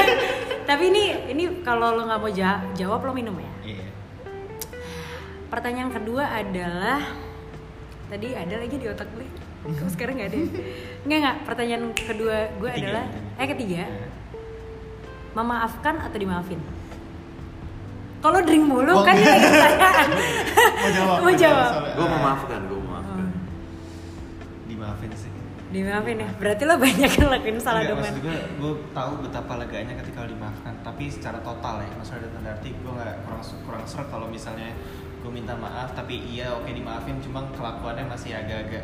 tapi 0.70 0.84
ini 0.88 1.04
ini 1.28 1.44
kalau 1.62 1.94
lo 1.94 2.04
nggak 2.04 2.20
mau 2.20 2.30
ja- 2.30 2.64
jawab 2.74 3.02
lo 3.02 3.12
minum 3.12 3.36
ya 3.36 3.52
iya 3.70 3.88
pertanyaan 5.48 5.90
kedua 5.90 6.24
adalah 6.30 7.02
tadi 8.08 8.28
ada 8.32 8.56
lagi 8.56 8.76
di 8.76 8.86
otak 8.86 9.08
gue 9.12 9.28
Kok 9.60 9.92
sekarang 9.92 10.16
nggak 10.16 10.32
ada? 10.32 10.40
ya? 10.40 10.48
Nggak 11.04 11.18
nggak. 11.20 11.38
Pertanyaan 11.44 11.84
kedua 11.92 12.48
gue 12.54 12.72
Ketiga, 12.72 12.96
adalah, 12.96 13.06
eh 13.36 13.48
ketiga, 13.50 13.84
Nah. 13.84 14.08
memaafkan 15.36 15.96
atau 16.00 16.16
dimaafin? 16.16 16.64
Kalau 18.20 18.40
drink 18.40 18.64
mulu 18.64 18.88
Oh, 18.90 19.04
kan 19.04 19.14
ini 19.14 19.20
enggak. 19.22 19.52
pertanyaan. 19.52 20.08
mau 20.74 20.90
jawab 20.90 21.18
Mau 21.20 21.34
jawab. 21.34 21.72
gue 21.92 22.08
memaafkan 22.10 22.60
gue 22.66 22.80
memaafkan 22.80 23.20
Oh. 23.20 23.32
dimaafin 24.66 25.12
sih 25.14 25.32
Dimaafin 25.70 26.18
ya. 26.18 26.30
Berarti 26.34 26.64
lo 26.66 26.76
banyak 26.76 27.12
yang 27.14 27.30
lakuin 27.30 27.58
salah 27.58 27.86
Enggak, 27.86 27.98
maksud 28.02 28.18
gue, 28.58 28.74
tahu 28.90 29.12
betapa 29.22 29.54
leganya 29.56 29.94
ketika 29.96 30.26
lo 30.26 30.28
dimaafkan 30.28 30.74
tapi 30.82 31.04
secara 31.06 31.38
total 31.40 31.80
ya 31.80 31.90
maksudnya 31.94 32.26
dalam 32.28 32.46
arti 32.50 32.70
gue 32.72 32.90
nggak 32.90 33.16
kurang 33.22 33.42
kurang 33.64 33.84
seret 33.86 34.08
kalau 34.10 34.26
misalnya 34.26 34.74
gue 35.20 35.30
minta 35.30 35.54
maaf 35.54 35.94
tapi 35.94 36.18
iya 36.26 36.50
oke 36.52 36.66
dimaafin 36.66 37.22
cuma 37.22 37.46
kelakuannya 37.54 38.08
masih 38.08 38.34
agak-agak 38.34 38.82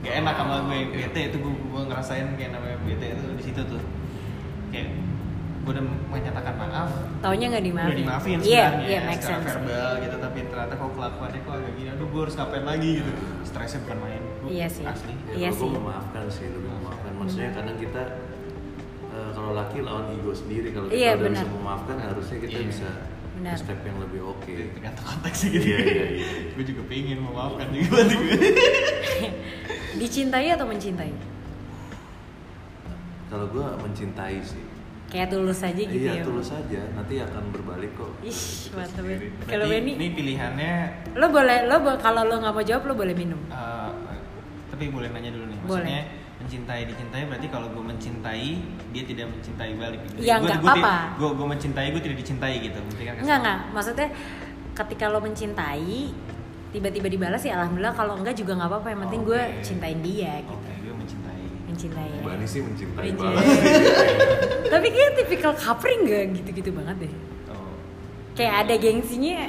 gak 0.00 0.14
enak 0.18 0.34
sama 0.34 0.56
gue 0.64 0.78
bete 0.90 1.20
itu 1.28 1.36
gue, 1.36 1.52
gue 1.52 1.82
ngerasain 1.84 2.26
kayak 2.32 2.50
namanya 2.50 2.76
bete 2.80 3.06
itu 3.12 3.24
di 3.36 3.42
situ 3.44 3.60
tuh 3.62 3.82
kayak 4.70 4.88
gue 5.62 5.70
udah 5.70 5.84
menyatakan 6.08 6.54
maaf 6.56 6.90
Taunya 7.20 7.46
nggak 7.48 7.62
dimaafin. 7.62 7.90
udah 7.92 8.00
dimaafin 8.02 8.38
Iya, 8.40 8.66
sebenarnya 8.66 8.88
iya, 8.88 9.00
make 9.06 9.22
secara 9.22 9.38
sense. 9.38 9.46
verbal 9.52 9.90
gitu 10.00 10.16
tapi 10.18 10.38
ternyata 10.42 10.74
kok 10.74 10.90
kelakuannya 10.96 11.40
kok 11.40 11.54
agak 11.54 11.72
gini 11.76 11.88
aduh 11.92 12.06
gue 12.08 12.20
harus 12.24 12.34
ngapain 12.34 12.64
lagi 12.64 12.88
gitu 12.98 13.12
stresnya 13.44 13.80
bukan 13.84 13.98
main 14.00 14.22
Iya 14.44 14.66
sih. 14.66 14.82
asli 14.82 15.14
ya, 15.24 15.34
Iya 15.36 15.48
kalau 15.48 15.54
sih. 15.54 15.62
gue 15.64 15.78
memaafkan 15.78 16.24
sih 16.28 16.46
lebih 16.48 16.70
memaafkan 16.72 17.12
maksudnya 17.14 17.50
kadang 17.52 17.76
kita 17.76 18.02
eh, 19.08 19.30
kalau 19.30 19.50
laki 19.52 19.78
lawan 19.80 20.06
ego 20.10 20.32
sendiri 20.32 20.68
kalau 20.70 20.86
kita 20.86 20.98
Iya, 20.98 21.10
udah 21.14 21.30
bisa 21.30 21.46
memaafkan 21.48 21.96
harusnya 21.96 22.38
kita 22.40 22.56
Iya. 22.56 22.66
bisa 22.66 22.88
Benar. 23.32 23.56
step 23.56 23.80
yang 23.80 23.98
lebih 23.98 24.20
oke 24.24 24.52
tergantung 24.70 25.06
konteksnya 25.06 25.48
gitu 25.52 25.66
Iya, 25.68 25.78
iya, 25.80 26.04
iya. 26.12 26.26
gue 26.52 26.64
juga 26.66 26.82
pengen 26.84 27.18
memaafkan 27.20 27.66
juga 27.70 27.98
gue 28.10 28.26
Dicintai 30.00 30.48
atau 30.48 30.64
mencintai? 30.64 31.12
kalau 33.26 33.48
gue 33.48 33.64
mencintai 33.78 34.38
sih 34.42 34.60
Kayak 35.08 35.28
tulus 35.30 35.60
aja 35.60 35.76
gitu 35.78 35.92
ya. 36.02 36.12
iya 36.14 36.22
tulus 36.22 36.48
aja 36.50 36.80
nanti 36.90 37.16
akan 37.18 37.48
berbalik 37.48 37.92
kok 37.94 38.12
Ih, 38.22 38.32
mantap 38.72 38.96
Sendiri. 38.98 39.28
banget. 39.28 39.44
Kalau 39.46 39.64
Berarti 39.66 39.76
Benny, 39.78 39.92
ini 39.94 40.08
pilihannya 40.10 40.72
lo 41.14 41.26
boleh, 41.28 41.58
lo 41.64 41.76
bo- 41.78 41.96
kalau 41.98 42.22
lo 42.22 42.36
nggak 42.38 42.48
mau 42.50 42.60
jawab 42.62 42.82
lo 42.82 42.94
boleh 42.94 43.12
minum. 43.14 43.36
eh, 43.46 43.81
tapi 44.82 44.90
boleh 44.90 45.14
nanya 45.14 45.30
dulu 45.30 45.46
nih 45.46 45.58
Boleh. 45.62 45.70
maksudnya 45.78 46.00
mencintai 46.42 46.82
dicintai 46.84 47.22
berarti 47.22 47.46
kalau 47.46 47.70
gue 47.70 47.84
mencintai 47.86 48.46
dia 48.90 49.02
tidak 49.06 49.26
mencintai 49.30 49.70
balik 49.78 50.00
gitu. 50.02 50.14
Ya, 50.18 50.34
Gua- 50.34 50.50
nggak 50.50 50.58
apa-apa. 50.60 50.94
Gue 51.14 51.30
gue 51.32 51.46
mencintai 51.46 51.86
gue 51.88 52.02
tidak 52.02 52.18
dicintai 52.18 52.54
gitu. 52.58 52.74
Kan 52.74 52.90
Enggak 52.90 53.14
kesalahan. 53.14 53.38
enggak, 53.38 53.58
maksudnya 53.70 54.08
ketika 54.74 55.04
lo 55.06 55.22
mencintai 55.22 55.94
tiba-tiba 56.74 57.06
dibalas 57.06 57.38
ya 57.40 57.52
alhamdulillah 57.54 57.94
kalau 57.94 58.18
enggak 58.18 58.34
juga 58.34 58.58
nggak 58.58 58.66
apa-apa 58.66 58.88
yang 58.90 59.00
penting 59.06 59.22
gue 59.22 59.38
Oke. 59.38 59.62
cintain 59.62 59.98
dia 60.02 60.32
gitu 60.42 60.56
Oke, 60.58 60.72
gue 60.80 60.94
mencintai. 60.96 61.42
mencintai 61.64 62.06
ya. 62.08 62.20
Mbak 62.24 62.34
sih 62.44 62.60
mencintai 62.60 63.04
Mencintai. 63.04 63.34
banget 63.38 63.62
tapi 64.72 64.86
kayak 64.90 65.10
tipikal 65.14 65.52
kapring 65.54 66.00
nggak 66.02 66.24
gitu-gitu 66.34 66.70
banget 66.72 66.96
deh 66.98 67.12
Oh. 67.46 67.70
kayak 68.34 68.66
ada 68.66 68.74
gengsinya. 68.74 69.46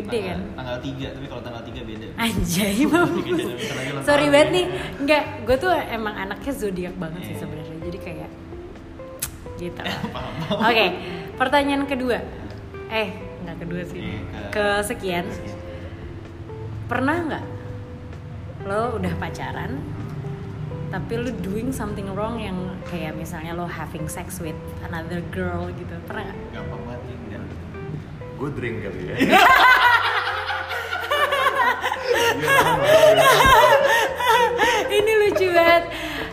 Gede 0.00 0.18
Tanggal- 0.20 0.30
kan 0.30 0.40
Tanggal 0.54 0.76
3, 0.78 1.06
tapi 1.10 1.26
kalau 1.26 1.42
tanggal 1.42 1.62
3 1.62 1.82
beda. 1.84 2.06
anjay 2.16 2.76
mam 2.84 3.08
Tiga 3.18 3.32
jam, 3.34 3.48
bentar 3.50 3.74
lagi 3.74 3.90
ulang 3.90 4.04
sorry 4.04 4.26
banget 4.26 4.38
ya. 4.40 4.52
nih 4.52 4.64
enggak 4.98 5.24
gue 5.42 5.56
tuh 5.58 5.70
emang 5.88 6.14
anaknya 6.16 6.52
zodiak 6.52 6.94
banget 6.94 7.20
sih 7.22 7.30
Iya. 7.30 7.40
sebenarnya 7.40 7.76
jadi 7.82 7.98
kayak 8.00 8.30
gitu 9.56 9.82
oke 10.68 10.86
pertanyaan 11.34 11.84
kedua 11.84 12.18
eh 12.88 13.08
nggak 13.40 13.56
kedua 13.58 13.82
sih 13.84 14.00
Iya, 14.00 14.20
ke 14.48 14.64
sekian 14.82 15.26
Sekian. 15.26 15.58
pernah 16.86 17.16
nggak 17.20 17.44
lo 18.64 18.96
udah 18.96 19.14
pacaran 19.16 19.82
tapi 20.88 21.12
lo 21.16 21.28
doing 21.38 21.68
something 21.68 22.08
wrong 22.08 22.38
yang 22.38 22.56
kayak 22.84 23.12
misalnya 23.12 23.52
lo 23.52 23.66
having 23.66 24.06
sex 24.06 24.38
with 24.38 24.56
another 24.82 25.20
girl 25.28 25.68
gitu 25.70 25.94
pernah 26.02 26.24
nggak 26.24 26.38
Gampang 26.54 26.80
banget 26.82 27.02
nih. 27.04 27.16
enggak. 27.20 27.42
gue 28.34 28.48
drink 28.52 28.76
kali 28.80 29.00
ya 29.04 29.16
ini 34.98 35.12
lucu 35.26 35.46
banget. 35.52 35.84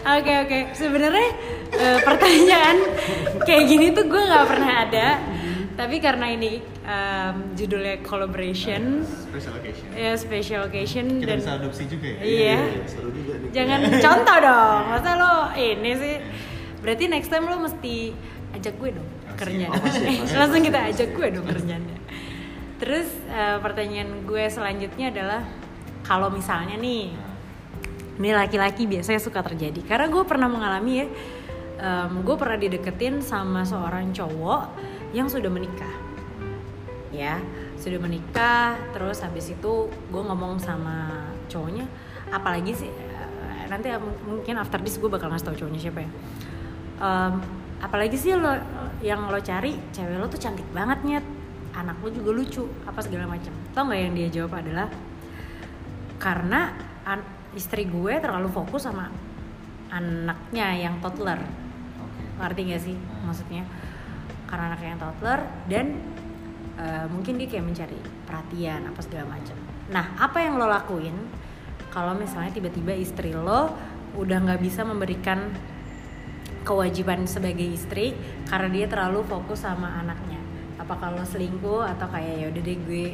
Oke 0.06 0.34
oke. 0.46 0.60
Sebenarnya 0.78 1.30
eh, 1.76 1.98
pertanyaan 2.02 2.78
kayak 3.44 3.64
gini 3.68 3.88
tuh 3.92 4.06
gue 4.08 4.22
nggak 4.22 4.46
pernah 4.48 4.74
ada. 4.88 5.08
Tapi 5.76 6.00
karena 6.00 6.32
ini 6.32 6.64
em, 6.88 7.52
judulnya 7.52 8.00
collaboration. 8.00 9.04
Special 9.04 9.54
occasion. 9.60 9.88
ya 9.92 10.12
special 10.16 10.62
occasion 10.72 11.06
Kita 11.20 11.36
dan 11.36 11.38
bisa 11.44 11.52
adopsi 11.60 11.84
juga 11.92 12.08
ya. 12.16 12.20
Iya. 12.24 12.58
seru 12.88 13.12
juga 13.12 13.34
nih. 13.44 13.50
Jangan 13.52 13.80
contoh 14.00 14.38
dong. 14.40 14.82
Masa 14.88 15.10
lo 15.20 15.34
ini 15.60 15.92
sih? 16.00 16.16
Berarti 16.80 17.04
next 17.12 17.28
time 17.28 17.52
lo 17.52 17.60
mesti 17.60 18.16
ajak 18.56 18.74
gue 18.80 18.90
dong 18.96 19.10
kerjanya. 19.36 19.68
Oh, 19.76 19.82
pasti, 19.84 20.16
langsung 20.40 20.64
kita 20.64 20.80
ajak 20.96 21.10
gue 21.12 21.28
dong 21.36 21.46
kerjanya. 21.46 21.98
Terus 22.80 23.08
eh, 23.28 23.58
pertanyaan 23.60 24.24
gue 24.24 24.44
selanjutnya 24.48 25.12
adalah 25.12 25.42
kalau 26.06 26.30
misalnya 26.30 26.78
nih 26.78 27.10
ini 28.16 28.30
laki-laki 28.32 28.88
biasanya 28.88 29.20
suka 29.20 29.44
terjadi. 29.44 29.82
Karena 29.84 30.08
gue 30.08 30.24
pernah 30.24 30.48
mengalami 30.48 31.04
ya 31.04 31.08
em, 31.82 32.24
gue 32.24 32.36
pernah 32.38 32.56
dideketin 32.56 33.20
sama 33.20 33.68
seorang 33.68 34.14
cowok 34.16 34.72
yang 35.12 35.28
sudah 35.28 35.52
menikah. 35.52 35.92
Ya 37.12 37.42
sudah 37.76 38.00
menikah 38.00 38.80
terus 38.96 39.20
habis 39.20 39.52
itu 39.52 39.74
gue 39.92 40.22
ngomong 40.24 40.58
sama 40.58 41.28
cowoknya 41.52 41.86
apalagi 42.34 42.74
sih 42.74 42.90
eh, 42.90 43.66
nanti 43.70 43.94
mungkin 44.26 44.58
after 44.58 44.82
this 44.82 44.98
gue 44.98 45.12
bakal 45.12 45.30
ngasih 45.30 45.46
tau 45.52 45.58
cowoknya 45.58 45.82
siapa 45.82 46.00
ya. 46.06 46.12
Em, 47.02 47.34
apalagi 47.84 48.16
sih 48.16 48.32
lo 48.38 48.56
yang 49.04 49.28
lo 49.28 49.40
cari 49.44 49.76
cewek 49.92 50.16
lo 50.16 50.30
tuh 50.32 50.40
cantik 50.40 50.66
banget 50.72 51.02
nyet. 51.04 51.26
Anak 51.76 52.00
lo 52.00 52.08
juga 52.08 52.32
lucu 52.32 52.64
apa 52.88 53.04
segala 53.04 53.28
macam. 53.28 53.52
Tau 53.76 53.84
nggak 53.84 54.00
yang 54.00 54.14
dia 54.16 54.28
jawab 54.32 54.64
adalah 54.64 54.88
karena 56.18 56.72
istri 57.56 57.88
gue 57.88 58.20
terlalu 58.20 58.52
fokus 58.52 58.84
sama 58.84 59.08
anaknya 59.90 60.76
yang 60.76 61.00
toddler. 61.00 61.40
Ngerti 62.36 62.62
gak 62.68 62.82
sih 62.84 62.96
maksudnya? 63.24 63.64
Karena 64.46 64.76
anaknya 64.76 64.90
yang 64.96 65.02
toddler 65.02 65.40
dan 65.72 65.86
eh, 66.76 67.06
mungkin 67.08 67.40
dia 67.40 67.48
kayak 67.48 67.66
mencari 67.66 68.00
perhatian 68.28 68.92
apa 68.92 69.00
segala 69.00 69.40
macam. 69.40 69.56
Nah 69.88 70.06
apa 70.20 70.38
yang 70.44 70.60
lo 70.60 70.68
lakuin 70.68 71.16
kalau 71.96 72.12
misalnya 72.12 72.52
tiba-tiba 72.52 72.92
istri 72.92 73.32
lo 73.32 73.72
udah 74.20 74.38
nggak 74.44 74.62
bisa 74.64 74.84
memberikan 74.84 75.52
kewajiban 76.68 77.24
sebagai 77.30 77.64
istri 77.64 78.18
karena 78.52 78.68
dia 78.68 78.86
terlalu 78.92 79.24
fokus 79.24 79.64
sama 79.64 80.04
anaknya? 80.04 80.44
Apa 80.76 81.00
kalau 81.00 81.24
selingkuh 81.24 81.88
atau 81.96 82.12
kayak 82.12 82.36
ya 82.44 82.46
udah 82.52 82.62
deh 82.62 82.78
gue 82.84 83.08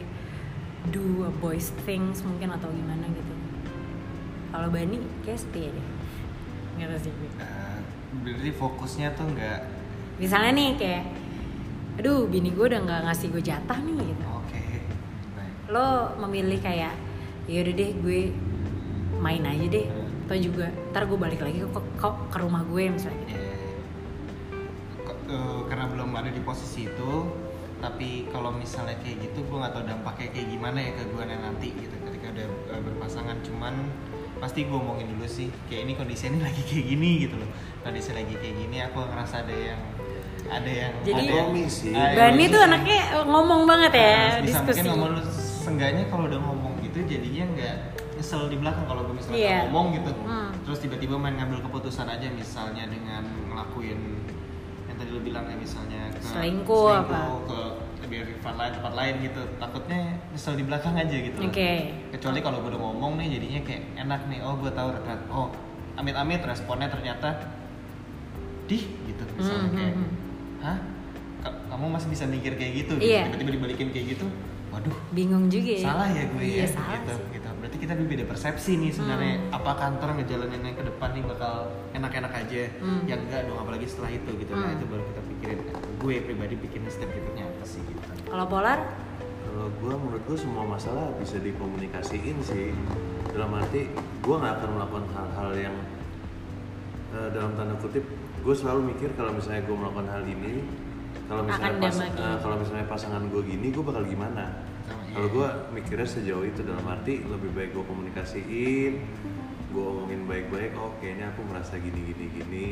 do 0.90 1.30
a 1.30 1.32
boys 1.38 1.70
things 1.86 2.26
mungkin 2.26 2.50
atau 2.50 2.66
gimana 2.74 3.06
gitu. 3.06 3.34
Kalau 4.50 4.68
Bani 4.74 4.98
kayak 5.22 5.40
setia 5.40 5.70
deh. 5.70 5.88
Nggak 6.80 6.88
tahu 6.98 7.00
sih. 7.06 7.14
Eh, 7.38 7.78
berarti 8.26 8.52
fokusnya 8.58 9.14
tuh 9.14 9.30
nggak 9.30 9.60
misalnya 10.18 10.52
nih 10.58 10.70
kayak 10.78 11.04
aduh 12.02 12.26
bini 12.26 12.50
gue 12.56 12.66
udah 12.66 12.82
nggak 12.82 13.02
ngasih 13.06 13.28
gue 13.30 13.44
jatah 13.46 13.78
nih 13.78 13.96
gitu. 14.00 14.26
Oke 14.26 14.62
baik. 15.38 15.54
Lo 15.70 16.18
memilih 16.26 16.58
kayak 16.58 16.98
ya 17.46 17.58
udah 17.62 17.74
deh 17.78 17.92
gue 18.02 18.22
main 19.22 19.44
aja 19.46 19.66
deh. 19.70 19.86
Atau 20.26 20.38
juga 20.40 20.72
ntar 20.96 21.06
gue 21.06 21.20
balik 21.20 21.44
lagi 21.44 21.60
kok 21.62 21.86
kok 22.00 22.16
ke 22.32 22.38
rumah 22.40 22.64
gue 22.66 22.84
misalnya 22.88 23.20
gitu. 23.28 23.38
Kok, 25.04 25.18
eh, 25.30 25.60
karena 25.68 25.86
belum 25.92 26.10
ada 26.16 26.32
di 26.32 26.42
posisi 26.42 26.88
itu 26.88 27.12
tapi 27.82 28.30
kalau 28.30 28.54
misalnya 28.54 28.96
kayak 29.02 29.18
gitu 29.22 29.42
gue 29.42 29.58
nggak 29.58 29.74
tahu 29.74 29.84
dampaknya 29.84 30.28
kayak 30.30 30.48
gimana 30.48 30.78
ya 30.80 30.92
ke 30.94 31.04
gue 31.04 31.24
nanti 31.26 31.68
gitu 31.74 31.96
ketika 32.00 32.28
udah 32.30 32.46
eh, 32.70 32.82
berpasangan. 32.82 33.38
Cuman 33.42 33.74
pasti 34.38 34.66
gue 34.66 34.74
omongin 34.74 35.10
dulu 35.10 35.26
sih 35.26 35.50
kayak 35.66 35.82
ini 35.84 35.94
kondisinya 35.96 36.30
ini 36.32 36.42
lagi 36.44 36.62
kayak 36.64 36.86
gini 36.88 37.10
gitu 37.20 37.36
loh. 37.36 37.50
Kondisi 37.82 38.12
lagi 38.12 38.34
kayak 38.34 38.56
gini 38.56 38.78
aku 38.80 38.98
ngerasa 39.02 39.36
ada 39.42 39.56
yang 39.56 39.82
ada 40.48 40.72
yang 40.72 40.94
Jadi- 41.02 41.14
ada 41.18 41.32
yang- 41.32 41.50
Komisi. 41.50 41.90
ada 41.90 42.06
yang 42.06 42.18
Bani 42.18 42.44
tuh 42.48 42.62
anaknya 42.62 43.00
ngomong 43.24 43.62
banget 43.66 43.92
ya 43.94 44.02
Nah, 44.02 44.42
bisa 44.42 44.42
diskusi. 44.42 44.62
mungkin 44.68 44.86
ngomong 44.90 45.10
lu 45.14 45.22
seenggaknya 45.62 46.04
kalau 46.10 46.24
udah 46.26 46.40
ngomong 46.42 46.74
gitu 46.82 46.98
jadinya 47.04 47.44
nggak 47.54 47.76
nyesel 48.18 48.42
di 48.50 48.58
belakang 48.58 48.86
kalau 48.86 49.02
gue 49.04 49.16
misalnya 49.16 49.38
nggak 49.38 49.62
ngomong 49.66 49.88
gitu. 49.96 50.12
Hmm. 50.22 50.50
terus 50.62 50.78
tiba-tiba 50.80 51.16
main 51.16 51.34
ngambil 51.36 51.60
keputusan 51.64 52.06
aja 52.06 52.28
misalnya 52.30 52.86
dengan 52.86 53.24
ngelakuin 53.48 53.98
tadi 55.02 55.10
lu 55.10 55.22
bilang 55.22 55.44
ya 55.44 55.58
misalnya 55.58 56.02
ke 56.12 56.22
Selingkuh 56.22 56.88
apa. 56.94 57.20
ke 57.44 57.60
lebih 58.02 58.20
rival 58.28 58.54
lain 58.56 58.72
tempat 58.72 58.94
lain 58.94 59.14
gitu 59.20 59.42
takutnya 59.58 60.00
nyesel 60.30 60.54
di 60.54 60.64
belakang 60.64 60.94
aja 60.96 61.16
gitu. 61.16 61.40
Oke. 61.40 61.72
kecuali 62.12 62.40
kalau 62.40 62.58
gue 62.60 62.70
udah 62.70 62.82
ngomong 62.82 63.12
nih 63.18 63.28
jadinya 63.32 63.62
kayak 63.64 63.84
enak 63.98 64.22
nih 64.28 64.40
oh 64.40 64.54
gue 64.56 64.70
tahu 64.70 64.90
ternyata 64.92 65.26
oh 65.28 65.50
amit-amit 65.94 66.42
responnya 66.42 66.88
ternyata 66.88 67.30
dih 68.66 68.84
gitu 69.04 69.24
misalnya 69.34 69.60
Hmm, 69.64 69.76
kayak 69.76 69.92
hmm, 69.92 70.02
hmm. 70.02 70.12
hah 70.62 70.78
Ka- 71.42 71.58
kamu 71.68 71.86
masih 71.90 72.08
bisa 72.08 72.26
mikir 72.26 72.54
kayak 72.54 72.74
gitu 72.80 72.94
gitu. 72.96 73.10
Iya. 73.10 73.26
tiba-tiba 73.28 73.52
dibalikin 73.58 73.88
kayak 73.90 74.06
gitu 74.14 74.26
waduh 74.72 74.98
bingung 75.12 75.46
juga 75.48 75.72
ya 75.74 75.84
salah 75.86 76.08
ya 76.10 76.24
gue 76.26 76.42
iya 76.42 76.64
ya 76.64 76.68
salah 76.70 76.96
gitu, 76.98 77.12
sih. 77.14 77.28
gitu. 77.36 77.50
berarti 77.52 77.78
kita 77.78 77.94
dulu 77.94 78.08
beda 78.08 78.26
persepsi 78.26 78.72
nih 78.78 78.92
sebenarnya 78.92 79.34
Hmm. 79.38 79.58
apa 79.58 79.72
kantor 79.76 80.10
ngejalanin 80.16 80.62
yang 80.64 80.76
ke 80.76 80.84
depan 80.86 81.10
nih 81.12 81.24
bakal 81.26 81.54
enak-enak 81.92 82.32
aja 82.34 82.62
Hmm. 82.80 83.02
yang 83.04 83.20
enggak 83.22 83.42
dong 83.46 83.60
apalagi 83.60 83.86
setelah 83.86 84.10
itu 84.10 84.32
gitu 84.34 84.52
nah 84.52 84.66
Hmm. 84.66 84.76
itu 84.76 84.86
baru 84.88 85.04
kita 85.06 85.22
pikirin 85.28 85.60
gue 86.00 86.14
pribadi 86.22 86.56
pikirin 86.58 86.88
step 86.88 87.08
berikutnya 87.08 87.44
apa 87.46 87.64
sih 87.64 87.82
gitu 87.82 88.00
kalau 88.26 88.46
polar 88.48 88.80
Kalau 89.42 89.68
gue 89.68 89.94
menurut 89.94 90.24
gue 90.24 90.38
semua 90.40 90.64
masalah 90.64 91.12
bisa 91.20 91.36
dikomunikasiin 91.38 92.40
sih. 92.40 92.72
Dalam 93.28 93.52
arti 93.52 93.84
gue 93.92 94.36
nggak 94.38 94.54
akan 94.58 94.70
melakukan 94.74 95.06
hal-hal 95.12 95.50
yang 95.60 95.76
eh, 97.12 97.30
dalam 97.30 97.52
tanda 97.54 97.76
kutip 97.76 98.00
gue 98.42 98.56
selalu 98.56 98.90
mikir 98.90 99.12
kalau 99.14 99.36
misalnya 99.36 99.62
gue 99.62 99.76
melakukan 99.76 100.08
hal 100.08 100.24
ini 100.24 100.64
kalau 101.32 101.48
misalnya 101.48 101.80
pas, 101.80 101.96
eh, 101.96 102.38
kalau 102.44 102.56
misalnya 102.60 102.86
pasangan 102.86 103.24
gue 103.26 103.42
gini 103.48 103.72
gue 103.72 103.80
bakal 103.80 104.04
gimana? 104.04 104.46
Sama, 104.84 105.00
iya. 105.00 105.14
kalau 105.16 105.28
gue 105.32 105.48
mikirnya 105.72 106.04
sejauh 106.06 106.44
itu 106.44 106.60
dalam 106.62 106.84
arti 106.84 107.24
lebih 107.24 107.56
baik 107.56 107.72
gue 107.72 107.86
komunikasiin 107.88 108.94
gue 109.72 109.80
omongin 109.80 110.28
baik-baik 110.28 110.76
oh 110.76 110.92
kayaknya 111.00 111.32
aku 111.32 111.48
merasa 111.48 111.80
gini 111.80 112.04
gini 112.04 112.26
gini 112.36 112.68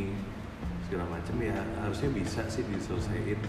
segala 0.83 1.07
macam 1.07 1.39
ya 1.39 1.55
harusnya 1.79 2.09
bisa 2.11 2.41
sih 2.51 2.67
diselesaikan. 2.67 3.39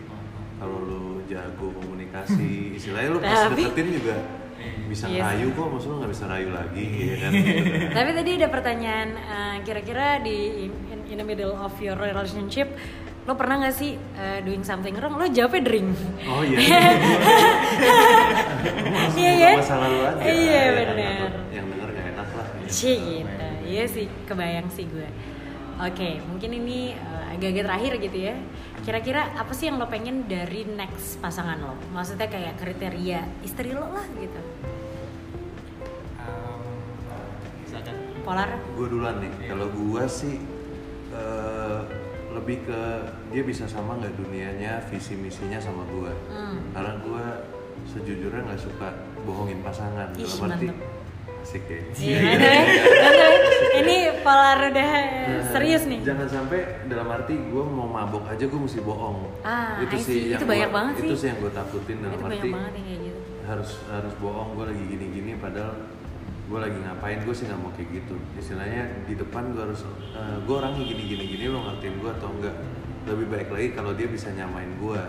Kalau 0.61 0.77
lu 0.79 1.03
jago 1.27 1.73
komunikasi 1.75 2.53
istilahnya 2.79 3.11
lu 3.11 3.19
pas 3.19 3.51
deketin 3.51 3.91
juga 3.91 4.17
bisa 4.87 5.09
Iya 5.09 5.17
sih. 5.17 5.25
rayu 5.25 5.47
kok 5.57 5.67
maksudnya 5.67 5.97
nggak 6.05 6.13
bisa 6.13 6.25
rayu 6.29 6.49
lagi 6.53 6.87
ya 7.01 7.17
kan? 7.17 7.31
Tapi 7.99 8.11
tadi 8.15 8.31
ada 8.39 8.49
pertanyaan 8.53 9.09
eh, 9.17 9.57
kira-kira 9.65 10.21
di 10.21 10.37
in- 10.69 11.09
in 11.11 11.17
the 11.17 11.27
middle 11.27 11.57
of 11.57 11.73
your 11.81 11.97
relationship 11.97 12.71
lo 13.31 13.39
pernah 13.39 13.63
nggak 13.63 13.71
sih 13.73 13.95
eh, 13.95 14.43
doing 14.43 14.67
something 14.67 14.91
wrong? 14.93 15.15
Lo 15.15 15.23
jawabnya 15.25 15.63
drink. 15.63 15.95
oh 16.27 16.43
iya 16.43 16.59
Iya 19.15 19.55
masa 19.55 19.77
lalu 19.79 19.99
aja 20.03 20.19
Iya, 20.21 20.59
Ya, 20.59 20.71
bener. 20.75 21.15
takut 21.23 21.35
yang 21.51 21.67
denger 21.69 21.89
gak 21.91 22.07
enak 22.11 22.29
lah 22.35 22.47
Cie 22.67 22.97
gitu. 23.23 23.47
Iya 23.63 23.85
sih, 23.87 24.07
kebayang 24.27 24.67
sih 24.69 24.85
gue. 24.85 25.07
Oke, 25.81 26.19
mungkin 26.27 26.51
ini 26.53 26.93
eh, 26.93 27.33
agak-agak 27.33 27.65
terakhir 27.67 27.93
gitu 28.03 28.19
ya. 28.21 28.35
Kira-kira 28.81 29.31
apa 29.33 29.53
sih 29.53 29.69
yang 29.69 29.79
lo 29.79 29.87
pengen 29.87 30.27
dari 30.27 30.67
next 30.67 31.21
pasangan 31.21 31.57
lo? 31.57 31.79
Maksudnya 31.91 32.27
kayak 32.27 32.59
kriteria 32.59 33.21
istri 33.41 33.71
lo 33.71 33.87
lah 33.87 34.07
gitu. 34.17 34.41
um, 36.19 36.61
misalkan 37.63 37.95
Polar? 38.21 38.51
gue 38.75 38.87
duluan 38.89 39.23
nih 39.23 39.33
kalau 39.47 39.69
gue 39.69 40.05
sih 40.07 40.37
eh, 41.13 41.81
lebih 42.33 42.63
ke 42.63 42.81
dia 43.29 43.43
bisa 43.43 43.65
sama 43.65 43.97
nggak 43.97 44.15
dunianya 44.15 44.79
visi 44.87 45.15
misinya 45.15 45.59
sama 45.59 45.83
gue 45.85 46.13
Hmm. 46.29 46.59
karena 46.71 46.93
gue 46.99 47.25
sejujurnya 47.87 48.43
nggak 48.45 48.61
suka 48.61 48.89
bohongin 49.21 49.61
pasangan 49.61 50.09
Ih, 50.13 50.23
dalam 50.23 50.39
arti 50.49 50.67
mantep. 50.69 50.79
asik 51.41 51.65
ya 51.65 51.81
Iya, 51.97 52.19
mantap 52.21 52.53
ya. 52.53 52.63
Mantap 53.01 53.33
ya. 53.33 53.71
Ini 53.73 53.97
Polar 54.21 54.59
udah 54.63 54.91
Nah, 54.93 55.43
serius 55.51 55.83
nih. 55.85 55.99
Jangan 56.03 56.27
sampai 56.27 56.59
dalam 56.87 57.09
arti 57.09 57.35
gue 57.35 57.65
mau 57.67 57.87
mabok 57.87 58.25
aja 58.27 58.45
gue 58.45 58.61
mesti 58.61 58.81
bohong. 58.81 59.25
Ah, 59.41 59.81
itu 59.81 59.97
sih 59.97 60.05
see. 60.05 60.21
yang 60.29 60.37
Itu 60.37 60.47
banyak 60.47 60.69
gua- 60.69 60.77
banget 60.77 60.95
Itu 61.01 61.15
sih. 61.17 61.27
yang 61.27 61.39
gue 61.39 61.51
takutin 61.51 61.97
dalam 61.99 62.15
Itu 62.15 62.25
arti 62.25 62.37
banyak 62.37 62.53
banget 62.53 62.73
yang 62.75 62.85
kayak 62.85 63.01
gitu. 63.03 63.21
harus 63.43 63.71
harus 63.89 64.15
bohong 64.17 64.49
gue 64.53 64.65
lagi 64.67 64.85
gini-gini 64.87 65.33
padahal 65.35 65.73
gue 66.51 66.59
lagi 66.59 66.79
ngapain 66.83 67.23
gue 67.23 67.31
sih 67.31 67.47
nggak 67.47 67.61
mau 67.63 67.71
kayak 67.79 67.89
gitu. 67.95 68.15
Istilahnya 68.35 69.07
di 69.07 69.15
depan 69.15 69.55
gue 69.55 69.63
harus 69.63 69.87
gue 70.43 70.55
orangnya 70.59 70.83
gini-gini 70.83 71.25
gini 71.31 71.45
lo 71.47 71.63
ngertiin 71.63 71.95
gue 72.03 72.11
atau 72.11 72.29
enggak. 72.35 72.57
Lebih 73.07 73.27
baik 73.31 73.49
lagi 73.55 73.69
kalau 73.79 73.95
dia 73.95 74.11
bisa 74.11 74.35
nyamain 74.35 74.75
gue. 74.83 75.03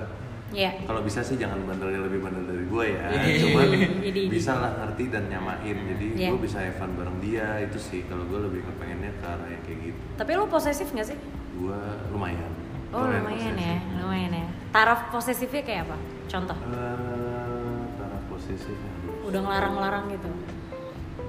Iya. 0.52 0.84
Kalau 0.84 1.00
bisa 1.02 1.24
sih 1.24 1.40
jangan 1.40 1.64
bandelnya 1.64 2.04
lebih 2.06 2.20
bandel 2.22 2.44
dari 2.46 2.66
gue 2.68 2.86
ya. 2.94 3.04
Idi. 3.10 3.32
Cuman 3.42 3.68
Idi. 4.04 4.22
bisa 4.30 4.52
lah 4.60 4.72
ngerti 4.84 5.04
dan 5.10 5.32
nyamain. 5.32 5.78
Jadi 5.96 6.06
Iya. 6.14 6.30
gue 6.30 6.40
bisa 6.44 6.60
fun 6.78 6.92
bareng 6.94 7.18
dia 7.24 7.58
itu 7.64 7.80
sih. 7.82 8.04
Kalau 8.06 8.28
gue 8.30 8.40
lebih 8.52 8.62
kepengennya 8.68 9.12
ke 9.18 9.26
arah 9.26 9.48
yang 9.50 9.64
kayak 9.66 9.80
gitu. 9.90 10.00
Tapi 10.20 10.32
lo 10.38 10.46
posesif 10.46 10.92
gak 10.94 11.08
sih? 11.10 11.18
Gue 11.58 11.80
lumayan. 12.14 12.52
Oh 12.92 13.08
lumayan 13.08 13.56
ya, 13.56 13.80
lumayan 14.04 14.36
ya. 14.36 14.46
Taraf 14.76 15.08
posesifnya 15.16 15.64
kayak 15.64 15.88
apa? 15.88 15.96
Contoh. 16.28 16.58
Eh, 16.60 17.80
taraf 17.96 18.24
posesif 18.28 18.76
aduh. 18.76 19.32
Udah 19.32 19.40
ngelarang-ngelarang 19.48 20.06
gitu. 20.12 20.28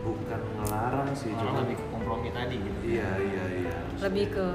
Bukan 0.02 0.40
ngelarang 0.58 1.08
sih 1.14 1.30
cuma 1.38 1.62
lebih 1.62 1.78
ke 1.78 1.86
kompromi 1.94 2.28
tadi 2.34 2.56
gitu. 2.58 2.78
Iya 2.82 3.10
iya 3.22 3.44
iya. 3.62 3.76
Lebih 4.02 4.26
ke 4.34 4.46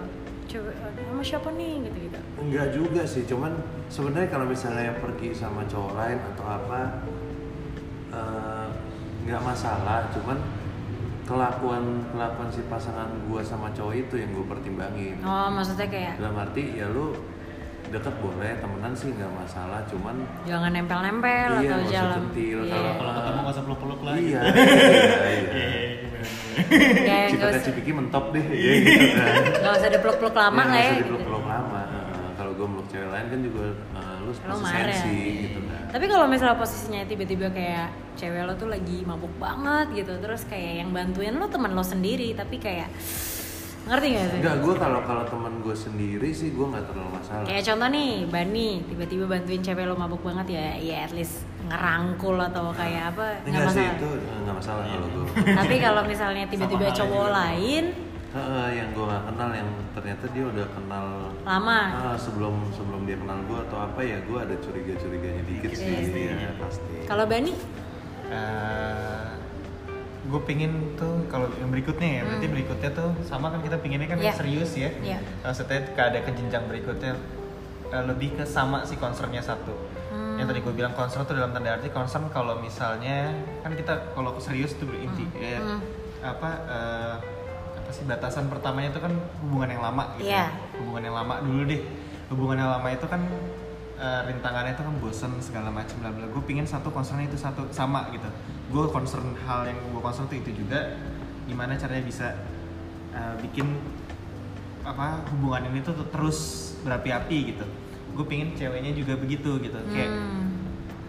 cewek 0.47 0.75
sama 0.79 1.23
siapa 1.23 1.49
nih? 1.55 1.83
gitu-gitu. 1.87 2.19
enggak 2.39 2.67
juga 2.71 3.01
sih 3.03 3.23
cuman 3.27 3.51
sebenarnya 3.91 4.29
kalau 4.31 4.45
misalnya 4.47 4.95
pergi 4.99 5.35
sama 5.35 5.67
cowok 5.67 5.91
lain 5.95 6.19
atau 6.35 6.45
apa 6.47 6.79
eh, 8.11 8.67
nggak 9.27 9.41
masalah. 9.43 10.07
Cuman 10.15 10.39
kelakuan 11.27 11.83
kelakuan 12.15 12.47
si 12.47 12.63
pasangan 12.71 13.11
gua 13.27 13.43
sama 13.43 13.67
cowok 13.75 14.07
itu 14.07 14.15
yang 14.15 14.31
gue 14.31 14.45
pertimbangin. 14.47 15.19
Oh 15.27 15.51
maksudnya 15.51 15.91
kayak 15.91 16.15
dalam 16.15 16.39
arti 16.39 16.79
ya 16.79 16.87
lu 16.87 17.11
deket 17.89 18.15
boleh 18.17 18.51
temenan 18.55 18.91
sih 18.91 19.09
nggak 19.09 19.31
masalah 19.31 19.79
cuman 19.85 20.15
jangan 20.43 20.71
nempel-nempel 20.71 21.51
Iya, 21.57 21.71
atau 21.71 21.79
jalan. 21.87 22.15
centil. 22.17 22.57
Iya. 22.61 22.73
Kalau- 22.73 22.95
kalau 22.97 23.11
ketemu 23.13 23.39
nggak 23.39 23.53
usah 23.53 23.63
peluk-peluk 23.63 24.01
lah 24.01 24.15
iya 24.17 24.41
gitu. 24.43 24.61
iya 25.23 25.27
iya 25.31 25.67
Kayak 26.99 27.27
cipika 27.29 27.47
cipiki 27.61 27.91
mentok 27.93 28.25
deh 28.31 28.41
ya 28.43 28.71
gitu 28.81 29.07
kan 29.13 29.33
nggak 29.57 29.73
usah 29.73 29.87
ada 29.87 29.99
peluk-peluk 29.99 30.35
lama 30.35 30.57
Iya, 30.57 30.65
lah 30.65 30.75
ya. 30.75 30.81
nggak 30.81 30.89
usah 30.89 30.99
dipeluk-peluk 30.99 31.45
lama 31.45 31.79
Heeh, 31.83 32.29
kalau 32.33 32.51
gue 32.53 32.67
meluk 32.67 32.87
cewek 32.87 33.07
lain 33.07 33.25
kan 33.27 33.39
juga 33.41 33.63
eh, 33.93 34.15
lu 34.17 34.31
pasti 34.33 34.63
marah. 34.65 34.91
sensi 34.91 35.17
gitu 35.43 35.59
kan 35.63 35.81
Tapi 35.87 36.05
kalau 36.05 36.25
misalnya 36.25 36.57
posisinya 36.57 37.01
tiba-tiba 37.03 37.47
kayak 37.49 37.87
cewek 38.13 38.41
lo 38.43 38.53
tuh 38.53 38.67
lagi 38.67 38.97
mabuk 39.01 39.31
banget 39.37 39.87
gitu, 39.95 40.13
terus 40.17 40.43
kayak 40.43 40.81
yang 40.81 40.89
bantuin 40.89 41.31
lo 41.31 41.47
teman 41.47 41.71
lo 41.71 41.81
sendiri, 41.81 42.33
tapi 42.33 42.57
kayak 42.57 42.89
ngerti 43.87 44.07
gak 44.09 44.25
sih? 44.25 44.37
enggak 44.37 44.57
gue 44.59 44.73
kalau 44.75 44.99
kalau 45.01 45.23
teman 45.23 45.53
gue 45.57 45.71
sendiri 45.73 46.29
sih 46.29 46.49
gue 46.51 46.65
nggak 46.65 46.85
terlalu 46.85 47.09
masalah. 47.13 47.43
Kayak 47.43 47.63
contoh 47.65 47.89
nih, 47.89 48.11
Bani 48.25 48.67
tiba-tiba 48.83 49.25
bantuin 49.25 49.61
cewek 49.61 49.83
lo 49.83 49.95
mabuk 49.95 50.21
banget 50.21 50.47
ya, 50.51 50.65
ya 50.75 50.97
at 51.01 51.11
least 51.11 51.35
ngerangkul 51.63 52.35
atau 52.37 52.71
kayak 52.71 53.11
apa 53.11 53.25
nggak 53.41 53.47
enggak 53.47 53.63
sih 53.69 53.79
masalah. 53.81 53.95
itu 53.95 54.09
eh, 54.13 54.37
nggak 54.41 54.55
masalah 54.55 54.83
kalau 54.85 55.07
gue 55.09 55.25
Tapi 55.59 55.75
kalau 55.77 56.01
misalnya 56.03 56.43
tiba-tiba 56.45 56.85
cowok 56.89 57.27
lain? 57.29 57.85
Heeh, 58.27 58.67
yang 58.75 58.89
gue 58.91 59.01
nggak 59.01 59.23
kenal 59.25 59.49
yang 59.49 59.69
ternyata 59.91 60.23
dia 60.29 60.45
udah 60.45 60.67
kenal 60.69 61.05
lama, 61.41 61.79
Ah, 61.89 62.15
sebelum 62.15 62.53
sebelum 62.69 63.01
dia 63.03 63.15
kenal 63.15 63.39
gue 63.41 63.59
atau 63.61 63.77
apa 63.81 63.99
ya 63.99 64.19
gue 64.21 64.37
ada 64.37 64.55
curiga 64.59 64.93
curiganya 64.95 65.43
dikit 65.43 65.71
Dikit 65.71 65.79
sih. 65.79 66.11
sih. 66.11 66.23
ya 66.29 66.51
pasti. 66.59 66.95
Kalau 67.03 67.23
Bani 67.23 67.55
gue 70.27 70.41
pengen 70.43 70.71
tuh 70.93 71.23
kalau 71.25 71.47
yang 71.55 71.69
berikutnya 71.69 72.09
ya 72.09 72.21
berarti 72.21 72.45
Hmm. 72.45 72.53
berikutnya 72.53 72.89
tuh 72.91 73.09
sama 73.21 73.47
kan 73.47 73.59
kita 73.61 73.77
pinginnya 73.77 74.05
kan 74.05 74.17
Iya. 74.17 74.33
serius 74.33 74.71
ya 74.73 74.91
Iya. 74.97 75.17
maksudnya 75.41 75.79
ke 75.87 76.01
ada 76.01 76.19
ke 76.19 76.31
jenjang 76.31 76.67
berikutnya 76.67 77.15
eh, 77.87 78.03
lebih 78.03 78.35
ke 78.35 78.43
sama 78.43 78.83
si 78.83 78.95
concernnya 78.95 79.39
satu 79.39 79.71
Hmm. 80.09 80.35
yang 80.35 80.45
tadi 80.45 80.59
gue 80.59 80.73
bilang 80.73 80.91
concern 80.91 81.23
tuh 81.23 81.33
dalam 81.33 81.49
tanda 81.49 81.71
arti 81.73 81.87
concern 81.87 82.27
kalau 82.27 82.59
misalnya 82.59 83.31
kan 83.61 83.71
kita 83.71 84.11
kalau 84.11 84.35
serius 84.37 84.75
tuh 84.75 84.85
berinti 84.85 85.23
Hmm. 85.23 85.39
ya 85.39 85.57
Hmm. 85.57 85.79
apa 86.21 86.49
eh, 86.67 87.15
apa 87.77 87.89
sih 87.89 88.03
batasan 88.03 88.45
pertamanya 88.45 88.91
itu 88.91 88.99
kan 88.99 89.15
hubungan 89.41 89.69
yang 89.69 89.81
lama 89.81 90.11
gitu 90.13 90.27
Iya. 90.27 90.51
ya. 90.51 90.75
hubungan 90.75 91.01
yang 91.03 91.15
lama 91.15 91.33
dulu 91.39 91.61
deh 91.63 91.81
hubungan 92.27 92.57
yang 92.57 92.71
lama 92.73 92.87
itu 92.89 93.05
kan 93.05 93.21
eh, 93.97 94.21
rintangannya 94.29 94.77
itu 94.77 94.83
kan 94.85 94.95
bosen 95.01 95.31
segala 95.41 95.69
macam 95.73 95.97
bla 95.99 96.13
bla 96.13 96.25
gue 96.29 96.43
pingin 96.45 96.65
satu 96.69 96.93
concernnya 96.93 97.27
itu 97.27 97.37
satu 97.37 97.65
sama 97.73 98.07
gitu. 98.13 98.29
Gue 98.69 98.85
concern 98.93 99.33
hal 99.43 99.65
yang 99.67 99.79
gue 99.81 100.01
concern 100.01 100.29
tuh 100.29 100.37
itu 100.37 100.53
juga 100.53 100.95
gimana 101.49 101.73
caranya 101.75 102.03
bisa 102.05 102.27
eh, 103.13 103.35
bikin 103.41 103.65
apa 104.87 105.25
hubungan 105.35 105.67
ini 105.67 105.83
tuh 105.83 105.97
terus 106.13 106.71
berapi-api 106.85 107.37
gitu. 107.55 107.65
Gue 108.15 108.25
pingin 108.25 108.55
ceweknya 108.55 108.93
juga 108.95 109.17
begitu 109.19 109.59
gitu. 109.59 109.79
Kayak 109.91 110.11
Hmm. 110.13 110.45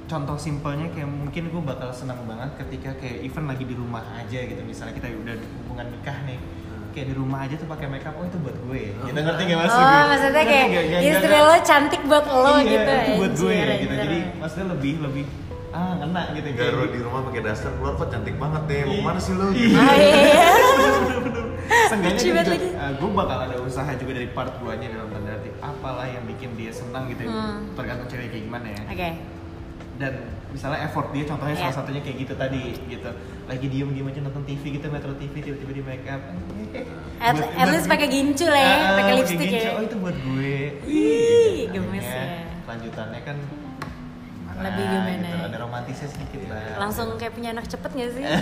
contoh 0.09 0.41
simpelnya 0.41 0.89
kayak 0.89 1.05
mungkin 1.05 1.53
gue 1.53 1.63
bakal 1.63 1.93
senang 1.93 2.25
banget 2.25 2.49
ketika 2.65 2.97
kayak 2.97 3.29
even 3.29 3.45
lagi 3.45 3.69
di 3.69 3.77
rumah 3.77 4.03
aja 4.17 4.41
gitu. 4.41 4.61
Misalnya 4.65 4.97
kita 4.97 5.13
udah 5.13 5.37
hubungan 5.63 5.87
nikah 5.93 6.19
nih 6.25 6.41
kayak 6.91 7.07
di 7.07 7.15
rumah 7.15 7.39
aja 7.41 7.55
tuh 7.55 7.67
pakai 7.67 7.87
makeup 7.87 8.15
oh 8.15 8.25
itu 8.25 8.39
buat 8.39 8.57
gue 8.59 8.81
gitu 8.99 9.15
ngerti 9.15 9.43
gak 9.45 9.59
maksud 9.59 9.77
Oh, 9.77 9.85
gue? 9.85 10.05
maksudnya 10.09 10.45
kayak 10.45 10.67
istri 11.01 11.37
lo 11.39 11.57
cantik 11.63 12.03
buat 12.05 12.27
lo 12.27 12.53
iya, 12.55 12.63
gitu 12.65 12.93
itu 12.95 13.13
buat 13.17 13.33
gue 13.35 13.53
anjir, 13.53 13.79
gitu 13.79 13.95
jadi 13.97 14.19
maksudnya 14.37 14.67
lebih 14.73 14.93
lebih 15.01 15.25
ah 15.69 15.93
ngena 15.95 16.23
gitu 16.33 16.49
kayak 16.49 16.59
Garo 16.65 16.85
di 16.87 16.99
rumah 16.99 17.21
pakai 17.25 17.41
daster 17.43 17.71
keluar 17.73 17.93
kok 17.95 18.09
cantik 18.09 18.37
banget 18.37 18.63
deh 18.65 18.81
mau 18.85 19.01
mana 19.07 19.19
sih 19.19 19.33
lu 19.33 19.47
Iya. 19.51 19.77
Oh, 19.77 19.95
iya. 19.95 20.49
Seenggaknya 21.89 22.17
dia 22.19 22.33
banget 22.35 22.47
juga, 22.49 22.57
eh, 22.79 22.93
gue 22.97 23.11
bakal 23.15 23.39
ada 23.43 23.57
usaha 23.59 23.91
juga 23.95 24.13
dari 24.15 24.29
part 24.29 24.53
guanya 24.59 24.89
dalam 24.89 25.09
tanda 25.11 25.31
arti 25.31 25.51
apalah 25.59 26.07
yang 26.07 26.25
bikin 26.25 26.51
dia 26.55 26.69
senang 26.71 27.09
gitu 27.09 27.23
ya. 27.23 27.31
Hmm. 27.31 27.73
tergantung 27.75 28.09
cewek 28.09 28.29
kayak 28.29 28.45
gimana 28.45 28.67
ya 28.69 28.83
Oke. 28.87 29.09
dan 29.99 30.13
misalnya 30.49 30.81
effort 30.83 31.09
dia 31.11 31.25
contohnya 31.25 31.53
Iya. 31.53 31.63
salah 31.63 31.77
satunya 31.77 32.01
kayak 32.01 32.17
gitu 32.19 32.35
tadi 32.35 32.61
gitu 32.83 33.11
lagi 33.45 33.67
diem 33.67 33.89
diem 33.91 34.07
aja 34.07 34.21
nonton 34.21 34.43
TV 34.43 34.63
gitu 34.73 34.87
Metro 34.89 35.13
TV 35.13 35.35
tiba-tiba 35.39 35.73
di 35.73 35.83
make 35.83 36.07
up 36.07 36.23
At, 37.19 37.35
Buat- 37.35 37.53
at 37.53 37.67
least 37.69 37.87
pakai 37.87 38.07
gincu 38.07 38.47
lah 38.47 38.57
ya, 38.57 38.77
Ah, 38.79 38.91
pakai 38.95 39.13
lipstick 39.17 39.41
gincu. 39.43 39.59
ya. 39.59 39.71
oh 39.73 39.83
itu 39.83 39.97
buat 39.97 40.15
gue 40.15 40.55
Ih, 40.85 41.67
Gitu. 41.67 41.73
gemes 41.75 42.01
Akhirnya 42.01 42.25
ya. 42.25 42.65
lanjutannya 42.65 43.21
kan 43.23 43.37
gimana 43.39 44.61
Lebih 44.65 44.85
gimana? 44.87 45.29
gitu, 45.29 45.37
ada 45.45 45.57
romantisnya 45.59 46.09
sedikit 46.09 46.41
lah 46.49 46.63
Langsung 46.79 47.09
kayak 47.15 47.33
punya 47.33 47.51
anak 47.51 47.67
cepet 47.67 47.91
gak 47.93 48.11
sih? 48.13 48.25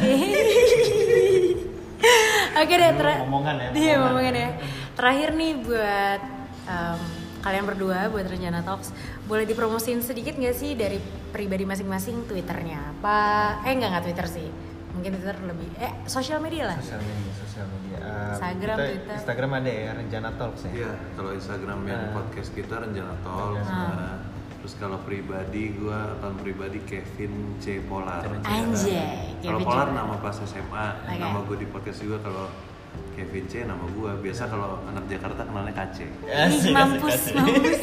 Oke 2.57 2.75
deh, 2.75 2.91
Dulu 2.91 3.01
ter- 3.03 3.21
omongan 3.23 3.55
ya, 3.55 3.69
Iya, 3.71 3.95
omongan. 3.97 4.13
omongan 4.13 4.35
ya. 4.35 4.49
Terakhir 4.95 5.29
nih 5.35 5.53
buat 5.59 6.21
em, 6.67 7.01
kalian 7.47 7.63
berdua, 7.65 8.11
buat 8.11 8.27
Rencana 8.27 8.61
Talks, 8.61 8.91
boleh 9.23 9.45
dipromosin 9.45 10.03
sedikit 10.03 10.35
gak 10.35 10.51
sih 10.53 10.75
dari 10.75 10.99
pribadi 11.31 11.63
masing-masing 11.63 12.27
Twitternya 12.27 12.91
apa? 12.93 13.19
Eh 13.63 13.71
enggak 13.71 13.91
nggak 13.93 14.05
Twitter 14.05 14.27
sih, 14.27 14.49
mungkin 14.91 15.15
Twitter 15.15 15.39
lebih 15.41 15.69
eh 15.77 15.93
sosial 16.05 16.39
media 16.39 16.67
lah. 16.67 16.77
sosial 16.77 16.99
media 17.01 17.33
sosial 17.37 17.67
media 17.71 17.97
Eh, 17.97 18.31
Instagram, 18.33 18.77
kita- 18.77 18.87
Twitter. 18.89 19.15
Instagram 19.17 19.51
ada 19.55 19.71
ya 19.73 19.91
Rencana 19.93 20.29
Talks 20.33 20.61
ya 20.63 20.71
Iya, 20.73 20.91
kalau 21.15 21.31
Instagram 21.33 21.81
yang 21.85 22.03
Ah. 22.03 22.13
podcast 22.13 22.51
kita 22.51 22.75
Rencana 22.77 23.15
Talks. 23.21 23.67
Ah. 23.67 23.75
nah, 23.95 24.17
terus 24.57 24.75
kalau 24.77 24.99
pribadi 25.01 25.63
gua 25.73 25.99
akun 26.13 26.35
pribadi 26.37 26.79
Kevin 26.83 27.33
C 27.57 27.79
Polar. 27.81 28.27
Anjay, 28.43 29.39
Kalau 29.39 29.59
Kevin 29.59 29.65
Polar 29.65 29.89
nama 29.93 30.15
pas 30.17 30.35
SMA, 30.37 30.87
Oke. 31.01 31.15
nama 31.17 31.39
gue 31.41 31.57
di 31.57 31.69
podcast 31.69 31.99
juga 32.01 32.19
kalau 32.21 32.51
Kevin 33.17 33.45
C 33.49 33.64
nama 33.64 33.85
gua. 33.91 34.12
Biasa 34.14 34.45
kalau 34.45 34.77
anak 34.85 35.09
Jakarta 35.09 35.41
kenalnya 35.41 35.73
KC. 35.73 35.99
Ih, 36.05 36.11
Asik, 36.29 36.71
mampus, 36.71 37.14
asik, 37.17 37.33
asik. 37.33 37.35
mampus. 37.35 37.81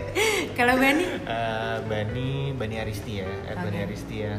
Kalau 0.58 0.74
Bani? 0.76 1.04
Eh, 1.06 1.76
Bani 1.84 2.28
Bani 2.52 2.76
Aristi 2.76 3.20
ya, 3.20 3.28
Ed 3.46 3.56
Bani. 3.56 3.78
Aristi 3.80 4.16
ya. 4.24 4.34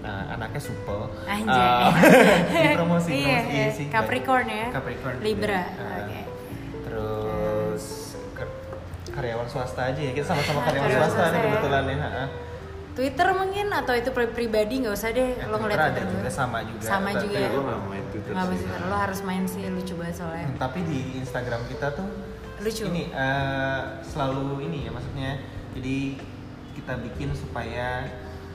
Nah, 0.00 0.32
anaknya 0.32 0.60
supel. 0.60 1.08
Anjay. 1.24 1.68
Eh, 2.52 2.72
promosi, 2.80 3.08
Iya, 3.14 3.38
promosi 3.40 3.56
iya. 3.56 3.66
sih. 3.72 3.86
Capricorn 3.88 4.46
ya? 4.46 4.66
Capricorn. 4.70 5.16
Libra. 5.20 5.62
Eh, 5.64 5.96
oke. 6.00 6.20
Terus 6.84 7.84
karyawan 9.08 9.46
swasta 9.46 9.88
aja 9.88 10.00
ya. 10.00 10.12
Kita 10.12 10.26
sama-sama 10.26 10.60
Ah, 10.60 10.64
karyawan 10.68 10.84
karyawan 10.90 11.08
swasta 11.08 11.24
nih 11.28 11.36
ya. 11.36 11.44
kebetulan 11.46 11.82
ya. 11.86 12.24
Twitter 12.94 13.26
mungkin 13.32 13.66
atau 13.68 13.92
itu 13.92 14.08
pri- 14.08 14.30
pribadi 14.30 14.74
nggak 14.80 14.94
usah 14.94 15.10
deh 15.10 15.34
Ya, 15.34 15.44
lo 15.44 15.56
ngeliat 15.56 15.78
Twitter 15.80 15.90
ada 15.92 16.00
Twitter 16.04 16.14
juga, 16.16 16.30
sama 16.32 16.58
juga. 16.62 16.84
sama 16.84 17.08
Tapi 17.08 17.20
juga 17.20 17.36
ya 17.36 17.48
gue 17.48 17.62
gak 17.64 17.80
main 17.84 18.04
Twitter 18.08 18.30
nggak 18.30 18.46
sih. 18.46 18.54
bisa 18.56 18.74
lo 18.84 18.96
harus 18.96 19.20
main 19.20 19.44
sih 19.44 19.62
lucu 19.68 19.94
banget 19.94 20.14
soalnya 20.16 20.46
Hmm, 20.46 20.56
Tapi 20.56 20.78
di 20.82 20.98
Instagram 21.16 21.60
kita 21.66 21.88
tuh 21.92 22.08
Lucu. 22.56 22.86
Ini 22.86 23.02
eh, 23.10 23.80
selalu 24.04 24.42
ini 24.62 24.86
ya 24.86 24.90
maksudnya. 24.90 25.30
Jadi 25.72 26.16
kita 26.72 26.96
bikin 26.98 27.34
supaya 27.34 28.06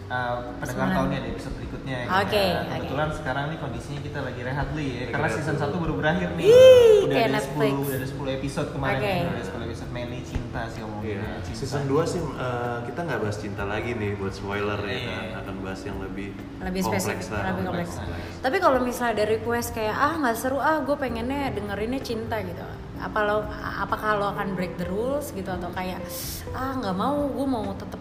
eh, 0.07 0.35
pendengar 0.57 0.87
tahu 0.95 1.05
nih 1.05 1.17
ada 1.19 1.27
episode 1.29 1.53
berikutnya. 1.53 1.97
gitu 2.01 2.15
Oke, 2.17 2.39
ya. 2.47 2.57
oke. 2.57 2.71
Kebetulan 2.79 3.09
sekarang 3.13 3.45
nih 3.45 3.59
kondisinya 3.59 3.99
kita 3.99 4.19
lagi 4.21 4.41
rehat 4.41 4.65
dulu 4.65 4.81
ya. 4.81 4.95
Lagi 5.03 5.11
Karena 5.13 5.27
season. 5.29 5.55
1 5.59 5.75
baru 5.77 5.93
berakhir 5.95 6.29
nih. 6.33 6.45
Ih, 6.47 6.95
udah 7.05 7.17
ada 7.19 7.29
Netflix. 7.35 7.69
10 7.69 7.85
udah 7.85 7.97
ada 7.99 8.07
10 8.07 8.37
episode 8.39 8.69
kemarin. 8.71 8.97
Oke. 8.97 9.11
ya. 9.11 9.19
Udah 9.21 9.33
ada 9.35 9.45
10 9.45 9.67
episode 9.67 9.89
mainly 9.91 10.19
cinta 10.23 10.61
sih 10.65 10.79
ngomongnya. 10.79 10.98
Iya. 11.11 11.25
Season 11.49 11.83
2 11.83 12.05
sih 12.05 12.19
eh, 12.19 12.77
kita 12.83 12.99
nggak 13.01 13.19
bahas 13.19 13.37
cinta 13.37 13.63
lagi 13.63 13.91
nih 13.91 14.13
buat 14.13 14.31
spoiler 14.31 14.77
ya 14.79 14.91
Iya. 14.91 15.01
kan. 15.05 15.23
Akan 15.39 15.55
bahas 15.59 15.81
yang 15.81 15.97
lebih 15.97 16.29
lebih 16.59 16.81
kompleks 16.81 17.03
spesifik 17.03 17.31
lah, 17.31 17.43
lebih 17.49 17.63
kompleks 17.65 17.93
kompleks. 17.95 18.25
tapi 18.39 18.57
kalau 18.57 18.79
misalnya 18.79 19.11
ada 19.13 19.25
request 19.27 19.69
kayak 19.71 19.95
ah 19.95 20.13
nggak 20.15 20.35
seru 20.35 20.57
ah 20.57 20.77
gue 20.79 20.95
pengennya 20.95 21.49
dengerinnya 21.49 21.99
cinta 21.99 22.37
gitu 22.39 22.61
apa 22.99 23.19
lo 23.21 23.47
apakah 23.79 24.09
lo 24.13 24.25
akan 24.29 24.53
break 24.53 24.75
the 24.75 24.83
rules 24.85 25.31
gitu 25.31 25.47
atau 25.49 25.71
kayak 25.71 26.03
ah 26.51 26.73
nggak 26.73 26.91
mau 26.93 27.15
gue 27.25 27.47
mau 27.47 27.63
tetap 27.73 27.99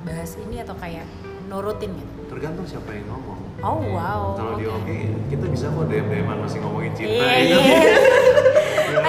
bahas 0.00 0.32
ini 0.38 0.58
atau 0.58 0.72
kayak 0.74 1.04
nurutin 1.44 1.92
gitu 1.92 2.12
Tergantung 2.28 2.64
siapa 2.64 2.92
yang 2.92 3.08
ngomong. 3.08 3.40
oh 3.58 3.80
wow 3.90 4.36
Kalau 4.36 4.52
di 4.54 4.64
oke. 4.64 4.98
Kita 5.26 5.44
bisa 5.44 5.64
kok 5.66 5.84
DM 5.86 6.06
DM 6.06 6.28
masih 6.30 6.60
ngomongin 6.60 6.92
cinta 6.94 7.24
Iya, 7.24 7.32
gitu. 7.40 7.56
iya. 7.56 8.27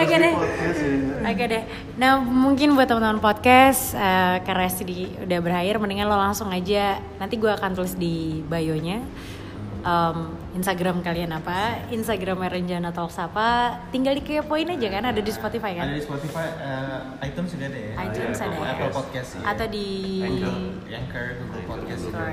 Oke 0.10 0.18
di 0.18 0.26
deh. 0.26 0.36
Oke 1.30 1.44
deh. 1.46 1.64
Nah 2.02 2.18
mungkin 2.18 2.74
buat 2.74 2.90
teman-teman 2.90 3.22
podcast 3.22 3.94
eh, 3.94 4.42
karena 4.42 4.66
di 4.82 5.06
udah 5.22 5.40
berakhir, 5.40 5.78
mendingan 5.78 6.10
lo 6.10 6.18
langsung 6.18 6.50
aja. 6.50 6.98
Nanti 7.22 7.38
gue 7.38 7.52
akan 7.54 7.78
tulis 7.78 7.94
di 7.94 8.42
bio-nya. 8.42 9.06
Em, 9.80 10.18
Instagram 10.60 11.00
kalian 11.00 11.32
apa? 11.32 11.88
Instagram 11.88 12.44
Renjana 12.52 12.92
Talks 12.92 13.16
apa? 13.16 13.80
Tinggal 13.96 14.20
dikepoin 14.20 14.68
aja 14.76 14.88
kan? 14.92 15.08
Ada 15.08 15.22
di 15.24 15.32
Spotify 15.32 15.72
kan? 15.80 15.88
Ada 15.88 15.96
di 15.96 16.04
Spotify, 16.04 16.48
eh, 16.52 17.00
iTunes 17.32 17.50
juga 17.56 17.66
ada 17.72 17.80
ya. 17.80 17.94
iTunes 18.04 18.38
ada 18.44 18.52
Apple 18.52 18.66
ya? 18.66 18.74
Apple 18.76 18.92
Podcast 18.92 19.30
ya. 19.40 19.42
Atau 19.48 19.66
di 19.72 19.88
Anchor. 20.20 20.56
Anchor, 20.92 21.26
Google 21.40 21.64
Podcast 21.64 22.02
juga. 22.12 22.24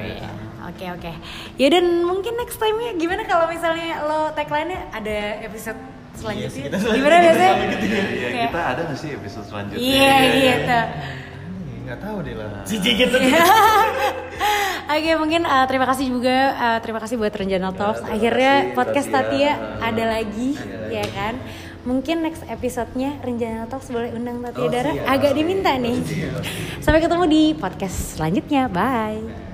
Oke 0.66 0.87
oke. 0.91 1.12
Ya 1.55 1.68
dan 1.70 1.87
mungkin 2.03 2.35
next 2.35 2.59
time 2.59 2.74
ya 2.83 2.93
gimana 2.99 3.22
kalau 3.22 3.47
misalnya 3.47 4.03
lo 4.03 4.35
tagline-nya 4.35 4.91
ada 4.91 5.18
episode 5.47 5.79
selanjutnya? 6.17 6.49
Yes, 6.49 6.64
kita 6.67 6.77
Gimana 6.89 7.17
biasanya? 7.19 7.53
Iya, 7.53 7.67
iya, 7.79 8.29
Kayak- 8.29 8.45
kita 8.47 8.61
ada 8.62 8.81
nggak 8.83 8.99
sih 8.99 9.11
episode 9.12 9.47
selanjutnya? 9.47 9.81
Iya 9.83 10.14
gitu. 10.27 10.81
Ini 11.57 11.75
Nggak 11.83 11.99
tahu 12.01 12.17
deh 12.21 12.35
lah. 12.35 12.51
Cici 12.62 12.91
gitu. 12.95 13.17
Oke 14.87 15.12
mungkin 15.14 15.43
uh, 15.43 15.67
terima 15.67 15.83
kasih 15.85 16.07
juga 16.07 16.37
uh, 16.53 16.79
terima 16.79 16.99
kasih 16.99 17.17
buat 17.17 17.31
Renjana 17.31 17.71
Talks. 17.71 18.03
Akhirnya 18.03 18.53
kasih, 18.62 18.75
podcast 18.75 19.09
Tatia. 19.09 19.27
Tatia 19.27 19.51
Uh, 19.53 19.83
ada 19.83 20.05
lagi, 20.09 20.51
ada 20.55 20.87
ya 20.89 21.03
lagi. 21.03 21.12
kan. 21.12 21.35
Mungkin 21.83 22.17
next 22.21 22.43
episode-nya 22.45 23.19
Renjana 23.21 23.67
Talks 23.67 23.87
boleh 23.89 24.11
undang 24.11 24.41
Tatia 24.41 24.59
Oh, 24.59 24.67
Dara. 24.69 24.91
siap. 24.91 25.07
Agak 25.07 25.33
diminta 25.33 25.75
nih. 25.77 25.99
Siap. 26.01 26.43
Sampai 26.81 26.99
ketemu 26.99 27.25
di 27.27 27.43
podcast 27.55 28.14
selanjutnya. 28.14 28.67
Bye. 28.67 29.45